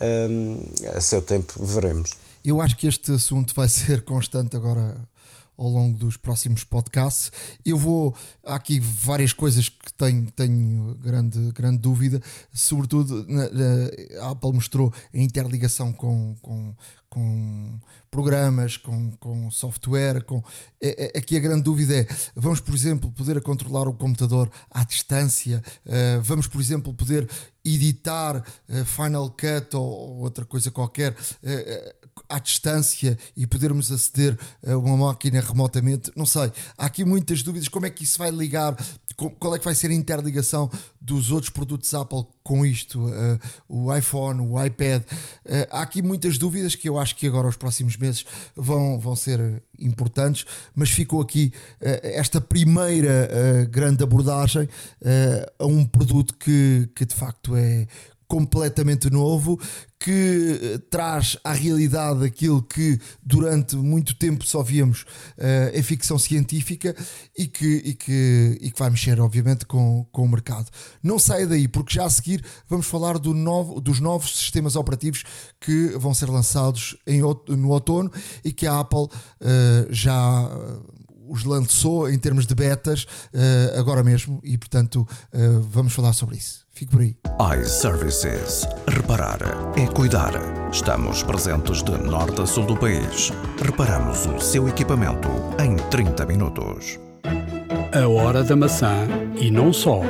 um, 0.00 0.58
a 0.94 1.00
seu 1.00 1.22
tempo 1.22 1.54
veremos. 1.64 2.10
Eu 2.44 2.60
acho 2.60 2.76
que 2.76 2.86
este 2.86 3.12
assunto 3.12 3.54
vai 3.54 3.68
ser 3.68 4.04
constante 4.04 4.56
agora 4.56 4.96
ao 5.56 5.68
longo 5.68 5.98
dos 5.98 6.16
próximos 6.16 6.64
podcasts. 6.64 7.32
Eu 7.64 7.78
vou. 7.78 8.14
Há 8.44 8.56
aqui 8.56 8.80
várias 8.80 9.32
coisas 9.32 9.68
que 9.68 9.92
tenho, 9.94 10.30
tenho 10.32 10.94
grande, 10.96 11.52
grande 11.52 11.78
dúvida, 11.78 12.20
sobretudo 12.52 13.26
a 14.20 14.30
Apple 14.30 14.52
mostrou 14.52 14.92
a 15.12 15.18
interligação 15.18 15.92
com, 15.92 16.36
com, 16.40 16.74
com 17.08 17.80
programas, 18.10 18.76
com, 18.76 19.10
com 19.12 19.50
software. 19.50 20.22
Com, 20.24 20.42
é, 20.80 21.12
é, 21.14 21.18
aqui 21.18 21.36
a 21.36 21.40
grande 21.40 21.62
dúvida 21.62 21.94
é: 21.94 22.06
vamos, 22.34 22.60
por 22.60 22.74
exemplo, 22.74 23.10
poder 23.12 23.40
controlar 23.42 23.88
o 23.88 23.94
computador 23.94 24.50
à 24.70 24.84
distância, 24.84 25.62
uh, 25.84 26.20
vamos, 26.22 26.46
por 26.46 26.60
exemplo, 26.60 26.92
poder 26.94 27.28
editar 27.64 28.36
uh, 28.36 28.84
Final 28.84 29.30
Cut 29.30 29.74
ou, 29.74 29.82
ou, 29.82 30.16
outra 30.18 30.44
coisa 30.44 30.70
qualquer. 30.70 31.12
Uh, 31.12 32.05
à 32.28 32.38
distância 32.38 33.18
e 33.36 33.46
podermos 33.46 33.92
aceder 33.92 34.38
a 34.66 34.76
uma 34.76 34.96
máquina 34.96 35.40
remotamente. 35.40 36.10
Não 36.16 36.26
sei, 36.26 36.52
há 36.76 36.86
aqui 36.86 37.04
muitas 37.04 37.42
dúvidas. 37.42 37.68
Como 37.68 37.86
é 37.86 37.90
que 37.90 38.04
isso 38.04 38.18
vai 38.18 38.30
ligar? 38.30 38.76
Qual 39.38 39.54
é 39.54 39.58
que 39.58 39.64
vai 39.64 39.74
ser 39.74 39.90
a 39.90 39.94
interligação 39.94 40.70
dos 41.00 41.30
outros 41.30 41.48
produtos 41.48 41.94
Apple 41.94 42.26
com 42.42 42.66
isto? 42.66 43.06
Uh, 43.06 43.38
o 43.66 43.96
iPhone, 43.96 44.40
o 44.40 44.62
iPad. 44.62 45.02
Uh, 45.02 45.66
há 45.70 45.80
aqui 45.80 46.02
muitas 46.02 46.36
dúvidas 46.36 46.74
que 46.74 46.86
eu 46.86 46.98
acho 46.98 47.16
que 47.16 47.26
agora, 47.26 47.48
os 47.48 47.56
próximos 47.56 47.96
meses, 47.96 48.26
vão, 48.54 48.98
vão 48.98 49.16
ser 49.16 49.62
importantes. 49.78 50.44
Mas 50.74 50.90
ficou 50.90 51.22
aqui 51.22 51.50
uh, 51.80 51.86
esta 52.02 52.40
primeira 52.40 53.66
grande 53.70 54.02
abordagem 54.02 54.68
a 55.58 55.66
um 55.66 55.84
produto 55.84 56.34
que, 56.34 56.88
que 56.94 57.04
de 57.04 57.14
facto 57.14 57.56
é 57.56 57.86
completamente 58.28 59.10
novo 59.10 59.58
que 59.98 60.60
eh, 60.62 60.78
traz 60.90 61.36
à 61.42 61.52
realidade 61.52 62.24
aquilo 62.24 62.62
que 62.62 63.00
durante 63.22 63.76
muito 63.76 64.14
tempo 64.16 64.46
só 64.46 64.62
víamos 64.62 65.02
uh, 65.02 65.74
em 65.74 65.82
ficção 65.82 66.18
científica 66.18 66.94
e 67.36 67.46
que, 67.46 67.82
e, 67.84 67.94
que, 67.94 68.58
e 68.60 68.70
que 68.70 68.78
vai 68.78 68.90
mexer, 68.90 69.18
obviamente, 69.20 69.64
com, 69.64 70.06
com 70.12 70.24
o 70.24 70.28
mercado. 70.28 70.68
Não 71.02 71.18
saia 71.18 71.46
daí, 71.46 71.66
porque 71.66 71.94
já 71.94 72.04
a 72.04 72.10
seguir 72.10 72.44
vamos 72.68 72.86
falar 72.86 73.18
do 73.18 73.32
novo, 73.32 73.80
dos 73.80 74.00
novos 74.00 74.36
sistemas 74.36 74.76
operativos 74.76 75.24
que 75.60 75.88
vão 75.96 76.12
ser 76.12 76.28
lançados 76.28 76.96
em, 77.06 77.20
no 77.20 77.70
outono 77.70 78.10
e 78.44 78.52
que 78.52 78.66
a 78.66 78.80
Apple 78.80 79.04
uh, 79.04 79.08
já 79.90 80.48
os 81.28 81.42
lançou 81.42 82.08
em 82.08 82.18
termos 82.18 82.46
de 82.46 82.54
betas 82.54 83.04
agora 83.76 84.04
mesmo 84.04 84.40
e, 84.44 84.56
portanto, 84.56 85.04
vamos 85.72 85.92
falar 85.92 86.12
sobre 86.12 86.36
isso. 86.36 86.65
Fique 86.76 86.92
por 86.92 87.00
aí. 87.00 87.16
iServices. 87.58 88.66
Reparar 88.86 89.38
é 89.78 89.86
cuidar. 89.86 90.34
Estamos 90.70 91.22
presentes 91.22 91.82
de 91.82 91.92
norte 91.92 92.42
a 92.42 92.46
sul 92.46 92.66
do 92.66 92.76
país. 92.76 93.30
Reparamos 93.64 94.26
o 94.26 94.38
seu 94.38 94.68
equipamento 94.68 95.26
em 95.58 95.76
30 95.88 96.26
minutos. 96.26 96.98
A 97.94 98.06
hora 98.06 98.44
da 98.44 98.54
maçã 98.54 99.08
e 99.40 99.50
não 99.50 99.72
só. 99.72 100.02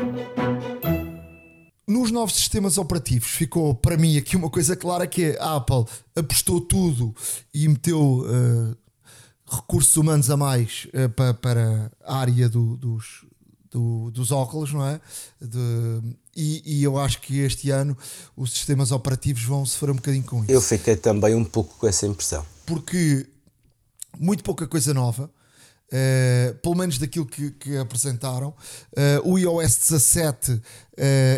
Nos 1.87 2.11
novos 2.11 2.35
sistemas 2.35 2.79
operativos 2.79 3.29
ficou 3.29 3.73
para 3.73 3.97
mim 3.97 4.19
aqui 4.19 4.35
uma 4.35 4.51
coisa 4.51 4.75
clara 4.75 5.07
que 5.07 5.23
é 5.23 5.39
a 5.39 5.55
Apple 5.55 5.85
apostou 6.17 6.61
tudo 6.61 7.14
e 7.55 7.69
meteu 7.69 8.23
uh, 8.23 8.77
recursos 9.49 9.97
humanos 9.97 10.29
a 10.31 10.37
mais 10.37 10.89
uh, 10.89 11.09
para, 11.11 11.33
para 11.33 11.93
a 12.05 12.17
área 12.17 12.49
do, 12.49 12.77
dos, 12.77 13.25
do, 13.71 14.11
dos 14.11 14.33
óculos, 14.33 14.73
não 14.73 14.85
é? 14.85 15.01
De, 15.41 16.17
e, 16.37 16.62
e, 16.64 16.82
eu 16.82 16.99
acho 16.99 17.20
que 17.20 17.39
este 17.41 17.70
ano 17.70 17.97
os 18.37 18.53
sistemas 18.53 18.93
operativos 18.93 19.43
vão 19.43 19.64
sofrer 19.64 19.91
um 19.91 19.97
bocadinho 19.97 20.24
com 20.24 20.43
isso. 20.43 20.53
Eu 20.53 20.61
fiquei 20.61 20.95
também 20.95 21.34
um 21.34 21.45
pouco 21.45 21.74
com 21.78 21.87
essa 21.87 22.07
impressão. 22.07 22.45
Porque 22.66 23.26
muito 24.18 24.43
pouca 24.45 24.66
coisa 24.66 24.93
nova, 24.93 25.30
uh, 25.87 26.55
pelo 26.57 26.74
menos 26.74 26.99
daquilo 26.99 27.26
que, 27.26 27.51
que 27.53 27.76
apresentaram. 27.76 28.55
Uh, 28.93 29.32
o 29.32 29.39
iOS 29.39 29.78
17 29.78 30.53
uh, 30.53 30.62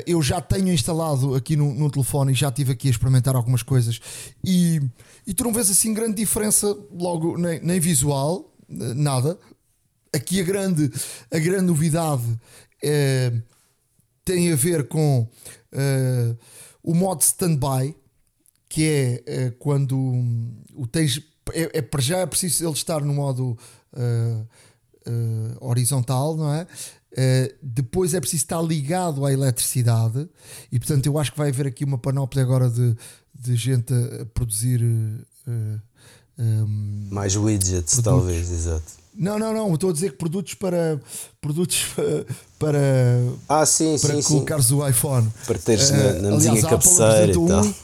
eu 0.06 0.22
já 0.22 0.40
tenho 0.40 0.68
instalado 0.68 1.34
aqui 1.34 1.56
no, 1.56 1.72
no, 1.74 1.90
telefone 1.90 2.32
e 2.32 2.34
já 2.34 2.48
estive 2.48 2.72
aqui 2.72 2.88
a 2.88 2.90
experimentar 2.90 3.36
algumas 3.36 3.62
coisas. 3.62 4.00
E, 4.44 4.80
e 5.26 5.34
tu 5.34 5.44
não 5.44 5.52
vês 5.52 5.70
assim 5.70 5.94
grande 5.94 6.14
diferença 6.14 6.66
logo, 6.92 7.36
nem, 7.36 7.60
nem 7.60 7.80
visual, 7.80 8.52
nada. 8.68 9.38
Aqui 10.12 10.40
a 10.40 10.44
grande, 10.44 10.90
a 11.30 11.38
grande 11.38 11.66
novidade 11.66 12.24
é 12.82 13.32
tem 14.28 14.52
a 14.52 14.56
ver 14.56 14.86
com 14.88 15.20
uh, 15.22 16.38
o 16.82 16.94
modo 16.94 17.22
standby, 17.22 17.96
que 18.68 18.84
é 18.84 19.48
uh, 19.48 19.52
quando 19.58 19.96
o 20.74 20.86
tens. 20.86 21.22
É, 21.54 21.78
é, 21.78 21.82
para 21.82 22.02
já 22.02 22.18
é 22.18 22.26
preciso 22.26 22.66
ele 22.66 22.74
estar 22.74 23.00
no 23.00 23.14
modo 23.14 23.56
uh, 23.94 24.46
horizontal, 25.60 26.36
não 26.36 26.52
é? 26.52 26.66
depois 27.62 28.12
é 28.12 28.20
preciso 28.20 28.44
estar 28.44 28.60
ligado 28.60 29.24
à 29.24 29.32
eletricidade 29.32 30.28
e 30.70 30.78
portanto 30.78 31.06
eu 31.06 31.18
acho 31.18 31.32
que 31.32 31.38
vai 31.38 31.48
haver 31.48 31.66
aqui 31.66 31.82
uma 31.82 31.96
panóplia 31.96 32.44
agora 32.44 32.68
de, 32.68 32.94
de 33.34 33.56
gente 33.56 33.94
a 34.20 34.26
produzir 34.26 34.82
um, 36.38 37.08
mais 37.10 37.34
widgets 37.34 37.94
produtos. 37.94 38.04
talvez, 38.04 38.50
exato 38.50 38.92
não, 39.18 39.38
não, 39.38 39.52
não. 39.52 39.74
Estou 39.74 39.90
a 39.90 39.92
dizer 39.92 40.12
que 40.12 40.16
produtos 40.16 40.54
para 40.54 41.00
produtos 41.40 41.86
para 42.58 42.78
ah, 43.48 43.66
sim, 43.66 43.98
para 43.98 44.14
sim, 44.14 44.22
colocares 44.22 44.66
sim. 44.66 44.74
o 44.74 44.88
iPhone. 44.88 45.28
Para 45.46 45.58
teres 45.58 45.90
na, 45.90 45.98
na 45.98 46.04
aliás, 46.04 46.44
mesinha 46.44 46.62
cabeceira 46.62 47.32
e 47.32 47.34
tal. 47.34 47.64
Um, 47.64 47.74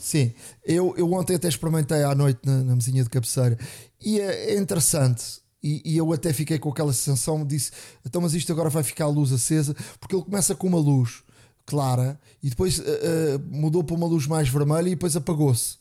sim, 0.00 0.32
eu, 0.64 0.94
eu 0.96 1.12
ontem 1.12 1.36
até 1.36 1.48
experimentei 1.48 2.02
à 2.02 2.14
noite 2.14 2.40
na, 2.44 2.64
na 2.64 2.74
mesinha 2.74 3.04
de 3.04 3.10
cabeceira 3.10 3.58
e 4.00 4.18
é, 4.18 4.54
é 4.54 4.58
interessante. 4.58 5.40
E, 5.62 5.82
e, 5.84 5.98
eu 5.98 6.10
até 6.10 6.32
fiquei 6.32 6.58
com 6.58 6.70
aquela 6.70 6.90
sensação, 6.90 7.44
disse, 7.44 7.70
então 8.06 8.22
mas 8.22 8.32
isto 8.32 8.50
agora 8.50 8.70
vai 8.70 8.82
ficar 8.82 9.04
a 9.04 9.08
luz 9.08 9.30
acesa, 9.30 9.76
porque 10.00 10.16
ele 10.16 10.24
começa 10.24 10.54
com 10.54 10.66
uma 10.66 10.78
luz 10.78 11.22
clara 11.66 12.18
e 12.42 12.48
depois 12.48 12.78
uh, 12.78 12.82
uh, 12.82 13.42
mudou 13.50 13.84
para 13.84 13.94
uma 13.94 14.06
luz 14.06 14.26
mais 14.26 14.48
vermelha 14.48 14.86
e 14.86 14.90
depois 14.92 15.14
apagou-se. 15.16 15.76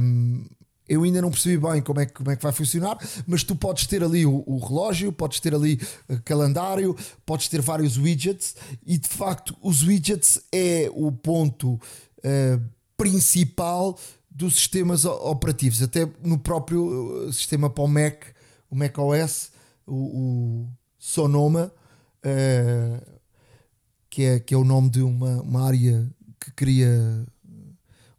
Um, 0.00 0.44
eu 0.88 1.02
ainda 1.02 1.20
não 1.20 1.30
percebi 1.30 1.58
bem 1.58 1.82
como 1.82 2.00
é 2.00 2.06
que, 2.06 2.12
como 2.12 2.30
é 2.30 2.36
que 2.36 2.42
vai 2.42 2.52
funcionar, 2.52 2.96
mas 3.26 3.42
tu 3.42 3.54
podes 3.54 3.86
ter 3.86 4.02
ali 4.02 4.24
o, 4.24 4.42
o 4.46 4.58
relógio, 4.58 5.12
podes 5.12 5.38
ter 5.38 5.54
ali 5.54 5.80
eh, 6.08 6.18
calendário, 6.24 6.96
podes 7.26 7.48
ter 7.48 7.60
vários 7.60 7.98
widgets 7.98 8.56
e 8.86 8.96
de 8.96 9.08
facto 9.08 9.56
os 9.62 9.82
widgets 9.82 10.40
é 10.50 10.90
o 10.94 11.12
ponto 11.12 11.74
uh, 11.74 12.60
principal 12.96 13.98
dos 14.30 14.54
sistemas 14.54 15.04
operativos, 15.04 15.82
até 15.82 16.08
no 16.22 16.38
próprio 16.38 17.28
eh, 17.28 17.32
sistema 17.32 17.68
para 17.68 17.84
o 17.84 17.88
Mac, 17.88 18.24
o 18.70 18.76
Mac 18.76 18.96
OS, 18.96 19.50
o, 19.86 19.94
o 19.94 20.68
Sonoma, 20.98 21.72
uh, 22.24 23.18
que, 24.08 24.22
é, 24.22 24.40
que 24.40 24.54
é 24.54 24.56
o 24.56 24.64
nome 24.64 24.90
de 24.90 25.02
uma, 25.02 25.42
uma 25.42 25.66
área 25.66 26.08
que 26.40 26.52
cria 26.52 27.26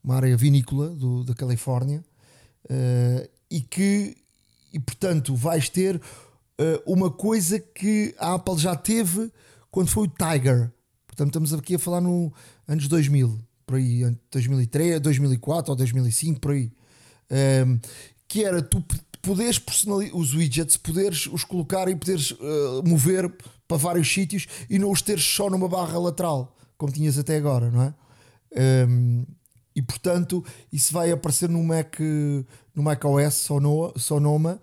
uma 0.03 0.15
área 0.15 0.35
vinícola 0.35 0.89
do, 0.89 1.23
da 1.23 1.33
Califórnia 1.33 2.03
Uh, 2.69 3.27
e 3.49 3.61
que, 3.61 4.15
e 4.71 4.79
portanto, 4.79 5.35
vais 5.35 5.69
ter 5.69 5.95
uh, 5.95 6.01
uma 6.85 7.09
coisa 7.09 7.59
que 7.59 8.13
a 8.19 8.35
Apple 8.35 8.57
já 8.57 8.75
teve 8.75 9.31
quando 9.71 9.89
foi 9.89 10.07
o 10.07 10.07
Tiger. 10.07 10.71
Portanto, 11.07 11.29
estamos 11.29 11.53
aqui 11.53 11.75
a 11.75 11.79
falar 11.79 12.01
no 12.01 12.31
anos 12.67 12.87
2000, 12.87 13.39
por 13.65 13.75
aí, 13.75 14.15
2003, 14.31 14.99
2004 14.99 15.71
ou 15.71 15.75
2005, 15.75 16.39
por 16.39 16.51
aí. 16.51 16.71
Um, 17.31 17.35
ehm, 17.35 17.79
que 18.27 18.43
era 18.43 18.61
tu 18.61 18.83
poderes 19.21 19.59
personalizar 19.59 20.15
os 20.15 20.33
widgets, 20.33 20.77
poderes 20.77 21.25
os 21.27 21.43
colocar 21.43 21.89
e 21.89 21.95
poderes 21.95 22.31
uh, 22.31 22.83
mover 22.85 23.31
para 23.67 23.77
vários 23.77 24.11
sítios 24.11 24.47
e 24.69 24.79
não 24.79 24.91
os 24.91 25.01
teres 25.01 25.23
só 25.23 25.49
numa 25.49 25.67
barra 25.67 25.99
lateral, 25.99 26.55
como 26.77 26.91
tinhas 26.91 27.17
até 27.17 27.37
agora, 27.37 27.69
não 27.69 27.81
é? 27.83 27.93
Um, 28.55 28.55
ehm, 28.55 29.25
e 29.79 29.81
portanto 29.81 30.43
isso 30.73 30.91
vai 30.91 31.09
aparecer 31.09 31.47
no 31.47 31.63
Mac 31.63 31.97
no 32.75 32.83
Mac 32.83 33.03
OS 33.05 33.47
Sonoma. 33.95 34.61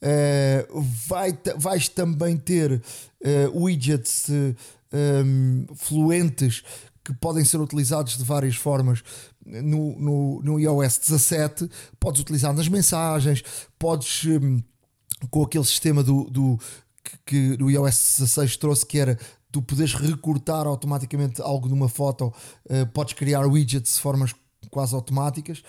Uh, 0.00 0.80
vai, 1.08 1.36
vais 1.56 1.88
também 1.88 2.36
ter 2.36 2.72
uh, 2.72 3.64
widgets 3.64 4.28
uh, 4.28 4.54
um, 4.92 5.66
fluentes 5.74 6.62
que 7.02 7.12
podem 7.14 7.44
ser 7.44 7.58
utilizados 7.60 8.16
de 8.16 8.22
várias 8.22 8.54
formas 8.54 9.02
no, 9.44 9.98
no, 9.98 10.42
no 10.42 10.60
iOS 10.60 10.98
17. 10.98 11.68
Podes 11.98 12.20
utilizar 12.20 12.52
nas 12.52 12.68
mensagens, 12.68 13.42
podes 13.76 14.24
um, 14.26 14.62
com 15.30 15.42
aquele 15.42 15.64
sistema 15.64 16.04
do, 16.04 16.30
do 16.30 16.58
que, 17.24 17.56
que 17.56 17.64
o 17.64 17.70
iOS 17.70 18.18
16 18.18 18.56
trouxe 18.58 18.86
que 18.86 18.98
era 18.98 19.18
tu 19.50 19.62
poderes 19.62 19.94
recortar 19.94 20.66
automaticamente 20.66 21.40
algo 21.40 21.68
numa 21.68 21.88
foto, 21.88 22.32
uh, 22.66 22.86
podes 22.92 23.14
criar 23.14 23.46
widgets 23.46 23.94
de 23.94 24.00
formas 24.00 24.34
quase 24.68 24.94
automáticas. 24.94 25.62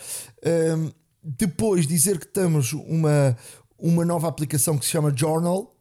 Um, 0.46 0.92
depois 1.24 1.86
dizer 1.86 2.20
que 2.20 2.28
temos 2.28 2.74
uma, 2.74 3.38
uma 3.78 4.06
nova 4.06 4.28
aplicação 4.28 4.78
que 4.78 4.86
se 4.86 4.92
chama 4.92 5.16
Journal, 5.16 5.76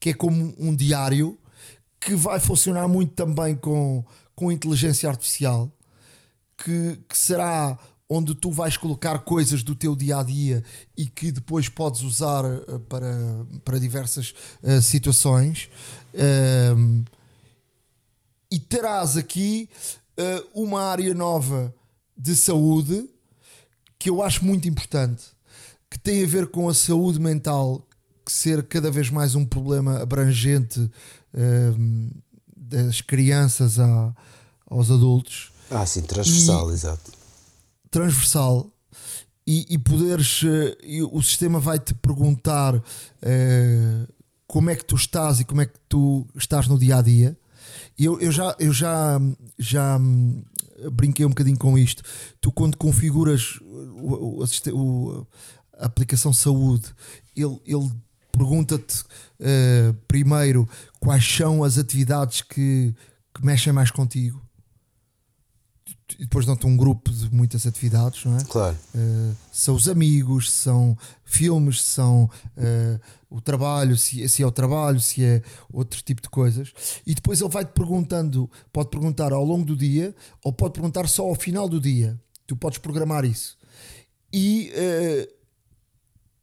que 0.00 0.10
é 0.10 0.14
como 0.14 0.54
um 0.58 0.74
diário, 0.74 1.38
que 2.00 2.14
vai 2.14 2.38
funcionar 2.38 2.86
muito 2.86 3.14
também 3.14 3.56
com, 3.56 4.04
com 4.34 4.52
inteligência 4.52 5.08
artificial, 5.08 5.70
que, 6.56 6.98
que 7.08 7.18
será 7.18 7.78
onde 8.08 8.34
tu 8.34 8.50
vais 8.50 8.76
colocar 8.76 9.18
coisas 9.20 9.62
do 9.62 9.74
teu 9.74 9.96
dia 9.96 10.18
a 10.18 10.22
dia 10.22 10.62
e 10.96 11.06
que 11.06 11.32
depois 11.32 11.68
podes 11.68 12.02
usar 12.02 12.44
uh, 12.44 12.78
para, 12.88 13.44
para 13.64 13.78
diversas 13.80 14.34
uh, 14.62 14.80
situações. 14.80 15.68
Um, 16.14 17.04
e 18.50 18.58
terás 18.60 19.16
aqui 19.16 19.68
uh, 20.18 20.62
uma 20.62 20.82
área 20.84 21.12
nova 21.12 21.74
de 22.16 22.34
saúde 22.34 23.08
que 23.98 24.10
eu 24.10 24.22
acho 24.22 24.44
muito 24.44 24.68
importante, 24.68 25.24
que 25.90 25.98
tem 25.98 26.22
a 26.22 26.26
ver 26.26 26.48
com 26.48 26.68
a 26.68 26.74
saúde 26.74 27.18
mental 27.20 27.86
ser 28.26 28.62
cada 28.64 28.90
vez 28.90 29.10
mais 29.10 29.34
um 29.34 29.44
problema 29.44 30.00
abrangente 30.02 30.80
um, 30.80 30.90
ehm, 31.34 32.10
das 32.56 33.00
crianças 33.00 33.78
a, 33.78 34.14
aos 34.68 34.90
adultos. 34.90 35.52
Ah, 35.70 35.86
sim, 35.86 36.02
transversal, 36.02 36.70
e, 36.70 36.74
exato. 36.74 37.12
Transversal. 37.90 38.72
e, 39.46 39.66
e 39.70 39.78
poderes. 39.78 40.42
eh, 40.44 40.76
e 40.82 41.02
o 41.02 41.22
sistema 41.22 41.60
vai-te 41.60 41.94
perguntar 41.94 42.82
eh, 43.22 44.06
como 44.46 44.70
é 44.70 44.76
que 44.76 44.84
tu 44.84 44.96
estás 44.96 45.40
e 45.40 45.44
como 45.44 45.60
é 45.60 45.66
que 45.66 45.78
tu 45.88 46.26
estás 46.34 46.66
no 46.66 46.78
dia 46.78 46.96
a 46.96 47.02
dia. 47.02 47.38
Eu, 47.98 48.20
eu 48.20 48.32
já, 48.32 48.54
eu 48.58 48.72
já, 48.72 49.20
já 49.58 49.96
hum, 49.96 50.42
brinquei 50.92 51.24
um 51.26 51.30
bocadinho 51.30 51.58
com 51.58 51.76
isto. 51.78 52.02
Tu, 52.40 52.50
quando 52.52 52.76
configuras 52.76 53.58
o, 53.62 54.42
o, 54.42 54.44
o- 54.74 55.26
a 55.78 55.86
aplicação 55.86 56.32
saúde, 56.32 56.86
ele, 57.36 57.58
ele 57.66 57.90
pergunta-te 58.32 59.04
eh, 59.40 59.94
primeiro 60.08 60.68
quais 61.00 61.24
são 61.26 61.62
as 61.64 61.76
atividades 61.78 62.42
que, 62.42 62.94
que 63.34 63.44
mexem 63.44 63.72
mais 63.72 63.90
contigo. 63.90 64.40
E 66.18 66.22
depois 66.22 66.46
dão-te 66.46 66.64
um 66.66 66.76
grupo 66.76 67.10
de 67.10 67.28
muitas 67.34 67.66
atividades, 67.66 68.24
não 68.24 68.36
é? 68.36 68.44
Claro. 68.44 68.76
Uh, 68.94 69.34
são 69.50 69.74
os 69.74 69.88
amigos, 69.88 70.52
são 70.52 70.96
filmes, 71.24 71.82
são 71.82 72.30
uh, 72.56 73.00
o 73.28 73.40
trabalho, 73.40 73.96
se, 73.96 74.28
se 74.28 74.40
é 74.40 74.46
o 74.46 74.52
trabalho, 74.52 75.00
se 75.00 75.24
é 75.24 75.42
outro 75.72 76.00
tipo 76.02 76.22
de 76.22 76.28
coisas. 76.28 76.72
E 77.04 77.12
depois 77.12 77.40
ele 77.40 77.50
vai-te 77.50 77.72
perguntando, 77.72 78.48
pode 78.72 78.88
perguntar 78.90 79.32
ao 79.32 79.44
longo 79.44 79.64
do 79.64 79.74
dia 79.76 80.14
ou 80.44 80.52
pode 80.52 80.74
perguntar 80.74 81.08
só 81.08 81.24
ao 81.24 81.34
final 81.34 81.68
do 81.68 81.80
dia. 81.80 82.16
Tu 82.46 82.54
podes 82.56 82.78
programar 82.78 83.24
isso. 83.24 83.58
E 84.32 84.70
uh, 84.74 85.36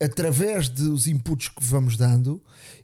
através 0.03 0.67
dos 0.67 1.07
inputs 1.07 1.47
que 1.47 1.63
vamos 1.63 1.95
dando 1.95 2.43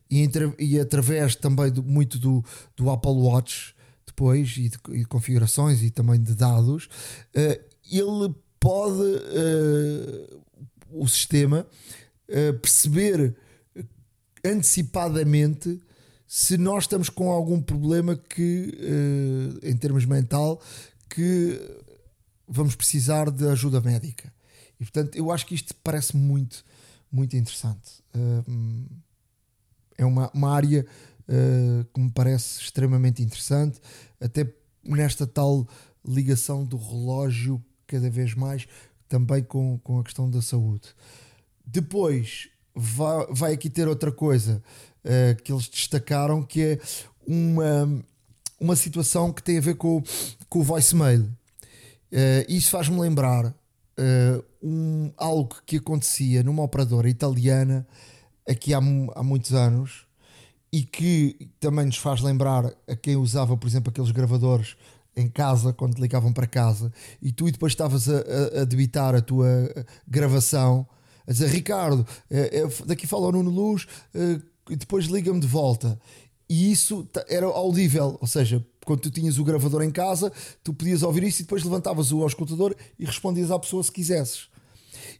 e, 0.09 0.29
e 0.57 0.79
através 0.79 1.35
também 1.35 1.69
do- 1.71 1.83
muito 1.83 2.17
do, 2.17 2.43
do 2.75 2.89
Apple 2.89 3.11
Watch 3.11 3.75
depois 4.19 4.57
e 4.57 4.67
de, 4.67 4.77
e 4.89 4.99
de 4.99 5.05
configurações 5.05 5.81
e 5.81 5.89
também 5.89 6.21
de 6.21 6.35
dados, 6.35 6.89
eh, 7.33 7.61
ele 7.89 8.35
pode 8.59 9.01
eh, 9.01 10.37
o 10.91 11.07
sistema 11.07 11.65
eh, 12.27 12.51
perceber 12.51 13.33
antecipadamente 14.43 15.81
se 16.27 16.57
nós 16.57 16.83
estamos 16.83 17.09
com 17.09 17.31
algum 17.31 17.61
problema 17.61 18.15
que 18.15 18.77
em 19.63 19.75
termos 19.75 20.05
mental 20.05 20.61
que 21.09 21.59
vamos 22.47 22.75
precisar 22.75 23.31
de 23.31 23.47
ajuda 23.47 23.81
médica. 23.81 24.31
E 24.79 24.83
portanto, 24.83 25.15
eu 25.15 25.31
acho 25.31 25.47
que 25.47 25.55
isto 25.55 25.73
parece 25.83 26.15
muito, 26.15 26.63
muito 27.11 27.35
interessante. 27.35 28.03
É 29.97 30.05
uma, 30.05 30.29
uma 30.31 30.53
área 30.53 30.85
uh, 31.29 31.85
que 31.93 32.01
me 32.01 32.11
parece 32.11 32.61
extremamente 32.61 33.21
interessante, 33.21 33.79
até 34.19 34.51
nesta 34.83 35.27
tal 35.27 35.67
ligação 36.05 36.65
do 36.65 36.77
relógio, 36.77 37.63
cada 37.85 38.09
vez 38.09 38.33
mais, 38.33 38.67
também 39.07 39.43
com, 39.43 39.77
com 39.79 39.99
a 39.99 40.03
questão 40.03 40.29
da 40.29 40.41
saúde. 40.41 40.89
Depois 41.65 42.49
vai, 42.75 43.27
vai 43.29 43.53
aqui 43.53 43.69
ter 43.69 43.87
outra 43.87 44.11
coisa 44.11 44.61
uh, 45.03 45.41
que 45.41 45.51
eles 45.51 45.67
destacaram 45.67 46.43
que 46.43 46.61
é 46.61 46.79
uma, 47.25 48.03
uma 48.59 48.75
situação 48.75 49.31
que 49.31 49.43
tem 49.43 49.57
a 49.57 49.61
ver 49.61 49.75
com, 49.75 50.01
com 50.47 50.59
o 50.59 50.63
voicemail. 50.63 51.23
Uh, 52.11 52.45
isso 52.47 52.71
faz-me 52.71 52.99
lembrar 52.99 53.45
uh, 53.47 54.45
um, 54.63 55.11
algo 55.15 55.55
que 55.65 55.77
acontecia 55.77 56.41
numa 56.41 56.63
operadora 56.63 57.09
italiana 57.09 57.87
aqui 58.47 58.73
há, 58.73 58.77
há 58.77 59.23
muitos 59.23 59.53
anos 59.53 60.08
e 60.71 60.83
que 60.83 61.49
também 61.59 61.85
nos 61.85 61.97
faz 61.97 62.21
lembrar 62.21 62.71
a 62.87 62.95
quem 62.95 63.15
usava, 63.15 63.57
por 63.57 63.67
exemplo, 63.67 63.89
aqueles 63.89 64.11
gravadores 64.11 64.75
em 65.15 65.27
casa, 65.27 65.73
quando 65.73 65.95
te 65.95 66.01
ligavam 66.01 66.31
para 66.31 66.47
casa, 66.47 66.91
e 67.21 67.31
tu 67.31 67.51
depois 67.51 67.73
estavas 67.73 68.07
a, 68.07 68.17
a, 68.17 68.61
a 68.61 68.65
debitar 68.65 69.15
a 69.15 69.21
tua 69.21 69.47
eh, 69.47 69.85
gravação, 70.07 70.87
a 71.27 71.31
dizer 71.31 71.49
Ricardo, 71.49 72.05
eh, 72.29 72.61
eh, 72.63 72.85
daqui 72.85 73.05
fala 73.07 73.27
o 73.27 73.31
Nuno 73.31 73.49
Luz, 73.49 73.87
e 74.69 74.75
depois 74.75 75.05
liga-me 75.05 75.39
de 75.39 75.47
volta. 75.47 75.99
E 76.47 76.71
isso 76.71 77.07
era 77.27 77.45
audível, 77.45 78.17
ou 78.21 78.27
seja, 78.27 78.65
quando 78.85 79.01
tu 79.01 79.11
tinhas 79.11 79.37
o 79.37 79.43
gravador 79.43 79.83
em 79.83 79.91
casa, 79.91 80.31
tu 80.63 80.73
podias 80.73 81.03
ouvir 81.03 81.23
isso 81.23 81.41
e 81.41 81.43
depois 81.43 81.63
levantavas 81.63 82.11
o 82.11 82.23
auscultador 82.23 82.75
e 82.97 83.05
respondias 83.05 83.51
à 83.51 83.59
pessoa 83.59 83.83
se 83.83 83.91
quisesses. 83.91 84.47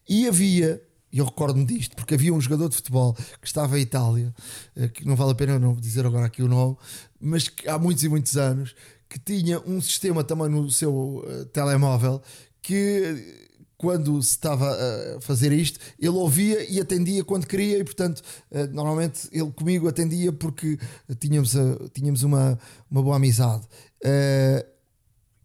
E 0.07 0.27
havia, 0.27 0.81
e 1.12 1.20
eu 1.20 1.26
recordo-me 1.26 1.66
disto, 1.66 1.95
porque 1.95 2.14
havia 2.14 2.34
um 2.34 2.39
jogador 2.39 2.70
de 2.70 2.76
futebol 2.76 3.14
que 3.14 3.47
estava 3.47 3.80
em 3.80 3.82
Itália, 3.82 4.34
eh, 4.76 4.88
que 4.88 5.05
não 5.05 5.16
vale 5.16 5.32
a 5.32 5.36
pena 5.36 5.53
eu 5.53 5.60
não 5.60 5.74
dizer 5.74 6.05
agora 6.05 6.26
aqui 6.26 6.43
o 6.43 6.47
nome, 6.47 6.78
mas 7.20 7.47
que 7.47 7.68
há 7.68 7.80
muitos 7.80 8.03
e 8.03 8.10
muitos 8.10 8.38
anos, 8.38 8.76
que 9.10 9.18
tinha 9.20 9.60
um 9.62 9.82
sistema 9.82 10.24
também 10.24 10.49
no 10.49 10.70
seu 10.70 11.26
eh, 11.28 11.45
telemóvel 11.45 12.22
que 12.62 13.47
quando 13.76 14.22
se 14.22 14.32
estava 14.32 14.70
a 15.16 15.22
fazer 15.22 15.53
isto, 15.53 15.80
ele 15.97 16.10
ouvia 16.10 16.70
e 16.70 16.82
atendia 16.82 17.24
quando 17.24 17.47
queria, 17.47 17.80
e 17.80 17.84
portanto, 17.84 18.22
eh, 18.51 18.68
normalmente 18.68 19.30
ele 19.32 19.51
comigo 19.51 19.88
atendia 19.88 20.34
porque 20.34 20.78
tínhamos, 21.18 21.55
tínhamos 21.93 22.22
uma, 22.24 22.60
uma 22.91 23.01
boa 23.01 23.16
amizade. 23.16 23.66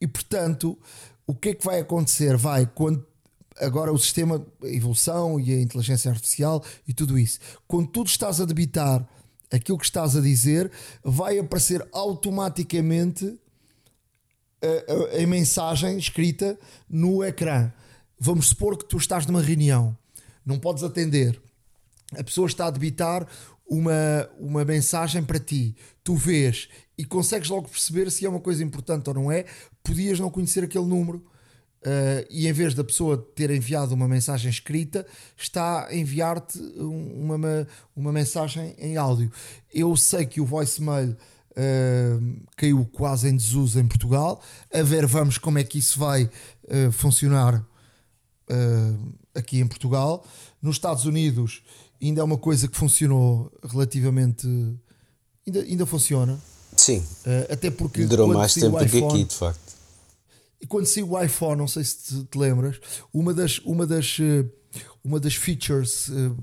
E 0.01 0.07
portanto, 0.09 0.77
o 1.27 1.35
que 1.35 1.51
é 1.51 1.55
que 1.55 1.65
vai 1.65 1.81
acontecer? 1.81 2.37
Vai 2.37 2.67
quando 2.67 3.07
agora 3.59 3.93
o 3.93 3.99
sistema, 3.99 4.45
a 4.63 4.67
evolução 4.69 5.39
e 5.39 5.53
a 5.53 5.61
inteligência 5.61 6.11
artificial 6.11 6.63
e 6.89 6.93
tudo 6.95 7.19
isso, 7.19 7.39
quando 7.67 7.89
tu 7.89 8.03
estás 8.03 8.41
a 8.41 8.45
debitar 8.45 9.07
aquilo 9.53 9.79
que 9.79 9.85
estás 9.85 10.17
a 10.17 10.21
dizer, 10.21 10.71
vai 11.03 11.39
aparecer 11.39 11.87
automaticamente 11.93 13.39
a, 14.63 15.19
a- 15.21 15.23
a 15.23 15.27
mensagem 15.27 15.97
escrita 15.99 16.59
no 16.89 17.23
ecrã. 17.25 17.73
Vamos 18.19 18.49
supor 18.49 18.77
que 18.77 18.85
tu 18.87 18.97
estás 18.97 19.27
numa 19.27 19.43
reunião, 19.43 19.97
não 20.45 20.59
podes 20.59 20.83
atender, 20.83 21.41
a 22.17 22.23
pessoa 22.25 22.47
está 22.47 22.67
a 22.67 22.71
debitar 22.71 23.27
uma, 23.69 24.29
uma 24.39 24.65
mensagem 24.65 25.23
para 25.23 25.39
ti, 25.39 25.77
tu 26.03 26.15
vês 26.15 26.69
e 26.97 27.05
consegues 27.05 27.49
logo 27.49 27.69
perceber 27.69 28.11
se 28.11 28.25
é 28.25 28.29
uma 28.29 28.41
coisa 28.41 28.63
importante 28.63 29.09
ou 29.09 29.15
não 29.15 29.33
é. 29.33 29.45
Podias 29.83 30.21
não 30.21 30.31
conhecer 30.31 30.63
aquele 30.65 30.85
número. 30.85 31.25
Eh, 31.85 32.27
e 32.31 32.49
em 32.49 32.53
vez 32.53 32.75
da 32.75 32.83
pessoa 32.83 33.17
ter 33.35 33.51
enviado 33.51 33.95
uma 33.95 34.09
mensagem 34.09 34.51
escrita, 34.51 35.07
está 35.37 35.87
a 35.89 35.95
enviar-te 35.95 36.59
um- 36.79 37.23
uma, 37.25 37.35
uma, 37.37 37.69
uma 37.95 38.13
mensagem 38.13 38.75
em 38.79 38.97
áudio. 38.97 39.31
Eu 39.73 39.95
sei 39.97 40.25
que 40.27 40.41
o 40.41 40.47
voicemail 40.47 41.17
eh, 41.57 42.19
caiu 42.57 42.85
quase 42.93 43.29
em 43.29 43.37
desuso 43.37 43.79
em 43.79 43.87
Portugal. 43.87 44.41
A 44.73 44.83
ver, 44.83 45.07
vamos 45.07 45.39
como 45.39 45.59
é 45.59 45.65
que 45.65 45.79
isso 45.79 45.99
vai 45.99 46.29
eh, 46.69 46.91
funcionar 46.91 47.65
uh, 48.51 49.13
aqui 49.35 49.61
em 49.61 49.67
Portugal. 49.67 50.25
Nos 50.61 50.77
Estados 50.77 51.05
Unidos 51.05 51.63
ainda 52.03 52.21
é 52.21 52.25
uma 52.25 52.39
coisa 52.39 52.67
que 52.69 52.77
funcionou 52.77 53.53
relativamente. 53.63 54.47
Ainda, 55.47 55.61
ainda 55.61 55.87
funciona. 55.87 56.39
Sim, 56.77 56.99
Uh, 57.25 57.53
até 57.53 57.71
porque. 57.71 58.05
durou 58.05 58.27
mais 58.35 58.53
tempo 58.55 58.79
do 58.79 58.87
que 58.87 59.05
aqui, 59.05 59.25
de 59.25 59.35
facto. 59.35 59.64
E 60.65 60.67
quando 60.67 60.87
saiu 60.87 61.11
o 61.11 61.23
iPhone, 61.23 61.59
não 61.59 61.69
sei 61.69 61.85
se 61.85 61.99
te, 61.99 62.25
te 62.25 62.39
lembras, 62.39 62.81
uma 63.13 63.35
das, 63.35 63.59
uma 63.67 63.87
das, 63.87 64.19
uh, 64.19 64.51
uma 65.05 65.21
das 65.21 65.35
features 65.35 66.09
uh, 66.09 66.35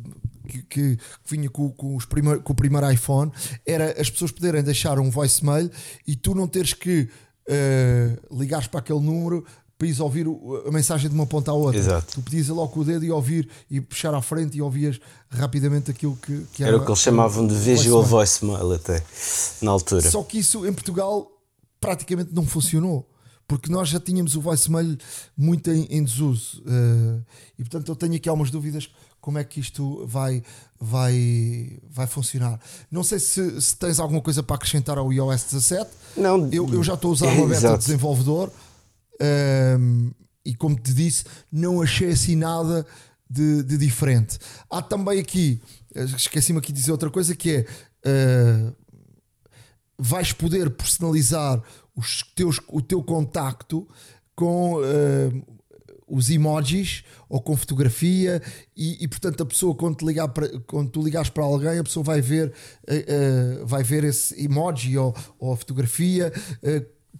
que, 0.47 0.61
que 0.61 0.97
vinha 1.25 1.49
com, 1.49 1.71
com, 1.71 1.95
os 1.95 2.05
primeir, 2.05 2.39
com 2.41 2.53
o 2.53 2.55
primeiro 2.55 2.91
iPhone 2.91 3.31
era 3.65 3.99
as 3.99 4.11
pessoas 4.11 4.29
poderem 4.29 4.61
deixar 4.61 4.99
um 4.99 5.09
voicemail 5.09 5.71
e 6.05 6.15
tu 6.15 6.35
não 6.35 6.47
teres 6.47 6.71
que 6.71 7.09
uh, 7.49 8.37
ligares 8.39 8.67
para 8.67 8.79
aquele 8.79 8.99
número 8.99 9.43
para 9.75 9.87
ires 9.87 9.99
ouvir 9.99 10.27
a 10.67 10.71
mensagem 10.71 11.09
de 11.09 11.15
uma 11.15 11.25
ponta 11.25 11.49
à 11.49 11.55
outra. 11.55 11.79
Exato. 11.79 12.13
Tu 12.13 12.21
podias 12.21 12.47
ir 12.47 12.51
logo 12.51 12.71
com 12.71 12.81
o 12.81 12.85
dedo 12.85 13.03
e 13.03 13.09
ouvir 13.09 13.49
e 13.71 13.81
puxar 13.81 14.13
à 14.13 14.21
frente 14.21 14.55
e 14.55 14.61
ouvias 14.61 15.01
rapidamente 15.31 15.89
aquilo 15.89 16.15
que, 16.17 16.45
que 16.53 16.63
Era 16.63 16.77
o 16.77 16.85
que 16.85 16.91
eles 16.91 16.99
chamavam 16.99 17.47
de 17.47 17.55
visual 17.55 18.03
voicemail. 18.03 18.59
voicemail 18.59 18.73
até, 18.75 19.03
na 19.63 19.71
altura. 19.71 20.11
Só 20.11 20.21
que 20.21 20.37
isso 20.37 20.63
em 20.67 20.73
Portugal 20.73 21.27
praticamente 21.79 22.31
não 22.31 22.45
funcionou. 22.45 23.10
Porque 23.51 23.69
nós 23.69 23.89
já 23.89 23.99
tínhamos 23.99 24.33
o 24.37 24.39
voicemail 24.39 24.97
muito 25.35 25.69
em, 25.69 25.83
em 25.89 26.01
desuso. 26.01 26.63
eh, 26.65 27.19
e 27.59 27.63
portanto 27.65 27.89
eu 27.89 27.95
tenho 27.97 28.15
aqui 28.15 28.29
algumas 28.29 28.49
dúvidas 28.49 28.89
como 29.19 29.37
é 29.37 29.43
que 29.43 29.59
isto 29.59 30.07
vai, 30.07 30.41
vai, 30.79 31.77
vai 31.89 32.07
funcionar. 32.07 32.57
Não 32.89 33.03
sei 33.03 33.19
se, 33.19 33.61
se 33.61 33.75
tens 33.75 33.99
alguma 33.99 34.21
coisa 34.21 34.41
para 34.41 34.55
acrescentar 34.55 34.97
ao 34.97 35.11
iOS 35.11 35.43
17. 35.51 35.89
Não, 36.15 36.47
Eu, 36.49 36.73
eu 36.73 36.81
já 36.81 36.93
estou 36.93 37.09
a 37.09 37.13
usar 37.13 37.27
uma 37.27 37.45
beta 37.45 37.73
de 37.73 37.77
desenvolvedor 37.79 38.49
ehm, 39.19 40.11
e 40.45 40.55
como 40.55 40.77
te 40.79 40.93
disse, 40.93 41.25
não 41.51 41.81
achei 41.81 42.11
assim 42.11 42.37
nada 42.37 42.87
de, 43.29 43.63
de 43.63 43.77
diferente. 43.77 44.39
Há 44.69 44.81
também 44.81 45.19
aqui, 45.19 45.61
eh, 45.93 46.05
esqueci-me 46.05 46.59
aqui 46.59 46.71
de 46.71 46.79
dizer 46.79 46.93
outra 46.93 47.09
coisa 47.09 47.35
que 47.35 47.51
é 47.51 47.65
eh, 48.05 48.71
vais 50.03 50.33
poder 50.33 50.69
personalizar 50.71 51.61
os 51.95 52.23
teus, 52.35 52.59
o 52.67 52.81
teu 52.81 53.03
contacto 53.03 53.87
com 54.35 54.79
eh, 54.83 55.31
os 56.07 56.29
emojis 56.29 57.03
ou 57.29 57.41
com 57.41 57.55
fotografia 57.55 58.41
e, 58.75 59.03
e, 59.03 59.07
portanto 59.07 59.43
a 59.43 59.45
pessoa 59.45 59.75
quando, 59.75 59.97
te 59.97 60.05
ligar 60.05 60.27
para, 60.29 60.47
quando 60.61 60.89
tu 60.89 61.03
ligares 61.03 61.29
para 61.29 61.43
alguém 61.43 61.79
a 61.79 61.83
pessoa 61.83 62.03
vai 62.03 62.21
ver 62.21 62.53
eh, 62.87 63.05
eh, 63.07 63.63
vai 63.65 63.83
ver 63.83 64.03
esse 64.03 64.41
emoji 64.43 64.97
ou, 64.97 65.15
ou 65.37 65.53
a 65.53 65.57
fotografia 65.57 66.31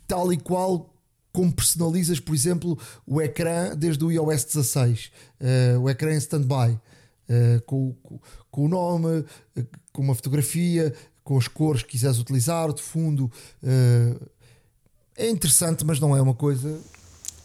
tal 0.08 0.32
e 0.32 0.38
qual 0.38 0.92
como 1.32 1.54
personalizas, 1.54 2.20
por 2.20 2.36
exemplo, 2.36 2.78
o 3.06 3.22
ecrã 3.22 3.76
desde 3.76 4.04
o 4.04 4.12
iOS 4.12 4.46
16, 4.46 5.12
uh, 5.40 5.80
o 5.80 5.90
ecrã 5.90 6.14
em 6.14 6.18
standby, 6.18 6.72
uh, 6.72 7.62
com, 7.66 7.94
com, 8.04 8.20
com, 8.50 8.66
o 8.66 8.68
nome, 8.68 9.20
uh, 9.20 9.68
com 9.94 10.02
uma 10.02 10.16
fotografia, 10.16 10.94
com 11.24 11.38
as 11.38 11.48
cores 11.48 11.84
que 11.84 11.90
quiseres 11.90 12.20
utilizar, 12.20 12.74
de 12.74 12.82
fundo. 12.82 13.32
É 15.18 15.30
interessante, 15.30 15.86
mas 15.86 16.00
não 16.00 16.16
é 16.16 16.22
uma 16.22 16.34
coisa. 16.34 16.78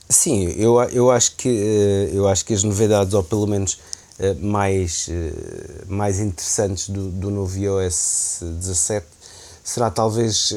Sim, 0.09 0.45
eu, 0.57 0.81
eu, 0.85 1.11
acho 1.11 1.37
que, 1.37 1.49
eu 2.13 2.29
acho 2.29 2.45
que 2.45 2.55
as 2.55 2.63
novidades, 2.63 3.13
ou 3.13 3.25
pelo 3.25 3.47
menos 3.47 3.79
mais, 4.41 5.09
mais 5.89 6.21
interessantes 6.21 6.89
do, 6.89 7.11
do 7.11 7.31
novo 7.31 7.59
iOS 7.59 8.39
17 8.41 9.05
será 9.65 9.91
talvez 9.91 10.55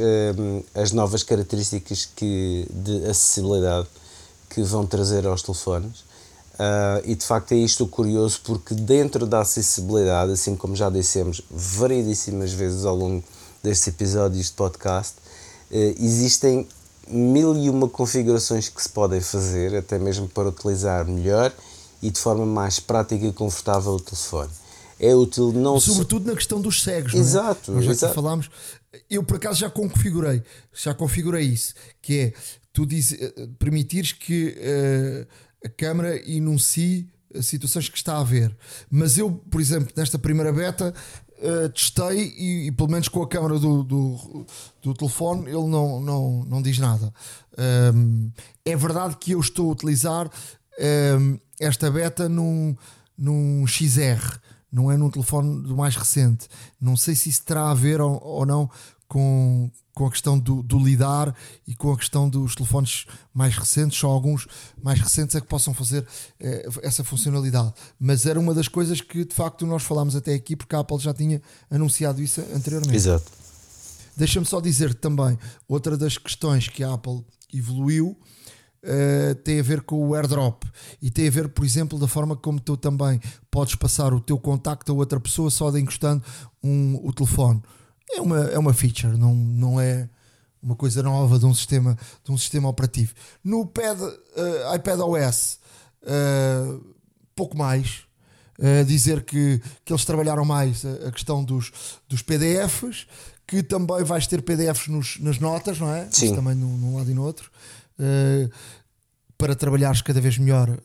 as 0.75 0.91
novas 0.91 1.23
características 1.23 2.07
que, 2.15 2.67
de 2.69 3.05
acessibilidade 3.05 3.87
que 4.49 4.63
vão 4.63 4.85
trazer 4.85 5.25
aos 5.25 5.41
telefones. 5.41 5.99
Uh, 6.59 6.99
e 7.05 7.15
de 7.15 7.25
facto 7.25 7.53
é 7.53 7.55
isto 7.55 7.87
curioso 7.87 8.41
porque 8.43 8.73
dentro 8.73 9.25
da 9.25 9.39
acessibilidade, 9.39 10.33
assim 10.33 10.57
como 10.57 10.75
já 10.75 10.89
dissemos 10.89 11.41
variedíssimas 11.49 12.51
vezes 12.51 12.83
ao 12.83 12.93
longo 12.93 13.23
destes 13.63 13.87
episódios 13.87 14.47
de 14.47 14.51
podcast, 14.53 15.15
uh, 15.71 15.95
existem 15.97 16.67
mil 17.09 17.55
e 17.57 17.69
uma 17.69 17.89
configurações 17.89 18.69
que 18.69 18.81
se 18.81 18.89
podem 18.89 19.21
fazer, 19.21 19.75
até 19.75 19.97
mesmo 19.97 20.27
para 20.27 20.49
utilizar 20.49 21.05
melhor 21.05 21.53
e 22.01 22.09
de 22.09 22.19
forma 22.19 22.45
mais 22.45 22.79
prática 22.79 23.25
e 23.25 23.33
confortável 23.33 23.93
o 23.93 23.99
telefone. 23.99 24.51
É 24.99 25.15
útil 25.15 25.53
não 25.53 25.79
Sobretudo 25.79 26.23
so... 26.23 26.29
na 26.29 26.35
questão 26.35 26.61
dos 26.61 26.83
cegos. 26.83 27.13
Exato. 27.13 27.71
Não 27.71 27.79
é? 27.79 27.85
Nós 27.85 27.85
já 27.85 27.91
exato. 27.91 28.13
falámos, 28.13 28.49
eu 29.09 29.23
por 29.23 29.37
acaso 29.37 29.59
já 29.59 29.69
configurei, 29.69 30.43
já 30.73 30.93
configurei 30.93 31.45
isso, 31.45 31.73
que 32.01 32.19
é 32.19 32.33
tu 32.73 32.85
diz, 32.85 33.13
eh, 33.13 33.33
permitires 33.57 34.11
que 34.11 34.55
uh, 34.57 35.27
a 35.65 35.69
câmera 35.69 36.17
enuncie 36.29 37.09
situações 37.41 37.89
que 37.89 37.97
está 37.97 38.17
a 38.17 38.23
ver. 38.23 38.55
Mas 38.89 39.17
eu, 39.17 39.31
por 39.31 39.61
exemplo, 39.61 39.91
nesta 39.95 40.17
primeira 40.17 40.51
beta, 40.51 40.93
uh, 41.39 41.69
testei 41.69 42.33
e, 42.37 42.67
e, 42.67 42.71
pelo 42.71 42.89
menos 42.89 43.07
com 43.07 43.21
a 43.21 43.27
câmera 43.27 43.59
do, 43.59 43.83
do, 43.83 44.45
do, 44.81 44.93
telefone 44.93 45.47
ele 45.47 45.67
não, 45.67 45.99
não, 45.99 46.45
não 46.45 46.61
diz 46.61 46.77
nada. 46.79 47.13
Um, 47.93 48.31
é 48.65 48.75
verdade 48.75 49.17
que 49.17 49.31
eu 49.31 49.39
estou 49.39 49.69
a 49.69 49.73
utilizar 49.73 50.29
um, 51.19 51.39
esta 51.59 51.89
beta 51.91 52.29
num, 52.29 52.75
num 53.17 53.65
XR 53.67 54.39
não 54.71 54.91
é 54.91 54.97
num 54.97 55.09
telefone 55.09 55.63
do 55.63 55.75
mais 55.75 55.95
recente. 55.95 56.47
Não 56.79 56.95
sei 56.95 57.15
se 57.15 57.29
isso 57.29 57.43
terá 57.43 57.71
a 57.71 57.73
ver 57.73 57.99
ou, 57.99 58.21
ou 58.23 58.45
não 58.45 58.69
com, 59.07 59.71
com 59.99 60.05
a 60.05 60.09
questão 60.09 60.39
do, 60.39 60.63
do, 60.63 60.79
lidar 60.79 61.35
e 61.67 61.75
com 61.75 61.91
a 61.91 61.97
questão 61.97 62.29
dos 62.29 62.55
telefones 62.55 63.05
mais 63.33 63.57
recentes, 63.57 63.99
só 63.99 64.07
alguns 64.07 64.47
mais 64.81 64.97
recentes 64.97 65.35
é 65.35 65.41
que 65.41 65.47
possam 65.47 65.73
fazer 65.73 66.07
eh, 66.39 66.69
essa 66.81 67.03
funcionalidade. 67.03 67.73
Mas 67.99 68.25
era 68.25 68.39
uma 68.39 68.53
das 68.53 68.69
coisas 68.69 69.01
que 69.01 69.25
de 69.25 69.35
facto 69.35 69.67
nós 69.67 69.83
falámos 69.83 70.15
até 70.15 70.33
aqui, 70.33 70.55
porque 70.55 70.73
a 70.73 70.79
Apple 70.79 70.99
já 70.99 71.13
tinha 71.13 71.41
anunciado 71.69 72.21
isso 72.21 72.39
anteriormente. 72.55 72.95
Exato. 72.95 73.29
Deixa-me 74.15 74.45
só 74.45 74.61
dizer 74.61 74.93
também, 74.93 75.37
outra 75.67 75.97
das 75.97 76.17
questões 76.17 76.69
que 76.69 76.81
a 76.81 76.93
Apple 76.93 77.21
evoluiu 77.53 78.17
Uh, 78.81 79.35
tem 79.43 79.59
a 79.59 79.61
ver 79.61 79.81
com 79.81 80.07
o 80.07 80.15
airdrop 80.15 80.63
e 81.01 81.11
tem 81.11 81.27
a 81.27 81.29
ver, 81.29 81.49
por 81.49 81.65
exemplo, 81.65 81.99
da 81.99 82.07
forma 82.07 82.33
como 82.33 82.61
tu 82.61 82.77
também 82.77 83.19
podes 83.51 83.75
passar 83.75 84.13
o 84.13 84.21
teu 84.21 84.39
contacto 84.39 84.93
a 84.93 84.95
outra 84.95 85.19
pessoa 85.19 85.51
só 85.51 85.69
de 85.69 85.81
encostando 85.81 86.23
um, 86.63 86.97
o 87.03 87.11
telefone. 87.11 87.61
É 88.11 88.21
uma, 88.21 88.39
é 88.45 88.57
uma 88.59 88.73
feature, 88.73 89.17
não, 89.17 89.33
não 89.33 89.79
é 89.79 90.09
uma 90.61 90.75
coisa 90.75 91.01
nova 91.01 91.39
de 91.39 91.45
um 91.45 91.53
sistema, 91.53 91.97
de 92.23 92.31
um 92.31 92.37
sistema 92.37 92.67
operativo. 92.67 93.13
No 93.43 93.65
pad, 93.65 94.01
uh, 94.01 94.75
iPad 94.75 94.99
OS, 94.99 95.59
uh, 96.03 96.83
pouco 97.35 97.57
mais. 97.57 98.03
dizer 98.85 99.23
que, 99.23 99.61
que 99.85 99.93
eles 99.93 100.03
trabalharam 100.03 100.43
mais 100.43 100.83
a, 100.83 101.07
a, 101.07 101.11
questão 101.13 101.41
dos, 101.41 101.71
dos 102.09 102.21
PDFs, 102.21 103.07
que 103.49 103.63
também 103.63 104.03
vais 104.03 104.27
ter 104.27 104.41
PDFs 104.41 104.87
nos, 104.89 105.17
nas 105.19 105.39
notas, 105.39 105.79
não 105.79 105.91
é? 105.93 106.07
Sim. 106.11 106.25
Isso 106.25 106.35
também 106.35 106.53
num, 106.53 106.77
num 106.77 106.97
lado 106.97 107.09
e 107.09 107.13
no 107.13 107.23
outro. 107.23 107.49
Uh, 107.99 108.49
para 109.39 109.55
trabalhares 109.55 110.01
cada 110.01 110.19
vez 110.19 110.37
melhor 110.37 110.69
uh, 110.69 110.77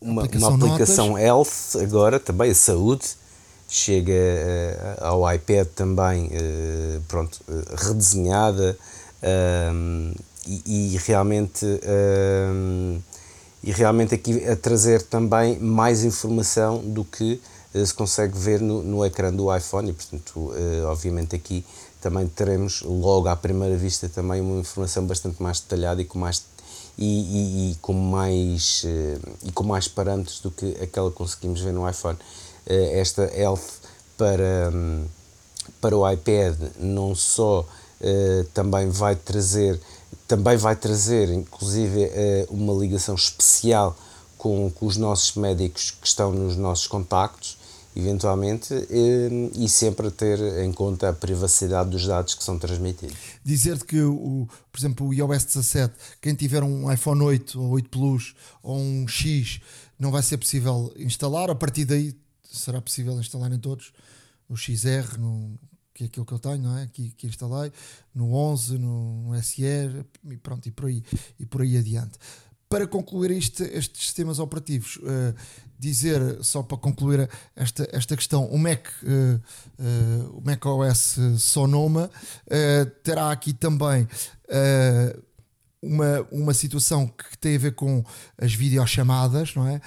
uma, 0.00 0.22
aplicação 0.22 0.54
uma 0.54 0.66
aplicação 0.66 1.08
notas. 1.08 1.24
Health 1.24 1.82
agora 1.82 2.20
também 2.20 2.52
a 2.52 2.54
saúde 2.54 3.04
chega 3.68 4.12
uh, 4.12 5.04
ao 5.04 5.34
iPad 5.34 5.66
também 5.74 6.30
pronto 7.08 7.40
redesenhada 7.76 8.76
e, 10.46 10.94
e, 10.94 10.98
realmente 11.04 11.66
e 13.62 13.72
realmente 13.72 14.14
aqui 14.14 14.48
a 14.48 14.54
trazer 14.54 15.02
também 15.02 15.58
mais 15.58 16.04
informação 16.04 16.78
do 16.78 17.04
que 17.04 17.40
se 17.74 17.92
consegue 17.92 18.38
ver 18.38 18.60
no, 18.60 18.82
no 18.82 19.04
ecrã 19.04 19.32
do 19.32 19.54
iPhone 19.54 19.90
e 19.90 19.92
portanto 19.92 20.52
obviamente 20.88 21.34
aqui 21.34 21.64
também 22.00 22.26
teremos 22.28 22.82
logo 22.82 23.26
à 23.26 23.34
primeira 23.34 23.76
vista 23.76 24.08
também 24.08 24.40
uma 24.40 24.60
informação 24.60 25.04
bastante 25.04 25.42
mais 25.42 25.58
detalhada 25.58 26.00
e 26.00 26.04
com 26.04 26.18
mais 26.18 26.44
e, 26.98 27.04
e, 27.04 27.72
e, 27.72 27.74
com 27.76 27.92
mais 27.92 28.84
e 29.42 29.52
com 29.52 29.64
mais 29.64 29.86
parâmetros 29.86 30.40
do 30.40 30.50
que 30.50 30.76
aquela 30.80 31.10
que 31.10 31.16
conseguimos 31.16 31.60
ver 31.60 31.72
no 31.72 31.88
iPhone. 31.88 32.16
Eh, 32.66 33.00
esta 33.00 33.22
Health 33.34 33.80
para, 34.16 34.72
para 35.80 35.96
o 35.96 36.10
iPad 36.10 36.56
não 36.78 37.14
só 37.14 37.66
eh, 38.00 38.44
também 38.52 38.88
vai 38.88 39.14
trazer 39.14 39.80
também 40.26 40.56
vai 40.56 40.74
trazer 40.74 41.28
inclusive 41.30 42.04
eh, 42.04 42.46
uma 42.50 42.72
ligação 42.72 43.14
especial 43.14 43.96
com, 44.36 44.70
com 44.70 44.86
os 44.86 44.96
nossos 44.96 45.36
médicos 45.36 45.92
que 45.92 46.06
estão 46.06 46.32
nos 46.32 46.56
nossos 46.56 46.86
contactos 46.86 47.56
eventualmente, 47.98 48.74
e 49.54 49.66
sempre 49.70 50.10
ter 50.10 50.38
em 50.62 50.70
conta 50.70 51.08
a 51.08 51.14
privacidade 51.14 51.88
dos 51.88 52.06
dados 52.06 52.34
que 52.34 52.44
são 52.44 52.58
transmitidos. 52.58 53.16
Dizer-te 53.42 53.86
que, 53.86 54.02
o, 54.02 54.46
por 54.70 54.78
exemplo, 54.78 55.06
o 55.06 55.14
iOS 55.14 55.46
17, 55.46 55.94
quem 56.20 56.34
tiver 56.34 56.62
um 56.62 56.92
iPhone 56.92 57.22
8 57.22 57.58
ou 57.58 57.70
8 57.70 57.88
Plus 57.88 58.34
ou 58.62 58.76
um 58.76 59.08
X, 59.08 59.62
não 59.98 60.10
vai 60.10 60.22
ser 60.22 60.36
possível 60.36 60.92
instalar. 60.98 61.48
A 61.48 61.54
partir 61.54 61.86
daí 61.86 62.14
será 62.58 62.80
possível 62.80 63.18
instalar 63.20 63.52
em 63.52 63.58
todos. 63.58 63.92
O 64.48 64.56
XR, 64.56 65.18
no, 65.18 65.58
que 65.92 66.04
é 66.04 66.06
aquilo 66.06 66.26
que 66.26 66.32
eu 66.32 66.38
tenho, 66.38 66.58
não 66.58 66.78
é? 66.78 66.86
Que, 66.86 67.10
que 67.10 67.26
instalei, 67.26 67.72
no 68.14 68.32
11, 68.34 68.78
no, 68.78 69.22
no 69.22 69.42
SE, 69.42 69.62
e 69.62 70.36
pronto, 70.36 70.66
e 70.66 70.70
por 70.70 70.86
aí, 70.86 71.02
e 71.38 71.46
por 71.46 71.62
aí 71.62 71.76
adiante 71.76 72.18
para 72.68 72.86
concluir 72.86 73.30
isto, 73.30 73.62
estes 73.62 74.04
sistemas 74.04 74.38
operativos, 74.38 74.96
uh, 74.96 75.34
dizer, 75.78 76.42
só 76.42 76.62
para 76.62 76.76
concluir 76.76 77.28
esta, 77.54 77.88
esta 77.92 78.16
questão, 78.16 78.46
o 78.46 78.58
Mac, 78.58 78.86
uh, 79.02 79.40
uh, 79.78 80.38
o 80.38 80.42
Mac 80.44 80.64
OS 80.66 81.16
Sonoma 81.38 82.10
terá 83.02 83.30
aqui 83.30 83.52
também 83.52 84.08
uma, 85.82 86.26
uma 86.32 86.54
situação 86.54 87.06
que 87.06 87.38
tem 87.38 87.56
a 87.56 87.58
ver 87.58 87.74
com 87.74 88.04
as 88.38 88.52
videochamadas, 88.54 89.54
não 89.54 89.66
é? 89.68 89.80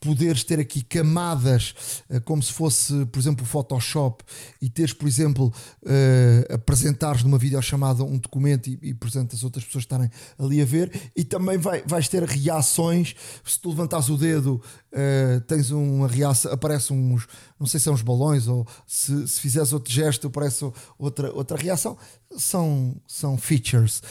Poderes 0.00 0.44
ter 0.44 0.58
aqui 0.58 0.82
camadas 0.82 1.74
uh, 2.08 2.20
como 2.22 2.42
se 2.42 2.52
fosse, 2.52 3.06
por 3.06 3.18
exemplo, 3.18 3.44
o 3.44 3.46
Photoshop 3.46 4.24
e 4.60 4.68
teres, 4.68 4.92
por 4.92 5.08
exemplo, 5.08 5.52
uh, 5.82 6.54
apresentares 6.54 7.22
numa 7.22 7.38
videochamada 7.38 8.04
um 8.04 8.18
documento 8.18 8.68
e, 8.68 8.78
e 8.82 8.94
portanto 8.94 9.34
as 9.34 9.42
outras 9.42 9.64
pessoas 9.64 9.84
estarem 9.84 10.10
ali 10.38 10.60
a 10.62 10.64
ver. 10.64 11.10
E 11.16 11.24
também 11.24 11.58
vai, 11.58 11.82
vais 11.86 12.08
ter 12.08 12.22
reações. 12.22 13.14
Se 13.44 13.60
tu 13.60 13.70
levantares 13.70 14.08
o 14.08 14.16
dedo 14.16 14.62
uh, 14.92 15.40
tens 15.42 15.70
uma 15.70 16.06
reação, 16.06 16.52
aparece 16.52 16.92
uns 16.92 17.26
não 17.58 17.66
sei 17.66 17.80
se 17.80 17.84
são 17.84 17.94
uns 17.94 18.02
balões 18.02 18.46
ou 18.46 18.66
se, 18.86 19.26
se 19.26 19.40
fizeres 19.40 19.72
outro 19.72 19.92
gesto 19.92 20.28
aparece 20.28 20.64
outra, 20.98 21.32
outra 21.32 21.56
reação. 21.56 21.96
São, 22.36 22.94
são 23.06 23.38
features. 23.38 24.02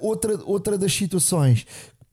Outra, 0.00 0.42
outra 0.44 0.78
das 0.78 0.92
situações 0.92 1.66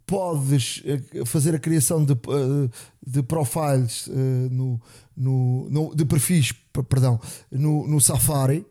podes 0.06 0.84
eh, 0.86 1.26
fazer 1.26 1.56
a 1.56 1.60
criação 1.60 2.04
de, 2.04 2.14
eh, 2.14 2.70
de 3.06 3.22
profiles 3.24 4.10
eh, 4.10 4.50
no, 4.52 4.82
no, 5.16 5.70
no, 5.70 5.96
de 5.96 6.06
perfis 6.06 6.54
perdão, 6.90 7.20
no, 7.52 7.88
no 7.88 8.02
Safari. 8.02 8.66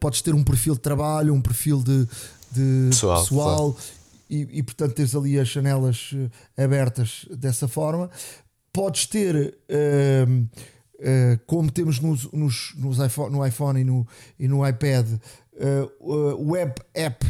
podes 0.00 0.22
ter 0.22 0.34
um 0.34 0.44
perfil 0.44 0.74
de 0.74 0.80
trabalho, 0.80 1.34
um 1.34 1.40
perfil 1.40 1.82
de, 1.82 2.06
de 2.52 2.88
pessoal, 2.90 3.22
pessoal 3.22 3.76
e, 4.28 4.58
e, 4.58 4.62
portanto 4.62 4.94
tens 4.94 5.14
ali 5.14 5.38
as 5.38 5.48
janelas 5.48 6.10
abertas 6.56 7.26
dessa 7.30 7.66
forma. 7.66 8.10
Podes 8.72 9.06
ter, 9.06 9.56
como 11.46 11.70
temos 11.72 11.98
nos, 11.98 12.30
nos, 12.30 12.74
nos 12.76 12.98
iPhone, 12.98 13.32
no 13.32 13.46
iPhone 13.46 13.80
e 13.80 13.84
no, 13.84 14.06
e 14.38 14.46
no 14.46 14.68
iPad, 14.68 15.06
web 16.38 16.74
app 16.94 17.24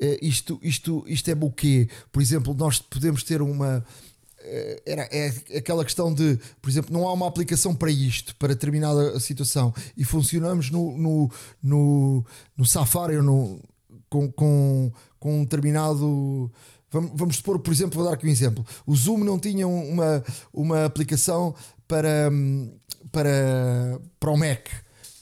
Uh, 0.00 0.18
isto, 0.20 0.58
isto, 0.62 1.04
isto 1.06 1.30
é 1.30 1.34
o 1.40 1.50
quê? 1.50 1.88
Por 2.12 2.20
exemplo, 2.20 2.54
nós 2.54 2.78
podemos 2.78 3.22
ter 3.22 3.40
uma. 3.40 3.84
Uh, 4.46 4.80
era, 4.86 5.08
é 5.10 5.58
aquela 5.58 5.84
questão 5.84 6.14
de, 6.14 6.38
por 6.62 6.70
exemplo, 6.70 6.92
não 6.92 7.08
há 7.08 7.12
uma 7.12 7.26
aplicação 7.26 7.74
para 7.74 7.90
isto, 7.90 8.36
para 8.36 8.54
determinada 8.54 9.18
situação, 9.18 9.74
e 9.96 10.04
funcionamos 10.04 10.70
no, 10.70 10.96
no, 10.96 11.30
no, 11.60 12.24
no 12.56 12.64
Safari 12.64 13.16
ou 13.16 13.22
no, 13.22 13.60
com, 14.08 14.30
com, 14.30 14.92
com 15.18 15.40
um 15.40 15.42
determinado. 15.42 16.50
Vamos, 16.90 17.10
vamos 17.14 17.36
supor, 17.36 17.58
por 17.58 17.72
exemplo, 17.72 17.96
vou 17.96 18.04
dar 18.04 18.14
aqui 18.14 18.26
um 18.26 18.30
exemplo. 18.30 18.64
O 18.86 18.94
Zoom 18.94 19.24
não 19.24 19.38
tinha 19.38 19.66
uma, 19.66 20.22
uma 20.52 20.84
aplicação 20.84 21.54
para, 21.88 22.30
para, 23.10 24.00
para 24.20 24.30
o 24.30 24.36
Mac, 24.36 24.68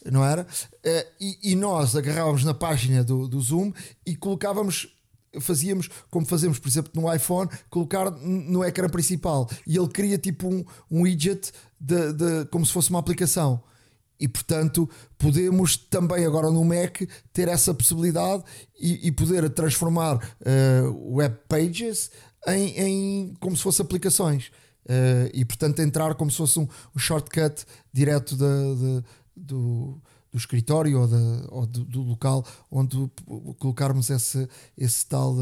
não 0.05 0.22
era? 0.22 0.47
Eh, 0.83 1.07
e 1.43 1.55
nós 1.57 1.97
agarrávamos 1.97 2.45
na 2.45 2.53
página 2.53 3.03
do, 3.03 3.27
do 3.27 3.41
Zoom 3.41 3.72
e 4.05 4.14
colocávamos 4.14 4.93
fazíamos 5.41 5.89
como 6.11 6.26
fazemos, 6.26 6.59
por 6.59 6.68
exemplo, 6.68 6.91
no 6.95 7.12
iPhone, 7.12 7.51
colocar 7.70 8.11
no 8.11 8.64
ecrã 8.64 8.89
principal 8.89 9.49
e 9.66 9.76
ele 9.76 9.89
cria 9.89 10.18
tipo 10.18 10.49
um, 10.49 10.64
um 10.91 11.03
widget 11.03 11.53
de, 11.80 12.12
de, 12.12 12.45
como 12.51 12.64
se 12.64 12.72
fosse 12.72 12.91
uma 12.91 12.99
aplicação. 12.99 13.62
E 14.18 14.28
portanto, 14.28 14.89
podemos 15.18 15.76
também 15.76 16.24
agora 16.24 16.51
no 16.51 16.64
Mac 16.64 17.03
ter 17.32 17.49
essa 17.49 17.74
possibilidade 17.74 18.45
e, 18.78 19.09
e 19.09 19.12
poder 19.12 19.51
transformar 19.51 20.16
uh, 20.16 21.16
web 21.16 21.37
pages 21.49 22.11
em, 22.47 22.78
em, 22.78 23.35
como 23.41 23.57
se 23.57 23.62
fossem 23.62 23.85
aplicações. 23.85 24.47
Uh, 24.85 25.28
e 25.32 25.45
portanto, 25.45 25.80
entrar 25.80 26.14
como 26.14 26.30
se 26.30 26.37
fosse 26.37 26.59
um, 26.59 26.68
um 26.95 26.99
shortcut 26.99 27.64
direto 27.93 28.37
do, 28.37 30.01
do 30.35 30.39
escritório 30.39 31.01
ou, 31.01 31.07
de, 31.07 31.47
ou 31.49 31.64
do, 31.64 31.85
do, 31.85 32.03
local 32.03 32.45
onde 32.68 33.09
colocarmos 33.61 34.11
esse, 34.11 34.49
esse, 34.76 35.07
tal, 35.07 35.37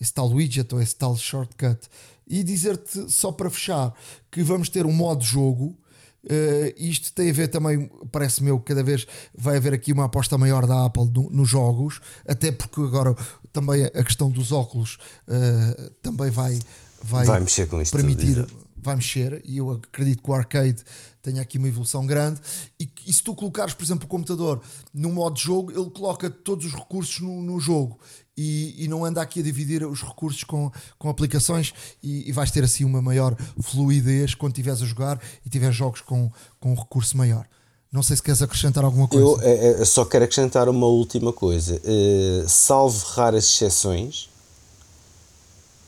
esse 0.00 0.14
tal 0.14 0.30
widget 0.30 0.74
ou 0.74 0.80
esse 0.80 0.96
tal 0.96 1.14
shortcut. 1.14 1.78
E 2.26 2.42
dizer-te, 2.42 3.10
só 3.12 3.30
para 3.30 3.50
fechar, 3.50 3.92
que 4.30 4.42
vamos 4.42 4.70
ter 4.70 4.86
um 4.86 4.92
modo 4.92 5.22
jogo. 5.22 5.76
Uh, 6.24 6.72
isto 6.76 7.12
tem 7.12 7.28
a 7.28 7.32
ver 7.32 7.48
também, 7.48 7.90
parece 8.10 8.42
meu, 8.42 8.58
cada 8.60 8.82
vez 8.82 9.06
vai 9.36 9.56
haver 9.56 9.74
aqui 9.74 9.92
uma 9.92 10.04
aposta 10.04 10.38
maior 10.38 10.66
da 10.66 10.86
Apple 10.86 11.10
no, 11.10 11.28
nos 11.30 11.48
jogos, 11.48 12.00
até 12.26 12.52
porque 12.52 12.80
agora 12.80 13.14
também 13.52 13.84
a 13.84 14.04
questão 14.04 14.30
dos 14.30 14.52
óculos 14.52 14.98
uh, 15.26 15.90
também 16.02 16.30
vai, 16.30 16.58
vai, 17.02 17.24
vai 17.24 17.40
mexer 17.40 17.66
com 17.68 17.80
isto 17.80 17.96
permitir, 17.96 18.46
vai 18.76 18.96
mexer, 18.96 19.40
e 19.46 19.56
eu 19.58 19.70
acredito 19.70 20.22
que 20.22 20.30
o 20.30 20.34
arcade 20.34 20.84
tenha 21.22 21.42
aqui 21.42 21.58
uma 21.58 21.68
evolução 21.68 22.06
grande. 22.06 22.40
E, 22.78 22.88
e, 23.06 23.12
se 23.12 23.22
tu 23.22 23.34
colocares, 23.34 23.74
por 23.74 23.84
exemplo, 23.84 24.06
o 24.06 24.08
computador 24.08 24.60
no 24.92 25.10
modo 25.10 25.38
jogo, 25.38 25.70
ele 25.70 25.90
coloca 25.90 26.30
todos 26.30 26.66
os 26.66 26.74
recursos 26.74 27.20
no, 27.20 27.42
no 27.42 27.60
jogo 27.60 27.98
e, 28.36 28.84
e, 28.84 28.88
não 28.88 29.04
anda 29.04 29.20
aqui 29.20 29.40
a 29.40 29.42
dividir 29.42 29.84
os 29.84 30.02
recursos 30.02 30.44
com, 30.44 30.70
com 30.98 31.08
aplicações 31.08 31.74
e, 32.02 32.28
e 32.28 32.32
vais 32.32 32.50
ter 32.50 32.64
assim 32.64 32.84
uma 32.84 33.02
maior 33.02 33.36
fluidez 33.60 34.34
quando 34.34 34.52
estiveres 34.52 34.82
a 34.82 34.86
jogar 34.86 35.20
e 35.44 35.50
tiveres 35.50 35.76
jogos 35.76 36.00
com, 36.00 36.30
com 36.58 36.72
um 36.72 36.74
recurso 36.74 37.16
maior. 37.16 37.46
Não 37.92 38.02
sei 38.02 38.16
se 38.16 38.22
queres 38.22 38.40
acrescentar 38.40 38.84
alguma 38.84 39.08
coisa. 39.08 39.24
Eu, 39.24 39.40
eu 39.42 39.78
é, 39.78 39.82
é, 39.82 39.84
só 39.84 40.04
quero 40.04 40.24
acrescentar 40.24 40.68
uma 40.68 40.86
última 40.86 41.32
coisa. 41.32 41.82
Uh, 41.84 42.48
salvo 42.48 43.04
raras 43.08 43.44
exceções, 43.44 44.30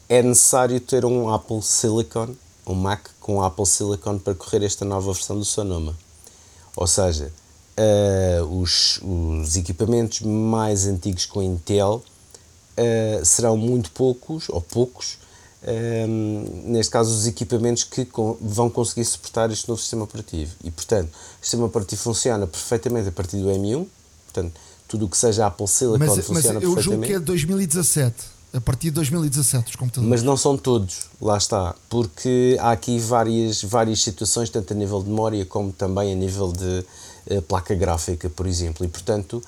é 0.08 0.20
necessário 0.20 0.80
ter 0.80 1.04
um 1.04 1.32
Apple 1.32 1.62
Silicon 1.62 2.34
um 2.66 2.74
Mac 2.74 3.08
com 3.22 3.42
Apple 3.42 3.64
Silicon 3.64 4.18
para 4.18 4.34
correr 4.34 4.64
esta 4.64 4.84
nova 4.84 5.12
versão 5.12 5.38
do 5.38 5.44
Sonoma. 5.44 5.96
Ou 6.76 6.86
seja, 6.86 7.32
uh, 7.78 8.60
os, 8.60 9.00
os 9.02 9.56
equipamentos 9.56 10.20
mais 10.20 10.86
antigos 10.86 11.24
com 11.24 11.42
Intel 11.42 12.02
uh, 12.76 13.24
serão 13.24 13.56
muito 13.56 13.90
poucos, 13.92 14.48
ou 14.48 14.60
poucos, 14.60 15.18
um, 15.64 16.62
neste 16.64 16.90
caso 16.90 17.14
os 17.14 17.26
equipamentos 17.26 17.84
que 17.84 18.04
com, 18.04 18.36
vão 18.40 18.68
conseguir 18.68 19.04
suportar 19.04 19.50
este 19.52 19.68
novo 19.68 19.80
sistema 19.80 20.02
operativo. 20.02 20.54
E, 20.64 20.70
portanto, 20.70 21.10
o 21.40 21.44
sistema 21.44 21.66
operativo 21.66 22.02
funciona 22.02 22.46
perfeitamente 22.46 23.08
a 23.08 23.12
partir 23.12 23.36
do 23.36 23.48
M1, 23.48 23.86
portanto, 24.26 24.52
tudo 24.88 25.06
o 25.06 25.08
que 25.08 25.16
seja 25.16 25.46
Apple 25.46 25.68
Silicon 25.68 25.98
mas, 25.98 26.26
funciona 26.26 26.54
mas 26.54 26.64
eu 26.64 26.74
perfeitamente. 26.74 26.76
Eu 26.76 26.82
julgo 26.82 27.06
que 27.06 27.12
é 27.12 27.20
2017 27.20 28.41
a 28.54 28.60
partir 28.60 28.88
de 28.88 28.96
2017 28.96 29.70
os 29.70 29.76
computadores. 29.76 30.10
Mas 30.10 30.22
não 30.22 30.36
são 30.36 30.56
todos, 30.56 31.06
lá 31.20 31.38
está, 31.38 31.74
porque 31.88 32.56
há 32.60 32.72
aqui 32.72 32.98
várias, 32.98 33.62
várias 33.62 34.02
situações, 34.02 34.50
tanto 34.50 34.72
a 34.72 34.76
nível 34.76 35.02
de 35.02 35.08
memória 35.08 35.44
como 35.46 35.72
também 35.72 36.12
a 36.12 36.14
nível 36.14 36.52
de 36.52 36.84
uh, 37.30 37.42
placa 37.42 37.74
gráfica, 37.74 38.28
por 38.28 38.46
exemplo, 38.46 38.84
e 38.84 38.88
portanto 38.88 39.42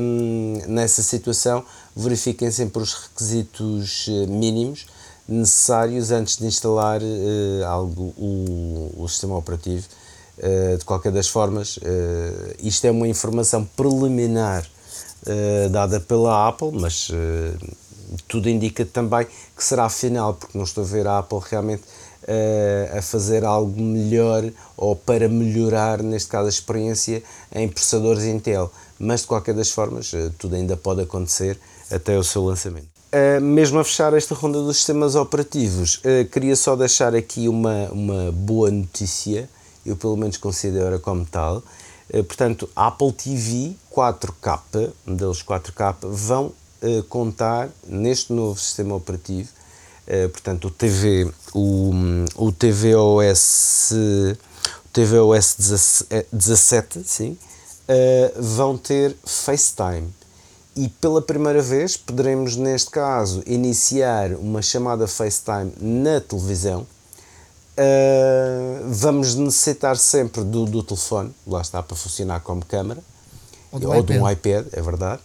um, 0.00 0.60
nessa 0.66 1.02
situação 1.02 1.64
verifiquem 1.96 2.50
sempre 2.50 2.82
os 2.82 2.92
requisitos 2.94 4.06
uh, 4.08 4.28
mínimos 4.28 4.86
necessários 5.26 6.10
antes 6.10 6.36
de 6.36 6.46
instalar 6.46 7.00
uh, 7.02 7.64
algo, 7.66 8.14
o, 8.16 8.94
o 8.98 9.08
sistema 9.08 9.36
operativo. 9.36 9.86
de 10.78 10.84
qualquer 10.84 11.10
das 11.10 11.28
formas, 11.28 11.80
isto 12.62 12.84
é 12.86 12.92
uma 12.92 13.08
informação 13.08 13.64
preliminar 13.76 14.64
dada 15.72 15.98
pela 15.98 16.46
Apple, 16.46 16.70
mas 16.72 17.10
tudo 18.26 18.48
indica 18.48 18.84
também 18.84 19.26
que 19.56 19.64
será 19.64 19.88
final, 19.88 20.34
porque 20.34 20.56
não 20.56 20.64
estou 20.64 20.84
a 20.84 20.86
ver 20.86 21.06
a 21.06 21.18
Apple 21.18 21.40
realmente 21.50 21.82
uh, 22.28 22.98
a 22.98 23.02
fazer 23.02 23.44
algo 23.44 23.80
melhor 23.80 24.44
ou 24.76 24.94
para 24.94 25.28
melhorar, 25.28 26.02
neste 26.02 26.28
caso, 26.28 26.46
a 26.46 26.50
experiência 26.50 27.22
em 27.52 27.68
processadores 27.68 28.24
Intel. 28.24 28.70
Mas 28.98 29.22
de 29.22 29.26
qualquer 29.26 29.54
das 29.54 29.70
formas, 29.70 30.12
uh, 30.12 30.32
tudo 30.38 30.56
ainda 30.56 30.76
pode 30.76 31.02
acontecer 31.02 31.58
até 31.90 32.16
o 32.18 32.22
seu 32.22 32.44
lançamento. 32.44 32.88
Uh, 33.12 33.40
mesmo 33.40 33.78
a 33.78 33.84
fechar 33.84 34.12
esta 34.12 34.34
ronda 34.34 34.60
dos 34.62 34.76
sistemas 34.76 35.14
operativos, 35.14 36.02
queria 36.30 36.54
só 36.54 36.76
deixar 36.76 37.14
aqui 37.14 37.48
uma, 37.48 37.88
uma 37.90 38.30
boa 38.32 38.70
notícia, 38.70 39.48
eu 39.84 39.96
pelo 39.96 40.16
menos 40.16 40.36
considero 40.36 41.00
como 41.00 41.24
tal. 41.24 41.62
portanto, 42.12 42.68
Apple 42.76 43.12
TV 43.12 43.74
4K, 43.90 44.92
modelos 45.06 45.42
4K, 45.42 45.96
vão 46.02 46.52
uh, 46.82 47.02
contar 47.04 47.68
neste 47.86 48.32
novo 48.32 48.58
sistema 48.58 48.94
operativo, 48.94 49.48
uh, 50.06 50.28
portanto 50.28 50.66
o 50.66 50.70
TV, 50.70 51.30
o, 51.54 51.92
o 52.36 52.52
tvOS, 52.52 53.92
o 54.84 54.88
tvOS 54.92 55.56
17, 56.32 57.02
sim, 57.04 57.38
uh, 57.88 58.42
vão 58.42 58.76
ter 58.76 59.16
FaceTime. 59.24 60.08
E 60.76 60.88
pela 60.88 61.20
primeira 61.20 61.60
vez 61.60 61.96
poderemos, 61.96 62.54
neste 62.54 62.90
caso, 62.90 63.42
iniciar 63.46 64.34
uma 64.34 64.62
chamada 64.62 65.08
FaceTime 65.08 65.72
na 65.80 66.20
televisão. 66.20 66.86
Uh, 67.76 68.86
vamos 68.86 69.34
necessitar 69.34 69.96
sempre 69.96 70.44
do, 70.44 70.64
do 70.66 70.82
telefone, 70.82 71.34
lá 71.46 71.60
está 71.60 71.82
para 71.82 71.96
funcionar 71.96 72.40
como 72.40 72.64
câmera, 72.64 73.00
ou, 73.72 73.94
ou 73.94 74.02
de 74.02 74.18
um 74.18 74.28
iPad, 74.28 74.66
é 74.72 74.80
verdade. 74.80 75.20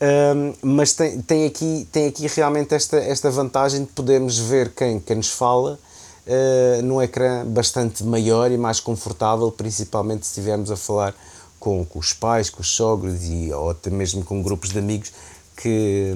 Um, 0.00 0.54
mas 0.62 0.92
tem, 0.92 1.20
tem, 1.20 1.46
aqui, 1.46 1.88
tem 1.90 2.06
aqui 2.06 2.26
realmente 2.28 2.72
esta, 2.72 2.98
esta 2.98 3.30
vantagem 3.30 3.80
de 3.80 3.88
podermos 3.88 4.38
ver 4.38 4.72
quem, 4.72 5.00
quem 5.00 5.16
nos 5.16 5.30
fala 5.30 5.78
uh, 6.26 6.82
num 6.82 7.02
ecrã 7.02 7.44
bastante 7.44 8.04
maior 8.04 8.50
e 8.52 8.56
mais 8.56 8.78
confortável, 8.78 9.50
principalmente 9.50 10.24
se 10.24 10.32
estivermos 10.32 10.70
a 10.70 10.76
falar 10.76 11.14
com, 11.58 11.84
com 11.84 11.98
os 11.98 12.12
pais, 12.12 12.48
com 12.48 12.60
os 12.60 12.68
sogros 12.68 13.24
e, 13.24 13.52
ou 13.52 13.70
até 13.70 13.90
mesmo 13.90 14.24
com 14.24 14.40
grupos 14.40 14.70
de 14.70 14.78
amigos 14.78 15.12
que, 15.56 16.12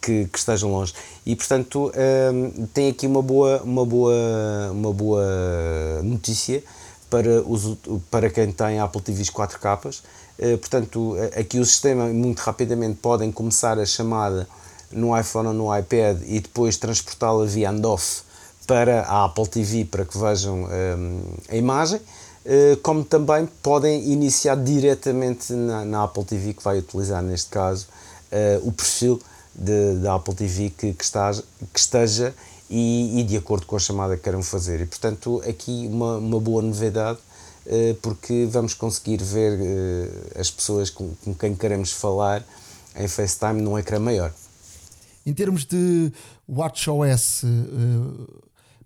que, 0.00 0.26
que 0.26 0.38
estejam 0.38 0.70
longe. 0.70 0.94
E 1.26 1.34
portanto 1.34 1.90
um, 2.32 2.66
tem 2.68 2.88
aqui 2.88 3.08
uma 3.08 3.22
boa, 3.22 3.62
uma 3.64 3.84
boa, 3.84 4.14
uma 4.70 4.92
boa 4.92 6.02
notícia 6.04 6.62
para, 7.10 7.42
os, 7.42 7.76
para 8.10 8.30
quem 8.30 8.50
tem 8.52 8.78
Apple 8.78 9.02
TVs 9.02 9.28
4K 9.28 9.86
eh, 9.86 10.02
portanto, 10.60 11.16
aqui 11.38 11.58
o 11.58 11.64
sistema 11.64 12.06
muito 12.06 12.40
rapidamente 12.40 12.98
podem 13.00 13.30
começar 13.30 13.78
a 13.78 13.86
chamada 13.86 14.48
no 14.92 15.18
iPhone 15.18 15.48
ou 15.48 15.54
no 15.54 15.78
iPad 15.78 16.20
e 16.26 16.40
depois 16.40 16.76
transportá-la 16.76 17.44
via 17.46 17.70
handoff 17.70 18.22
para 18.66 19.02
a 19.02 19.24
Apple 19.24 19.46
TV 19.46 19.84
para 19.84 20.04
que 20.04 20.16
vejam 20.16 20.68
eh, 20.70 20.96
a 21.48 21.56
imagem, 21.56 21.98
uh, 21.98 22.76
como 22.82 23.04
também 23.04 23.48
podem 23.62 24.12
iniciar 24.12 24.56
diretamente 24.56 25.52
na, 25.52 25.84
na, 25.84 26.04
Apple 26.04 26.24
TV 26.24 26.54
que 26.54 26.62
vai 26.62 26.78
utilizar 26.78 27.22
neste 27.22 27.50
caso 27.50 27.86
o 28.62 28.72
perfil 28.72 29.20
da 30.02 30.14
Apple 30.14 30.34
TV 30.34 30.70
que, 30.70 30.94
que, 30.94 31.04
está, 31.04 31.30
que 31.70 31.78
esteja 31.78 32.34
e, 32.70 33.20
e, 33.20 33.24
de 33.24 33.36
acordo 33.36 33.66
com 33.66 33.76
a 33.76 33.78
chamada 33.78 34.16
que 34.16 34.22
queiram 34.22 34.42
fazer. 34.42 34.80
E 34.80 34.86
portanto, 34.86 35.42
aqui 35.46 35.86
uma, 35.92 36.16
uma 36.16 36.40
boa 36.40 36.62
novidade 36.62 37.18
eh, 37.18 37.31
porque 38.02 38.46
vamos 38.50 38.74
conseguir 38.74 39.22
ver 39.22 39.58
eh, 39.60 40.40
as 40.40 40.50
pessoas 40.50 40.90
com, 40.90 41.14
com 41.24 41.34
quem 41.34 41.54
queremos 41.54 41.92
falar 41.92 42.44
em 42.96 43.06
FaceTime 43.06 43.62
num 43.62 43.78
ecrã 43.78 43.98
maior. 43.98 44.32
Em 45.24 45.32
termos 45.32 45.64
de 45.64 46.12
WatchOS, 46.48 47.44
uh, 47.44 48.42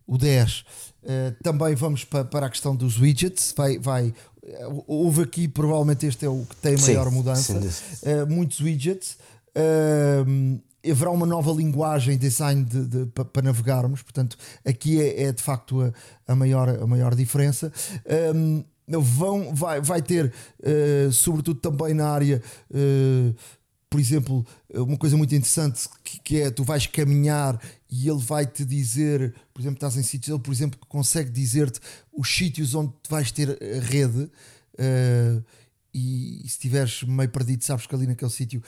o 0.06 0.18
10, 0.18 0.60
uh, 0.60 1.42
também 1.42 1.74
vamos 1.74 2.04
para, 2.04 2.24
para 2.24 2.46
a 2.46 2.50
questão 2.50 2.76
dos 2.76 3.00
widgets. 3.00 3.54
Vai, 3.56 3.78
vai, 3.78 4.14
houve 4.86 5.22
aqui, 5.22 5.48
provavelmente, 5.48 6.06
este 6.06 6.26
é 6.26 6.28
o 6.28 6.44
que 6.44 6.56
tem 6.56 6.74
a 6.74 6.78
maior 6.78 7.08
sim, 7.08 7.14
mudança. 7.14 7.52
Uh, 7.54 8.26
muitos 8.28 8.60
widgets. 8.60 9.16
Haverá 10.90 11.10
uma 11.10 11.26
nova 11.26 11.52
linguagem 11.52 12.16
design 12.16 12.64
de, 12.64 12.86
de, 12.86 13.06
para, 13.06 13.42
navegarmos, 13.42 14.02
portanto, 14.02 14.36
aqui 14.64 15.00
é, 15.00 15.24
é 15.24 15.32
de 15.32 15.42
facto 15.42 15.82
a, 15.82 15.92
a, 16.32 16.34
maior, 16.34 16.68
a 16.68 16.86
maior 16.86 17.14
diferença. 17.14 17.72
Um, 18.34 18.64
vão, 18.88 19.54
vai, 19.54 19.80
vai 19.80 20.00
ter, 20.02 20.32
uh, 20.60 21.12
sobretudo 21.12 21.60
também 21.60 21.92
na 21.92 22.08
área 22.08 22.40
uh, 22.70 23.34
por 23.88 24.00
exemplo, 24.00 24.44
uma 24.74 24.96
coisa 24.96 25.16
muito 25.16 25.34
interessante 25.34 25.88
que, 26.02 26.20
que, 26.20 26.40
é 26.40 26.50
tu 26.50 26.64
vais 26.64 26.86
caminhar 26.86 27.60
e 27.90 28.08
ele 28.08 28.18
vai 28.18 28.44
te 28.44 28.64
dizer, 28.64 29.34
por 29.54 29.62
exemplo, 29.62 29.76
estás 29.76 29.96
em 29.96 30.02
sítios, 30.02 30.34
ele, 30.34 30.42
por 30.42 30.52
exemplo, 30.52 30.78
consegue 30.88 31.30
dizer-te 31.30 31.80
os 32.12 32.28
sítios 32.28 32.74
onde 32.74 32.92
vais 33.08 33.30
ter 33.30 33.50
a 33.50 33.80
rede. 33.80 34.30
Uh, 34.74 35.42
e, 35.96 36.40
se 36.42 36.48
estiveres 36.48 37.02
meio 37.04 37.30
perdido, 37.30 37.64
sabes 37.64 37.86
que 37.86 37.94
ali 37.94 38.06
naquele 38.06 38.30
sítio 38.30 38.62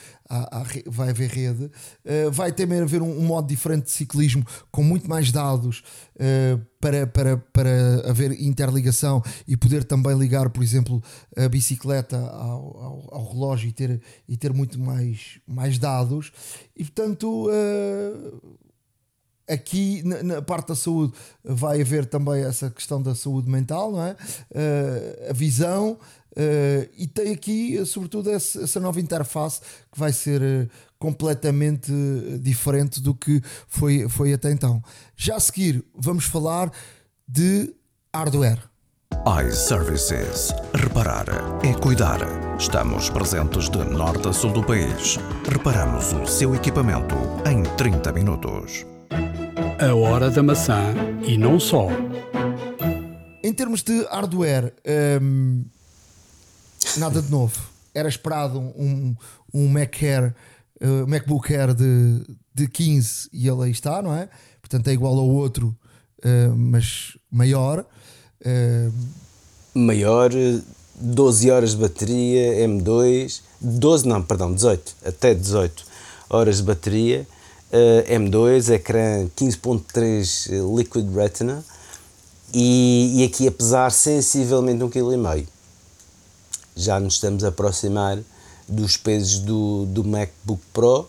vai 0.87 1.09
haver 1.09 1.29
rede. 1.29 1.65
Uh, 1.65 2.31
vai 2.31 2.51
também 2.51 2.81
haver 2.81 3.03
um, 3.03 3.19
um, 3.19 3.23
modo 3.23 3.47
diferente 3.47 3.85
de 3.85 3.91
ciclismo 3.91 4.43
com 4.71 4.81
muito 4.81 5.07
mais 5.07 5.31
dados 5.31 5.83
uh, 6.15 6.59
para, 6.81 7.05
para, 7.05 7.37
para 7.37 8.09
haver 8.09 8.31
interligação 8.41 9.21
e 9.47 9.55
poder 9.55 9.83
também 9.83 10.17
ligar, 10.17 10.49
por 10.49 10.63
exemplo, 10.63 11.03
a 11.37 11.47
bicicleta 11.47 12.17
ao, 12.17 12.77
ao, 12.77 13.09
ao 13.11 13.31
relógio 13.31 13.69
e 13.69 13.73
ter, 13.73 14.01
e 14.27 14.35
ter 14.35 14.51
muito 14.51 14.79
mais, 14.79 15.39
mais 15.47 15.77
dados. 15.77 16.31
E 16.75 16.83
portanto. 16.83 17.47
Uh, 17.47 18.59
aqui 19.49 20.03
na, 20.03 20.41
parte 20.41 20.67
da 20.67 20.75
saúde 20.75 21.13
vai 21.43 21.81
haver 21.81 22.05
também 22.05 22.43
essa 22.43 22.69
questão 22.69 23.01
da 23.01 23.15
saúde 23.15 23.49
mental, 23.49 23.91
não 23.91 24.03
é? 24.03 24.11
Uh, 24.11 25.29
a 25.31 25.33
visão, 25.33 25.97
Uh, 26.31 26.87
e 26.97 27.07
tem 27.07 27.33
aqui, 27.33 27.83
sobretudo, 27.85 28.29
essa, 28.29 28.79
nova 28.79 28.99
interface 28.99 29.61
que 29.91 29.99
vai 29.99 30.13
ser 30.13 30.41
uh, 30.41 30.69
completamente 30.99 31.91
uh, 31.91 32.39
diferente 32.39 33.01
do 33.01 33.15
que 33.15 33.41
foi, 33.67 34.07
foi 34.07 34.33
até 34.33 34.51
então. 34.51 34.81
Já 35.15 35.37
a 35.37 35.39
seguir, 35.39 35.83
vamos 35.95 36.25
falar 36.25 36.71
de 37.27 37.73
hardware. 38.15 38.61
iServices. 39.47 40.53
Reparar 40.75 41.25
é 41.63 41.73
cuidar. 41.73 42.19
Estamos 42.57 43.09
presentes 43.09 43.69
de 43.69 43.83
norte 43.83 44.27
a 44.27 44.33
sul 44.33 44.51
do 44.51 44.63
país. 44.63 45.17
Reparamos 45.49 46.13
o 46.13 46.25
seu 46.27 46.53
equipamento 46.53 47.15
em 47.45 47.63
30 47.75 48.13
minutos. 48.13 48.85
A 49.81 49.95
hora 49.95 50.29
da 50.29 50.43
maçã 50.43 50.93
e 51.25 51.37
não 51.37 51.59
só. 51.59 51.87
Em 53.43 53.53
termos 53.53 53.81
de 53.81 54.03
hardware. 54.05 54.73
Um, 55.21 55.65
nada 56.97 57.21
de 57.21 57.29
novo. 57.29 57.57
Era 57.93 58.07
esperado 58.07 58.59
um, 58.59 59.15
um 59.53 59.67
Mac 59.67 60.01
Air, 60.01 60.33
uh, 60.81 61.07
MacBook 61.07 61.53
Air 61.53 61.73
de, 61.73 62.25
de 62.53 62.67
15 62.67 63.29
e 63.33 63.47
ele 63.47 63.63
aí 63.63 63.71
está, 63.71 64.01
não 64.01 64.13
é? 64.13 64.29
Portanto 64.61 64.87
é 64.87 64.93
igual 64.93 65.17
ao 65.17 65.27
outro, 65.27 65.75
uh, 66.19 66.55
mas 66.55 67.17
maior. 67.31 67.85
Uh, 68.41 68.93
maior, 69.73 70.31
12 70.95 71.51
horas 71.51 71.71
de 71.71 71.77
bateria, 71.77 72.67
M2, 72.67 73.41
12 73.61 74.07
não, 74.07 74.21
perdão, 74.21 74.53
18, 74.53 74.95
até 75.05 75.33
18 75.33 75.85
horas 76.29 76.57
de 76.57 76.63
bateria, 76.63 77.27
M2, 78.09 78.73
ecrã 78.73 79.27
15.3 79.37 80.75
Liquid 80.75 81.07
Retina 81.15 81.63
e, 82.53 83.21
e 83.21 83.23
aqui 83.23 83.47
a 83.47 83.51
pesar 83.51 83.91
sensivelmente 83.91 84.83
1,5 84.83 84.91
kg 84.91 85.47
já 86.75 86.99
nos 86.99 87.15
estamos 87.15 87.43
a 87.43 87.49
aproximar 87.49 88.19
dos 88.67 88.95
pesos 88.97 89.39
do, 89.39 89.85
do 89.87 90.03
MacBook 90.03 90.61
Pro, 90.71 91.07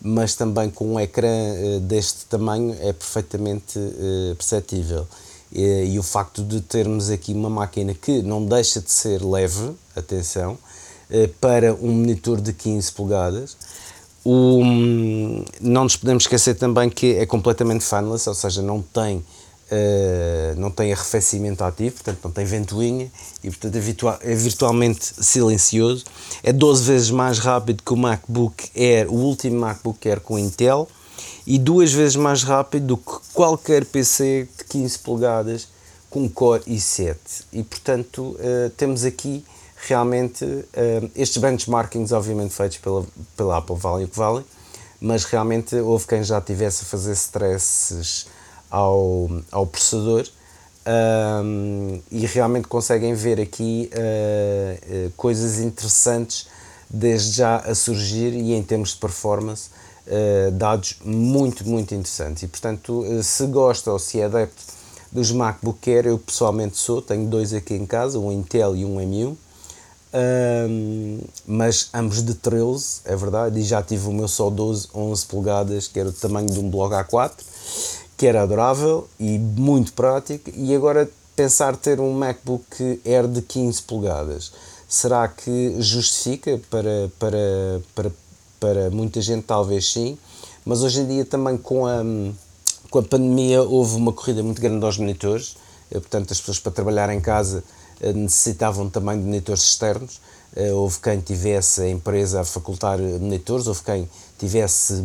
mas 0.00 0.34
também 0.34 0.70
com 0.70 0.94
um 0.94 1.00
ecrã 1.00 1.28
uh, 1.28 1.80
deste 1.80 2.24
tamanho 2.26 2.74
é 2.80 2.92
perfeitamente 2.92 3.78
uh, 3.78 4.34
perceptível. 4.36 5.06
E, 5.52 5.92
e, 5.92 5.98
o 5.98 6.02
facto 6.02 6.42
de 6.44 6.60
termos 6.60 7.10
aqui 7.10 7.32
uma 7.32 7.50
máquina 7.50 7.92
que 7.92 8.22
não 8.22 8.46
deixa 8.46 8.80
de 8.80 8.90
ser 8.90 9.22
leve, 9.22 9.72
atenção, 9.94 10.56
uh, 11.10 11.28
para 11.40 11.74
um 11.74 11.88
monitor 11.88 12.40
de 12.40 12.52
15 12.52 12.92
polegadas. 12.92 13.56
Um, 14.24 15.44
não 15.60 15.84
nos 15.84 15.96
podemos 15.96 16.24
esquecer 16.24 16.54
também 16.54 16.88
que 16.88 17.16
é 17.16 17.26
completamente 17.26 17.82
fanless, 17.84 18.28
ou 18.28 18.34
seja, 18.34 18.62
não 18.62 18.80
tem 18.80 19.24
Uh, 19.70 20.58
não 20.58 20.68
tem 20.68 20.92
arrefecimento 20.92 21.62
ativo, 21.62 21.94
portanto 21.94 22.18
não 22.24 22.30
tem 22.32 22.44
ventoinha 22.44 23.08
e 23.44 23.50
portanto 23.50 23.76
é, 23.76 24.32
é, 24.32 24.34
virtualmente 24.34 25.04
silencioso. 25.24 26.04
É 26.42 26.52
12 26.52 26.84
vezes 26.84 27.10
mais 27.12 27.38
rápido 27.38 27.80
que 27.80 27.92
o 27.92 27.96
MacBook 27.96 28.68
Air, 28.74 29.08
o 29.08 29.14
último 29.14 29.60
MacBook 29.60 30.08
Air 30.08 30.20
com 30.20 30.36
Intel, 30.36 30.88
e 31.46 31.56
duas 31.56 31.92
vezes 31.92 32.16
mais 32.16 32.42
rápido 32.42 32.86
do 32.88 32.96
que 32.96 33.12
qualquer 33.32 33.84
PC 33.84 34.48
de 34.58 34.64
15 34.64 34.98
polegadas 34.98 35.68
com 36.10 36.28
Core 36.28 36.64
i7. 36.64 37.16
E 37.52 37.62
portanto 37.62 38.36
uh, 38.40 38.70
temos 38.76 39.04
aqui 39.04 39.44
realmente 39.86 40.44
uh, 40.44 41.10
estes 41.14 41.40
benchmarkings, 41.40 42.12
obviamente 42.12 42.52
feitos 42.52 42.78
pela, 42.78 43.06
pela 43.36 43.58
Apple, 43.58 43.76
valem 43.76 44.04
o 44.04 44.08
que 44.08 44.16
valem, 44.16 44.44
mas 45.00 45.24
realmente 45.24 45.76
houve 45.76 46.06
quem 46.06 46.22
já 46.22 46.40
tivesse 46.40 46.82
a 46.82 46.86
fazer 46.86 47.12
stresses 47.12 48.26
ao, 48.70 49.28
ao 49.50 49.66
processador 49.66 50.26
um, 50.86 52.00
e 52.10 52.24
realmente 52.26 52.68
conseguem 52.68 53.14
ver 53.14 53.40
aqui 53.40 53.90
uh, 53.92 55.06
uh, 55.06 55.10
coisas 55.16 55.58
interessantes 55.58 56.46
desde 56.88 57.36
já 57.36 57.56
a 57.56 57.74
surgir 57.74 58.32
e 58.32 58.54
em 58.54 58.62
termos 58.62 58.90
de 58.90 58.96
performance 58.96 59.68
uh, 60.06 60.50
dados 60.52 60.96
muito 61.04 61.68
muito 61.68 61.94
interessantes. 61.94 62.42
E 62.42 62.48
portanto 62.48 63.04
se 63.22 63.46
gosta 63.46 63.92
ou 63.92 63.98
se 63.98 64.20
é 64.20 64.24
adepto 64.24 64.62
dos 65.12 65.32
MacBook 65.32 65.90
Air 65.90 66.06
eu 66.06 66.18
pessoalmente 66.18 66.78
sou, 66.78 67.02
tenho 67.02 67.26
dois 67.26 67.52
aqui 67.52 67.74
em 67.74 67.84
casa, 67.84 68.18
um 68.18 68.32
Intel 68.32 68.76
e 68.76 68.84
um 68.84 68.96
M1 68.96 69.36
um, 70.12 71.20
mas 71.46 71.88
ambos 71.94 72.22
de 72.24 72.34
13, 72.34 73.02
é 73.04 73.14
verdade, 73.14 73.60
e 73.60 73.62
já 73.62 73.80
tive 73.80 74.08
o 74.08 74.12
meu 74.12 74.26
só 74.26 74.50
12, 74.50 74.88
11 74.92 75.26
polegadas, 75.26 75.86
que 75.86 76.00
era 76.00 76.08
o 76.08 76.12
tamanho 76.12 76.48
de 76.48 76.58
um 76.58 76.68
blog 76.68 76.92
A4 76.92 77.32
que 78.20 78.26
era 78.26 78.42
adorável 78.42 79.08
e 79.18 79.38
muito 79.38 79.94
prático, 79.94 80.50
e 80.54 80.74
agora 80.74 81.10
pensar 81.34 81.74
ter 81.74 81.98
um 81.98 82.12
MacBook 82.12 83.00
Air 83.02 83.26
de 83.26 83.40
15 83.40 83.80
polegadas, 83.80 84.52
será 84.86 85.26
que 85.26 85.76
justifica 85.78 86.60
para, 86.68 87.10
para, 87.18 87.80
para, 87.94 88.12
para 88.60 88.90
muita 88.90 89.22
gente? 89.22 89.44
Talvez 89.44 89.90
sim, 89.90 90.18
mas 90.66 90.82
hoje 90.82 91.00
em 91.00 91.06
dia 91.06 91.24
também 91.24 91.56
com 91.56 91.86
a, 91.86 92.02
com 92.90 92.98
a 92.98 93.02
pandemia 93.02 93.62
houve 93.62 93.96
uma 93.96 94.12
corrida 94.12 94.42
muito 94.42 94.60
grande 94.60 94.84
aos 94.84 94.98
monitores, 94.98 95.56
eh, 95.90 95.98
portanto 95.98 96.30
as 96.30 96.40
pessoas 96.40 96.58
para 96.58 96.72
trabalhar 96.72 97.08
em 97.08 97.22
casa 97.22 97.64
eh, 98.02 98.12
necessitavam 98.12 98.90
também 98.90 99.18
de 99.18 99.24
monitores 99.24 99.62
externos, 99.62 100.20
eh, 100.54 100.70
houve 100.74 100.98
quem 101.00 101.20
tivesse 101.20 101.80
a 101.80 101.88
empresa 101.88 102.42
a 102.42 102.44
facultar 102.44 102.98
monitores, 102.98 103.66
houve 103.66 103.80
quem 103.82 104.06
tivesse 104.38 105.02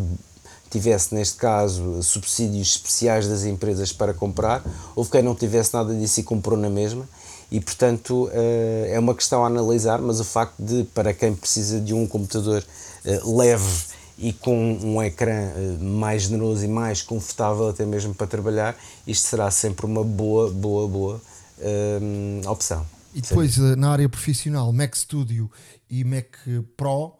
tivesse, 0.75 1.15
neste 1.15 1.37
caso, 1.37 2.03
subsídios 2.03 2.75
especiais 2.75 3.27
das 3.27 3.45
empresas 3.45 3.93
para 3.93 4.13
comprar, 4.13 4.61
houve 4.93 5.09
quem 5.09 5.21
não 5.21 5.33
tivesse 5.33 5.73
nada 5.73 5.95
disso 5.95 6.19
e 6.19 6.23
comprou 6.23 6.57
na 6.57 6.69
mesma. 6.69 7.07
E, 7.49 7.61
portanto, 7.61 8.29
eh, 8.33 8.89
é 8.91 8.99
uma 8.99 9.15
questão 9.15 9.43
a 9.43 9.47
analisar, 9.47 10.01
mas 10.01 10.19
o 10.19 10.23
facto 10.25 10.55
de, 10.59 10.83
para 10.83 11.13
quem 11.13 11.33
precisa 11.33 11.79
de 11.79 11.93
um 11.93 12.05
computador 12.05 12.63
eh, 13.05 13.21
leve 13.23 13.85
e 14.17 14.33
com 14.33 14.73
um 14.81 15.01
ecrã 15.01 15.51
eh, 15.55 15.77
mais 15.79 16.23
generoso 16.23 16.65
e 16.65 16.67
mais 16.67 17.01
confortável, 17.01 17.69
até 17.69 17.85
mesmo 17.85 18.13
para 18.13 18.27
trabalhar, 18.27 18.75
isto 19.07 19.27
será 19.27 19.49
sempre 19.51 19.85
uma 19.85 20.03
boa, 20.03 20.51
boa, 20.51 20.87
boa 20.87 21.21
opção. 22.49 22.85
E 23.13 23.21
depois, 23.21 23.53
Sim. 23.53 23.75
na 23.77 23.91
área 23.91 24.09
profissional, 24.09 24.73
Mac 24.73 24.93
Studio 24.93 25.49
e 25.89 26.03
Mac 26.03 26.35
Pro, 26.75 27.13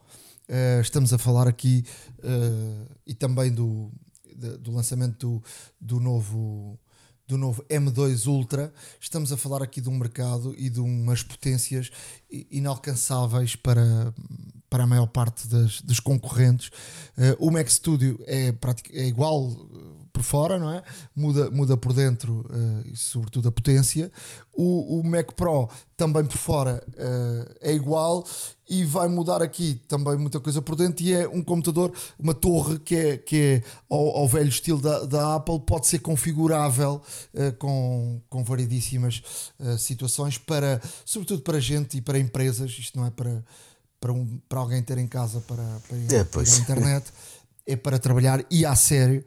Uh, 0.47 0.79
estamos 0.79 1.11
a 1.11 1.17
falar 1.17 1.47
aqui 1.47 1.83
uh, 2.25 2.95
e 3.05 3.13
também 3.13 3.51
do, 3.51 3.91
do 4.59 4.71
lançamento 4.71 5.17
do, 5.17 5.43
do, 5.79 5.99
novo 5.99 6.79
do 7.27 7.37
novo 7.37 7.63
M2 7.69 8.27
Ultra. 8.27 8.73
Estamos 8.99 9.31
a 9.31 9.37
falar 9.37 9.63
aqui 9.63 9.81
de 9.81 9.89
um 9.89 9.97
mercado 9.97 10.53
e 10.57 10.69
de 10.69 10.79
umas 10.79 11.23
potências 11.23 11.89
inalcançáveis 12.51 13.55
para, 13.55 14.13
para 14.69 14.83
a 14.83 14.87
maior 14.87 15.07
parte 15.07 15.47
das, 15.47 15.81
dos 15.81 15.99
concorrentes. 15.99 16.67
Uh, 17.17 17.35
o 17.39 17.51
Mac 17.51 17.67
Studio 17.69 18.19
é, 18.25 18.53
é 18.93 19.07
igual 19.07 19.49
por 20.15 20.23
fora, 20.23 20.57
não 20.57 20.71
é? 20.71 20.81
Muda, 21.13 21.51
muda 21.51 21.75
por 21.75 21.91
dentro 21.91 22.45
uh, 22.49 22.87
e 22.87 22.95
sobretudo 22.95 23.49
a 23.49 23.51
potência. 23.51 24.09
O, 24.53 24.99
o 24.99 25.03
Mac 25.03 25.33
Pro 25.33 25.69
também 25.97 26.23
por 26.23 26.37
fora 26.37 26.81
uh, 26.87 27.55
é 27.59 27.73
igual 27.73 28.25
e 28.69 28.85
vai 28.85 29.09
mudar 29.09 29.41
aqui 29.41 29.81
também 29.89 30.17
muita 30.17 30.39
coisa 30.39 30.61
por 30.61 30.77
dentro 30.77 31.03
e 31.03 31.13
é 31.13 31.27
um 31.27 31.43
computador, 31.43 31.91
uma 32.17 32.33
torre 32.33 32.79
que 32.79 32.95
é, 32.95 33.17
que 33.17 33.41
é 33.41 33.63
ao, 33.89 34.19
ao 34.19 34.27
velho 34.27 34.47
estilo 34.47 34.81
da, 34.81 35.03
da 35.03 35.35
Apple, 35.35 35.59
pode 35.59 35.87
ser 35.87 35.99
configurável 35.99 37.01
uh, 37.33 37.53
com, 37.57 38.21
com 38.29 38.41
variedíssimas 38.41 39.21
situações 39.77 40.37
para, 40.37 40.81
sobretudo 41.03 41.41
para 41.41 41.59
gente 41.59 41.97
e 41.97 42.01
para 42.01 42.17
empresas, 42.17 42.71
isto 42.71 42.97
não 42.97 43.05
é 43.05 43.09
para, 43.09 43.43
para, 43.99 44.13
um, 44.13 44.39
para 44.47 44.59
alguém 44.59 44.81
ter 44.81 44.97
em 44.97 45.07
casa 45.07 45.41
para, 45.41 45.63
para, 45.87 45.97
é, 45.97 46.23
para 46.23 46.41
a 46.41 46.59
internet, 46.59 47.05
é 47.65 47.75
para 47.75 47.99
trabalhar 47.99 48.45
e 48.49 48.65
a 48.65 48.75
sério. 48.75 49.25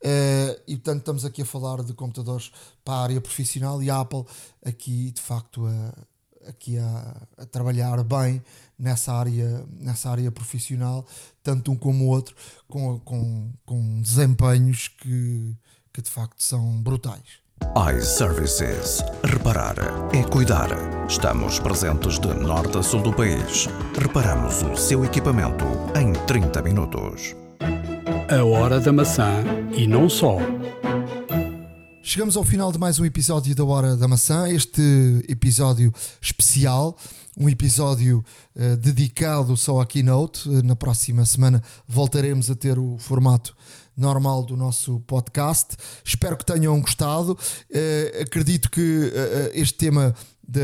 Uh, 0.00 0.60
e 0.66 0.76
portanto 0.76 0.98
estamos 1.00 1.24
aqui 1.24 1.42
a 1.42 1.44
falar 1.44 1.82
de 1.82 1.92
computadores 1.92 2.52
para 2.84 2.94
a 2.94 3.02
área 3.02 3.20
profissional 3.20 3.82
e 3.82 3.90
a 3.90 3.98
Apple 3.98 4.24
aqui 4.64 5.10
de 5.10 5.20
facto 5.20 5.66
a, 5.66 6.48
aqui 6.48 6.78
a, 6.78 7.16
a, 7.36 7.46
trabalhar 7.46 8.02
bem 8.04 8.40
nessa 8.78 9.12
área, 9.12 9.66
nessa 9.72 10.08
área 10.08 10.30
profissional, 10.30 11.04
tanto 11.42 11.72
um 11.72 11.76
como 11.76 12.04
o 12.04 12.08
outro, 12.08 12.36
com, 12.68 13.00
com, 13.00 13.52
com 13.66 14.00
desempenhos 14.00 14.86
que, 14.86 15.56
que 15.92 16.00
de 16.00 16.10
facto 16.10 16.40
são 16.42 16.80
brutais 16.80 17.48
iServices. 17.76 19.02
Reparar 19.24 19.76
é 20.12 20.22
cuidar. 20.24 20.68
Estamos 21.08 21.58
presentes 21.58 22.18
de 22.18 22.32
norte 22.34 22.78
a 22.78 22.82
sul 22.82 23.02
do 23.02 23.12
país. 23.12 23.68
Reparamos 23.98 24.62
o 24.62 24.76
seu 24.76 25.04
equipamento 25.04 25.64
em 25.96 26.12
30 26.26 26.62
minutos. 26.62 27.47
A 28.30 28.44
hora 28.44 28.78
da 28.78 28.92
maçã 28.92 29.42
e 29.74 29.86
não 29.86 30.06
só. 30.06 30.36
Chegamos 32.02 32.36
ao 32.36 32.44
final 32.44 32.70
de 32.70 32.78
mais 32.78 32.98
um 32.98 33.06
episódio 33.06 33.54
da 33.54 33.64
Hora 33.64 33.96
da 33.96 34.06
Maçã, 34.06 34.46
este 34.50 34.82
episódio 35.26 35.90
especial, 36.20 36.94
um 37.38 37.48
episódio 37.48 38.22
uh, 38.54 38.76
dedicado 38.76 39.56
só 39.56 39.80
à 39.80 39.86
Keynote. 39.86 40.46
Uh, 40.46 40.62
na 40.62 40.76
próxima 40.76 41.24
semana 41.24 41.62
voltaremos 41.86 42.50
a 42.50 42.54
ter 42.54 42.78
o 42.78 42.98
formato 42.98 43.56
normal 43.96 44.44
do 44.44 44.58
nosso 44.58 45.00
podcast. 45.06 45.74
Espero 46.04 46.36
que 46.36 46.44
tenham 46.44 46.78
gostado. 46.82 47.32
Uh, 47.32 48.22
acredito 48.22 48.70
que 48.70 49.10
este 49.54 49.78
tema 49.78 50.14
de, 50.46 50.60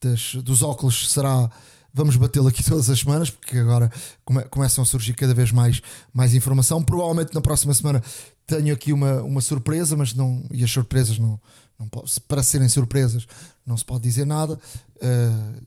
das, 0.00 0.36
dos 0.36 0.62
óculos 0.62 1.10
será. 1.12 1.50
Vamos 1.94 2.16
batê-lo 2.16 2.48
aqui 2.48 2.62
todas 2.68 2.90
as 2.90 2.98
semanas, 2.98 3.30
porque 3.30 3.56
agora 3.56 3.90
come, 4.24 4.42
começam 4.46 4.82
a 4.82 4.86
surgir 4.86 5.14
cada 5.14 5.32
vez 5.32 5.52
mais, 5.52 5.80
mais 6.12 6.34
informação. 6.34 6.82
Provavelmente 6.82 7.32
na 7.32 7.40
próxima 7.40 7.72
semana 7.72 8.02
tenho 8.46 8.74
aqui 8.74 8.92
uma, 8.92 9.22
uma 9.22 9.40
surpresa, 9.40 9.96
mas 9.96 10.12
não. 10.12 10.44
E 10.50 10.64
as 10.64 10.70
surpresas 10.70 11.18
não, 11.18 11.40
não 11.78 11.88
para 12.26 12.42
serem 12.42 12.68
surpresas 12.68 13.26
não 13.64 13.76
se 13.76 13.84
pode 13.84 14.02
dizer 14.02 14.26
nada. 14.26 14.58
Uh, 14.96 15.62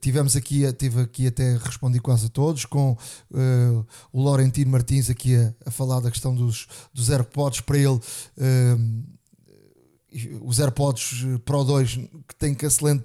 tivemos 0.00 0.36
aqui, 0.36 0.70
tive 0.74 1.00
aqui 1.00 1.26
até 1.26 1.56
respondi 1.56 1.98
quase 1.98 2.26
a 2.26 2.28
todos, 2.28 2.64
com 2.64 2.92
uh, 3.30 3.86
o 4.12 4.22
Laurentino 4.22 4.70
Martins 4.70 5.08
aqui 5.08 5.34
a, 5.36 5.54
a, 5.64 5.70
falar 5.70 6.00
da 6.00 6.10
questão 6.10 6.34
dos, 6.34 6.66
dos 6.92 7.08
AirPods 7.08 7.60
para 7.62 7.78
ele. 7.78 7.98
Uh, 8.36 9.02
os 10.42 10.60
AirPods 10.60 11.24
eh, 11.24 11.38
Pro 11.44 11.64
2 11.64 11.94
que 12.28 12.34
têm, 12.38 12.54
cancelante, 12.54 13.04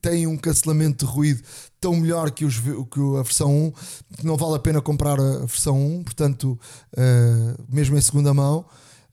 têm 0.00 0.26
um 0.26 0.36
cancelamento 0.36 1.04
de 1.04 1.12
ruído 1.12 1.42
tão 1.80 1.96
melhor 1.96 2.30
que, 2.30 2.44
os, 2.44 2.58
que 2.58 3.00
a 3.18 3.22
versão 3.22 3.50
1 3.50 3.72
que 4.18 4.26
não 4.26 4.36
vale 4.36 4.56
a 4.56 4.58
pena 4.58 4.80
comprar 4.80 5.18
a, 5.18 5.40
versão 5.40 5.78
1 5.98 6.04
portanto 6.04 6.58
uh, 6.92 7.64
mesmo 7.68 7.96
em 7.96 8.00
segunda 8.00 8.32
mão 8.32 8.64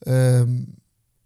uh, 0.03 0.67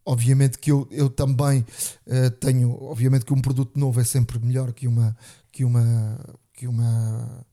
obviamente 0.05 0.57
que 0.57 0.71
eu, 0.71 0.87
eu 0.89 1.09
também 1.09 1.65
uh, 2.07 2.31
tenho 2.39 2.71
obviamente 2.83 3.25
que 3.25 3.33
um 3.33 3.41
produto 3.41 3.77
novo 3.79 3.99
é 3.99 4.03
sempre 4.03 4.39
melhor 4.39 4.71
que 4.71 4.87
uma 4.87 5.15
que 5.51 5.65
uma 5.65 6.19
que 6.53 6.67
uma 6.67 7.45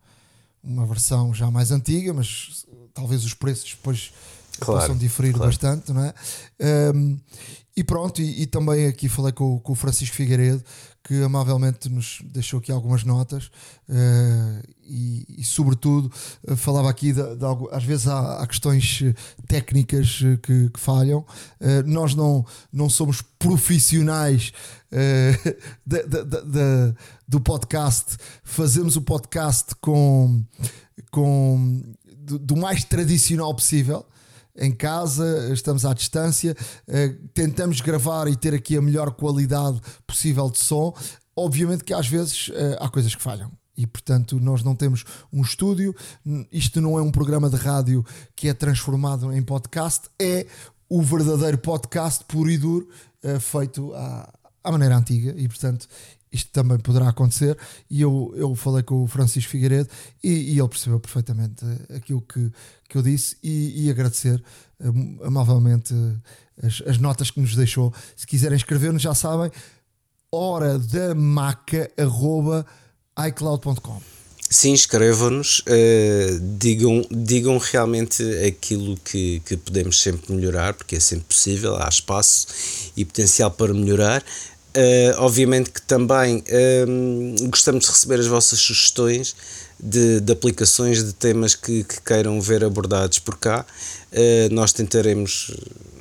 uma 0.62 0.86
versão 0.86 1.34
já 1.34 1.50
mais 1.50 1.70
antiga 1.72 2.14
mas 2.14 2.64
talvez 2.94 3.24
os 3.24 3.34
preços 3.34 3.70
depois 3.70 4.12
claro, 4.60 4.80
possam 4.80 4.96
diferir 4.96 5.34
claro. 5.34 5.50
bastante 5.50 5.92
não 5.92 6.04
é 6.04 6.14
um, 6.94 7.18
e 7.74 7.82
pronto, 7.82 8.20
e, 8.20 8.42
e, 8.42 8.46
também 8.46 8.86
aqui 8.86 9.08
falei 9.08 9.32
com, 9.32 9.58
com, 9.58 9.72
o 9.72 9.74
Francisco 9.74 10.14
Figueiredo, 10.14 10.62
que 11.02 11.22
amavelmente 11.22 11.88
nos 11.88 12.20
deixou 12.22 12.60
aqui 12.60 12.70
algumas 12.70 13.02
notas 13.02 13.46
uh, 13.88 14.68
e, 14.84 15.24
e, 15.38 15.44
sobretudo, 15.44 16.12
uh, 16.46 16.54
falava 16.54 16.90
aqui 16.90 17.14
de, 17.14 17.34
de 17.34 17.44
algo, 17.44 17.70
às 17.72 17.82
vezes 17.82 18.06
há, 18.06 18.42
há 18.42 18.46
questões 18.46 19.00
eh, 19.02 19.14
técnicas 19.48 20.20
que, 20.42 20.68
que 20.68 20.78
falham. 20.78 21.20
Uh, 21.60 21.82
nós 21.86 22.14
não, 22.14 22.44
não 22.70 22.90
somos 22.90 23.22
profissionais 23.38 24.52
de, 25.86 26.02
de, 26.06 26.94
do 27.26 27.40
podcast, 27.40 28.18
fazemos 28.44 28.94
o 28.94 29.00
podcast 29.00 29.74
com, 29.76 30.44
com 31.10 31.82
do, 32.18 32.38
do 32.38 32.56
mais 32.56 32.84
tradicional 32.84 33.54
possível 33.54 34.04
em 34.56 34.72
casa, 34.72 35.52
estamos 35.52 35.84
à 35.84 35.94
distância, 35.94 36.56
uh, 36.88 37.28
tentamos 37.34 37.80
gravar 37.80 38.28
e 38.28 38.36
ter 38.36 38.54
aqui 38.54 38.76
a 38.76 38.82
melhor 38.82 39.12
qualidade 39.12 39.80
possível 40.06 40.50
de 40.50 40.58
som. 40.58 40.94
Obviamente 41.34 41.84
que 41.84 41.94
às 41.94 42.06
vezes 42.06 42.48
uh, 42.48 42.76
há 42.80 42.88
coisas 42.88 43.14
que 43.14 43.22
falham. 43.22 43.50
E 43.76 43.86
portanto, 43.86 44.38
nós 44.38 44.62
não 44.62 44.74
temos 44.74 45.04
um 45.32 45.40
estúdio, 45.40 45.94
isto 46.52 46.80
não 46.80 46.98
é 46.98 47.02
um 47.02 47.10
programa 47.10 47.48
de 47.48 47.56
rádio 47.56 48.04
que 48.36 48.48
é 48.48 48.54
transformado 48.54 49.32
em 49.32 49.42
podcast, 49.42 50.10
é 50.20 50.46
o 50.88 51.00
verdadeiro 51.00 51.56
podcast 51.56 52.22
puro 52.26 52.50
e 52.50 52.58
duro, 52.58 52.86
uh, 53.24 53.40
feito 53.40 53.94
à, 53.94 54.30
à 54.62 54.70
maneira 54.70 54.96
antiga. 54.96 55.34
E 55.38 55.48
portanto, 55.48 55.88
isto 56.32 56.50
também 56.50 56.78
poderá 56.78 57.08
acontecer. 57.08 57.56
E 57.90 58.00
eu, 58.00 58.32
eu 58.36 58.54
falei 58.54 58.82
com 58.82 59.02
o 59.02 59.06
Francisco 59.06 59.50
Figueiredo 59.50 59.88
e, 60.22 60.54
e 60.54 60.58
ele 60.58 60.68
percebeu 60.68 60.98
perfeitamente 60.98 61.64
aquilo 61.94 62.22
que, 62.22 62.50
que 62.88 62.96
eu 62.96 63.02
disse 63.02 63.36
e, 63.42 63.84
e 63.84 63.90
agradecer 63.90 64.42
um, 64.80 65.18
amavelmente 65.22 65.94
as, 66.62 66.82
as, 66.86 66.98
notas 66.98 67.30
que 67.30 67.40
nos 67.40 67.54
deixou. 67.54 67.92
Se 68.16 68.26
quiserem 68.26 68.56
escrever-nos, 68.56 69.02
já 69.02 69.14
sabem, 69.14 69.50
hora 70.30 70.78
da 70.78 71.14
maca 71.14 71.90
icloud.com. 73.18 74.00
Sim, 74.52 74.74
escrevam-nos, 74.74 75.60
uh, 75.60 76.38
digam, 76.58 77.02
digam 77.10 77.56
realmente 77.56 78.22
aquilo 78.46 78.98
que, 78.98 79.40
que 79.46 79.56
podemos 79.56 79.98
sempre 79.98 80.30
melhorar, 80.34 80.74
porque 80.74 80.96
é 80.96 81.00
sempre 81.00 81.24
possível, 81.24 81.74
há 81.76 81.88
espaço 81.88 82.48
e 82.94 83.02
potencial 83.02 83.50
para 83.50 83.72
melhorar. 83.72 84.22
Uh, 84.74 85.12
obviamente 85.18 85.70
que 85.70 85.82
também 85.82 86.38
uh, 86.38 87.48
gostamos 87.50 87.84
de 87.84 87.90
receber 87.90 88.20
as 88.20 88.26
vossas 88.26 88.58
sugestões 88.58 89.36
de, 89.78 90.18
de 90.18 90.32
aplicações 90.32 91.04
de 91.04 91.12
temas 91.12 91.54
que, 91.54 91.84
que, 91.84 92.00
queiram 92.00 92.40
ver 92.40 92.64
abordados 92.64 93.18
por 93.18 93.36
cá. 93.36 93.66
Uh, 94.10 94.54
nós 94.54 94.72
tentaremos, 94.72 95.50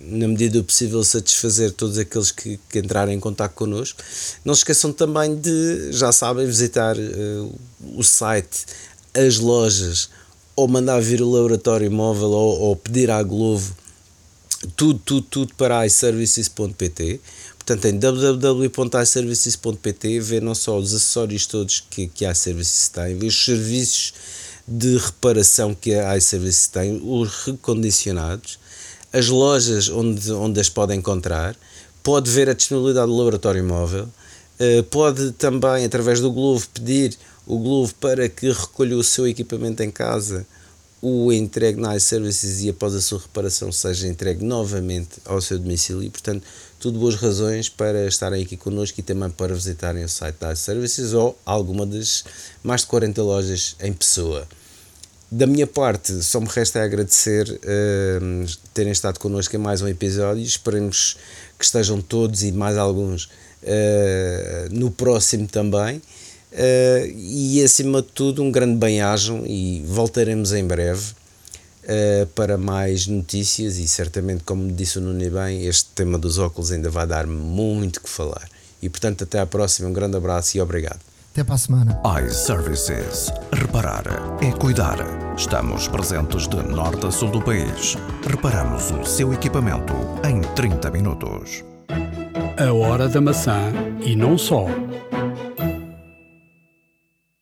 na 0.04 0.26
medida 0.26 0.60
do 0.60 0.64
possível, 0.64 1.04
satisfazer 1.04 1.74
todos 1.74 1.98
aqueles 1.98 2.32
que, 2.32 2.58
que 2.70 2.80
entrarem 2.80 3.18
em 3.18 3.20
contato 3.20 3.52
connosco. 3.56 4.02
Não 4.46 4.56
se 4.56 4.60
esqueçam 4.60 4.94
também 4.94 5.36
de, 5.36 5.92
já 5.92 6.14
sabem, 6.14 6.46
visitar 6.46 6.96
o 7.94 8.04
site, 8.04 8.66
as 9.14 9.38
lojas, 9.38 10.10
ou 10.56 10.70
mandar 10.70 11.02
vir 11.02 11.22
o 11.22 11.30
laboratório 11.30 11.92
móvel, 11.92 12.30
ou, 12.30 12.60
ou 12.62 12.76
pedir 12.78 13.12
à 13.12 13.22
Glovo 13.22 13.76
tudo, 14.76 15.00
tudo, 15.00 15.28
tudo 15.30 15.56
para 15.56 15.86
iServices.pt 15.86 17.20
Portanto, 17.72 17.86
em 17.86 17.98
www.iservices.pt 17.98 20.20
vê 20.20 20.42
não 20.42 20.54
só 20.54 20.78
os 20.78 20.94
acessórios 20.94 21.46
todos 21.46 21.82
que, 21.90 22.10
que 22.10 22.26
a 22.26 22.34
iServices 22.34 22.90
tem, 22.90 23.18
vê 23.18 23.28
os 23.28 23.46
serviços 23.46 24.14
de 24.68 24.98
reparação 24.98 25.74
que 25.74 25.94
a 25.94 26.18
iServices 26.18 26.68
tem, 26.68 27.02
os 27.02 27.46
recondicionados, 27.46 28.60
as 29.14 29.30
lojas 29.30 29.88
onde, 29.88 30.30
onde 30.34 30.60
as 30.60 30.68
pode 30.68 30.94
encontrar, 30.94 31.56
pode 32.04 32.30
ver 32.30 32.50
a 32.50 32.54
disponibilidade 32.54 33.08
do 33.08 33.16
laboratório 33.16 33.64
móvel, 33.64 34.10
eh, 34.60 34.82
pode 34.82 35.32
também, 35.32 35.86
através 35.86 36.20
do 36.20 36.30
Glovo, 36.30 36.68
pedir 36.74 37.18
o 37.48 37.58
Glovo 37.58 37.96
para 37.96 38.28
que 38.28 38.52
recolha 38.52 38.98
o 38.98 39.04
seu 39.04 39.26
equipamento 39.26 39.82
em 39.82 39.92
casa, 39.92 40.46
o 41.02 41.32
entregue 41.32 41.80
na 41.82 41.96
iServices 41.96 42.62
e 42.62 42.70
após 42.70 42.94
a 42.94 43.02
sua 43.02 43.20
reparação 43.20 43.72
seja 43.72 44.08
entregue 44.08 44.44
novamente 44.44 45.20
ao 45.26 45.42
seu 45.42 45.58
domicílio. 45.58 46.04
E, 46.04 46.10
portanto, 46.12 46.44
tudo 46.82 46.98
boas 46.98 47.14
razões 47.14 47.70
para 47.70 48.08
estarem 48.08 48.42
aqui 48.42 48.58
connosco 48.58 49.00
e 49.00 49.04
também 49.04 49.30
para 49.30 49.54
visitarem 49.54 50.04
o 50.04 50.10
site 50.10 50.38
da 50.40 50.56
Services 50.56 51.14
ou 51.14 51.38
alguma 51.46 51.86
das 51.86 52.24
mais 52.64 52.82
de 52.82 52.88
40 52.88 53.22
lojas 53.22 53.76
em 53.80 53.94
pessoa. 53.94 54.48
Da 55.32 55.46
minha 55.46 55.68
parte, 55.68 56.12
só 56.24 56.42
me 56.42 56.48
resta 56.48 56.82
agradecer 56.82 57.48
uh, 57.48 58.58
terem 58.74 58.92
estado 58.92 59.20
connosco 59.20 59.56
em 59.56 59.60
mais 59.60 59.84
um 59.84 59.88
episódio. 59.88 60.44
Esperemos 60.44 61.18
que 61.58 61.64
estejam 61.64 62.02
todos 62.02 62.42
e 62.42 62.52
mais 62.52 62.76
alguns 62.78 63.26
uh, 63.26 63.30
no 64.72 64.90
próximo 64.90 65.48
também. 65.48 65.98
Uh, 66.52 67.06
e 67.16 67.64
acima 67.64 68.02
de 68.02 68.08
tudo, 68.08 68.42
um 68.42 68.52
grande 68.52 68.76
bem-ajam 68.76 69.44
e 69.46 69.84
voltaremos 69.86 70.52
em 70.52 70.66
breve 70.66 71.14
uh, 71.84 72.26
para 72.28 72.58
mais 72.58 73.08
notícias 73.08 73.78
e 73.78 73.88
certamente, 73.88 74.44
como 74.44 74.72
disse 74.72 74.98
o 74.98 75.02
Nuno 75.02 75.30
bem, 75.30 75.66
este 75.66 75.90
tema 75.96 76.18
dos 76.18 76.38
óculos 76.38 76.72
ainda 76.72 76.90
vai 76.90 77.08
dar 77.08 77.28
muito 77.28 78.02
que 78.02 78.10
falar. 78.10 78.48
E 78.82 78.90
portanto, 78.90 79.24
até 79.24 79.40
à 79.40 79.46
próxima, 79.46 79.90
um 79.90 79.94
grande 79.94 80.18
abraço 80.18 80.58
e 80.58 80.62
obrigado. 80.62 81.00
Até 81.32 81.46
para 81.46 81.56
a 81.56 81.58
semana. 81.58 82.02
iServices. 82.26 83.32
Reparar 83.54 84.04
é 84.42 84.52
cuidar. 84.52 84.98
Estamos 85.38 85.88
presentes 85.88 86.46
de 86.46 86.58
norte 86.58 87.06
a 87.06 87.12
sul 87.12 87.32
do 87.32 87.42
país. 87.42 87.96
Reparamos 88.28 88.92
o 88.92 89.06
seu 89.06 89.34
equipamento 89.34 89.94
em 90.28 90.42
30 90.56 90.92
minutos. 90.92 91.64
A 92.58 92.74
hora 92.74 93.08
da 93.08 93.22
maçã 93.22 93.72
e 94.04 94.14
não 94.14 94.38
só. 94.38 94.66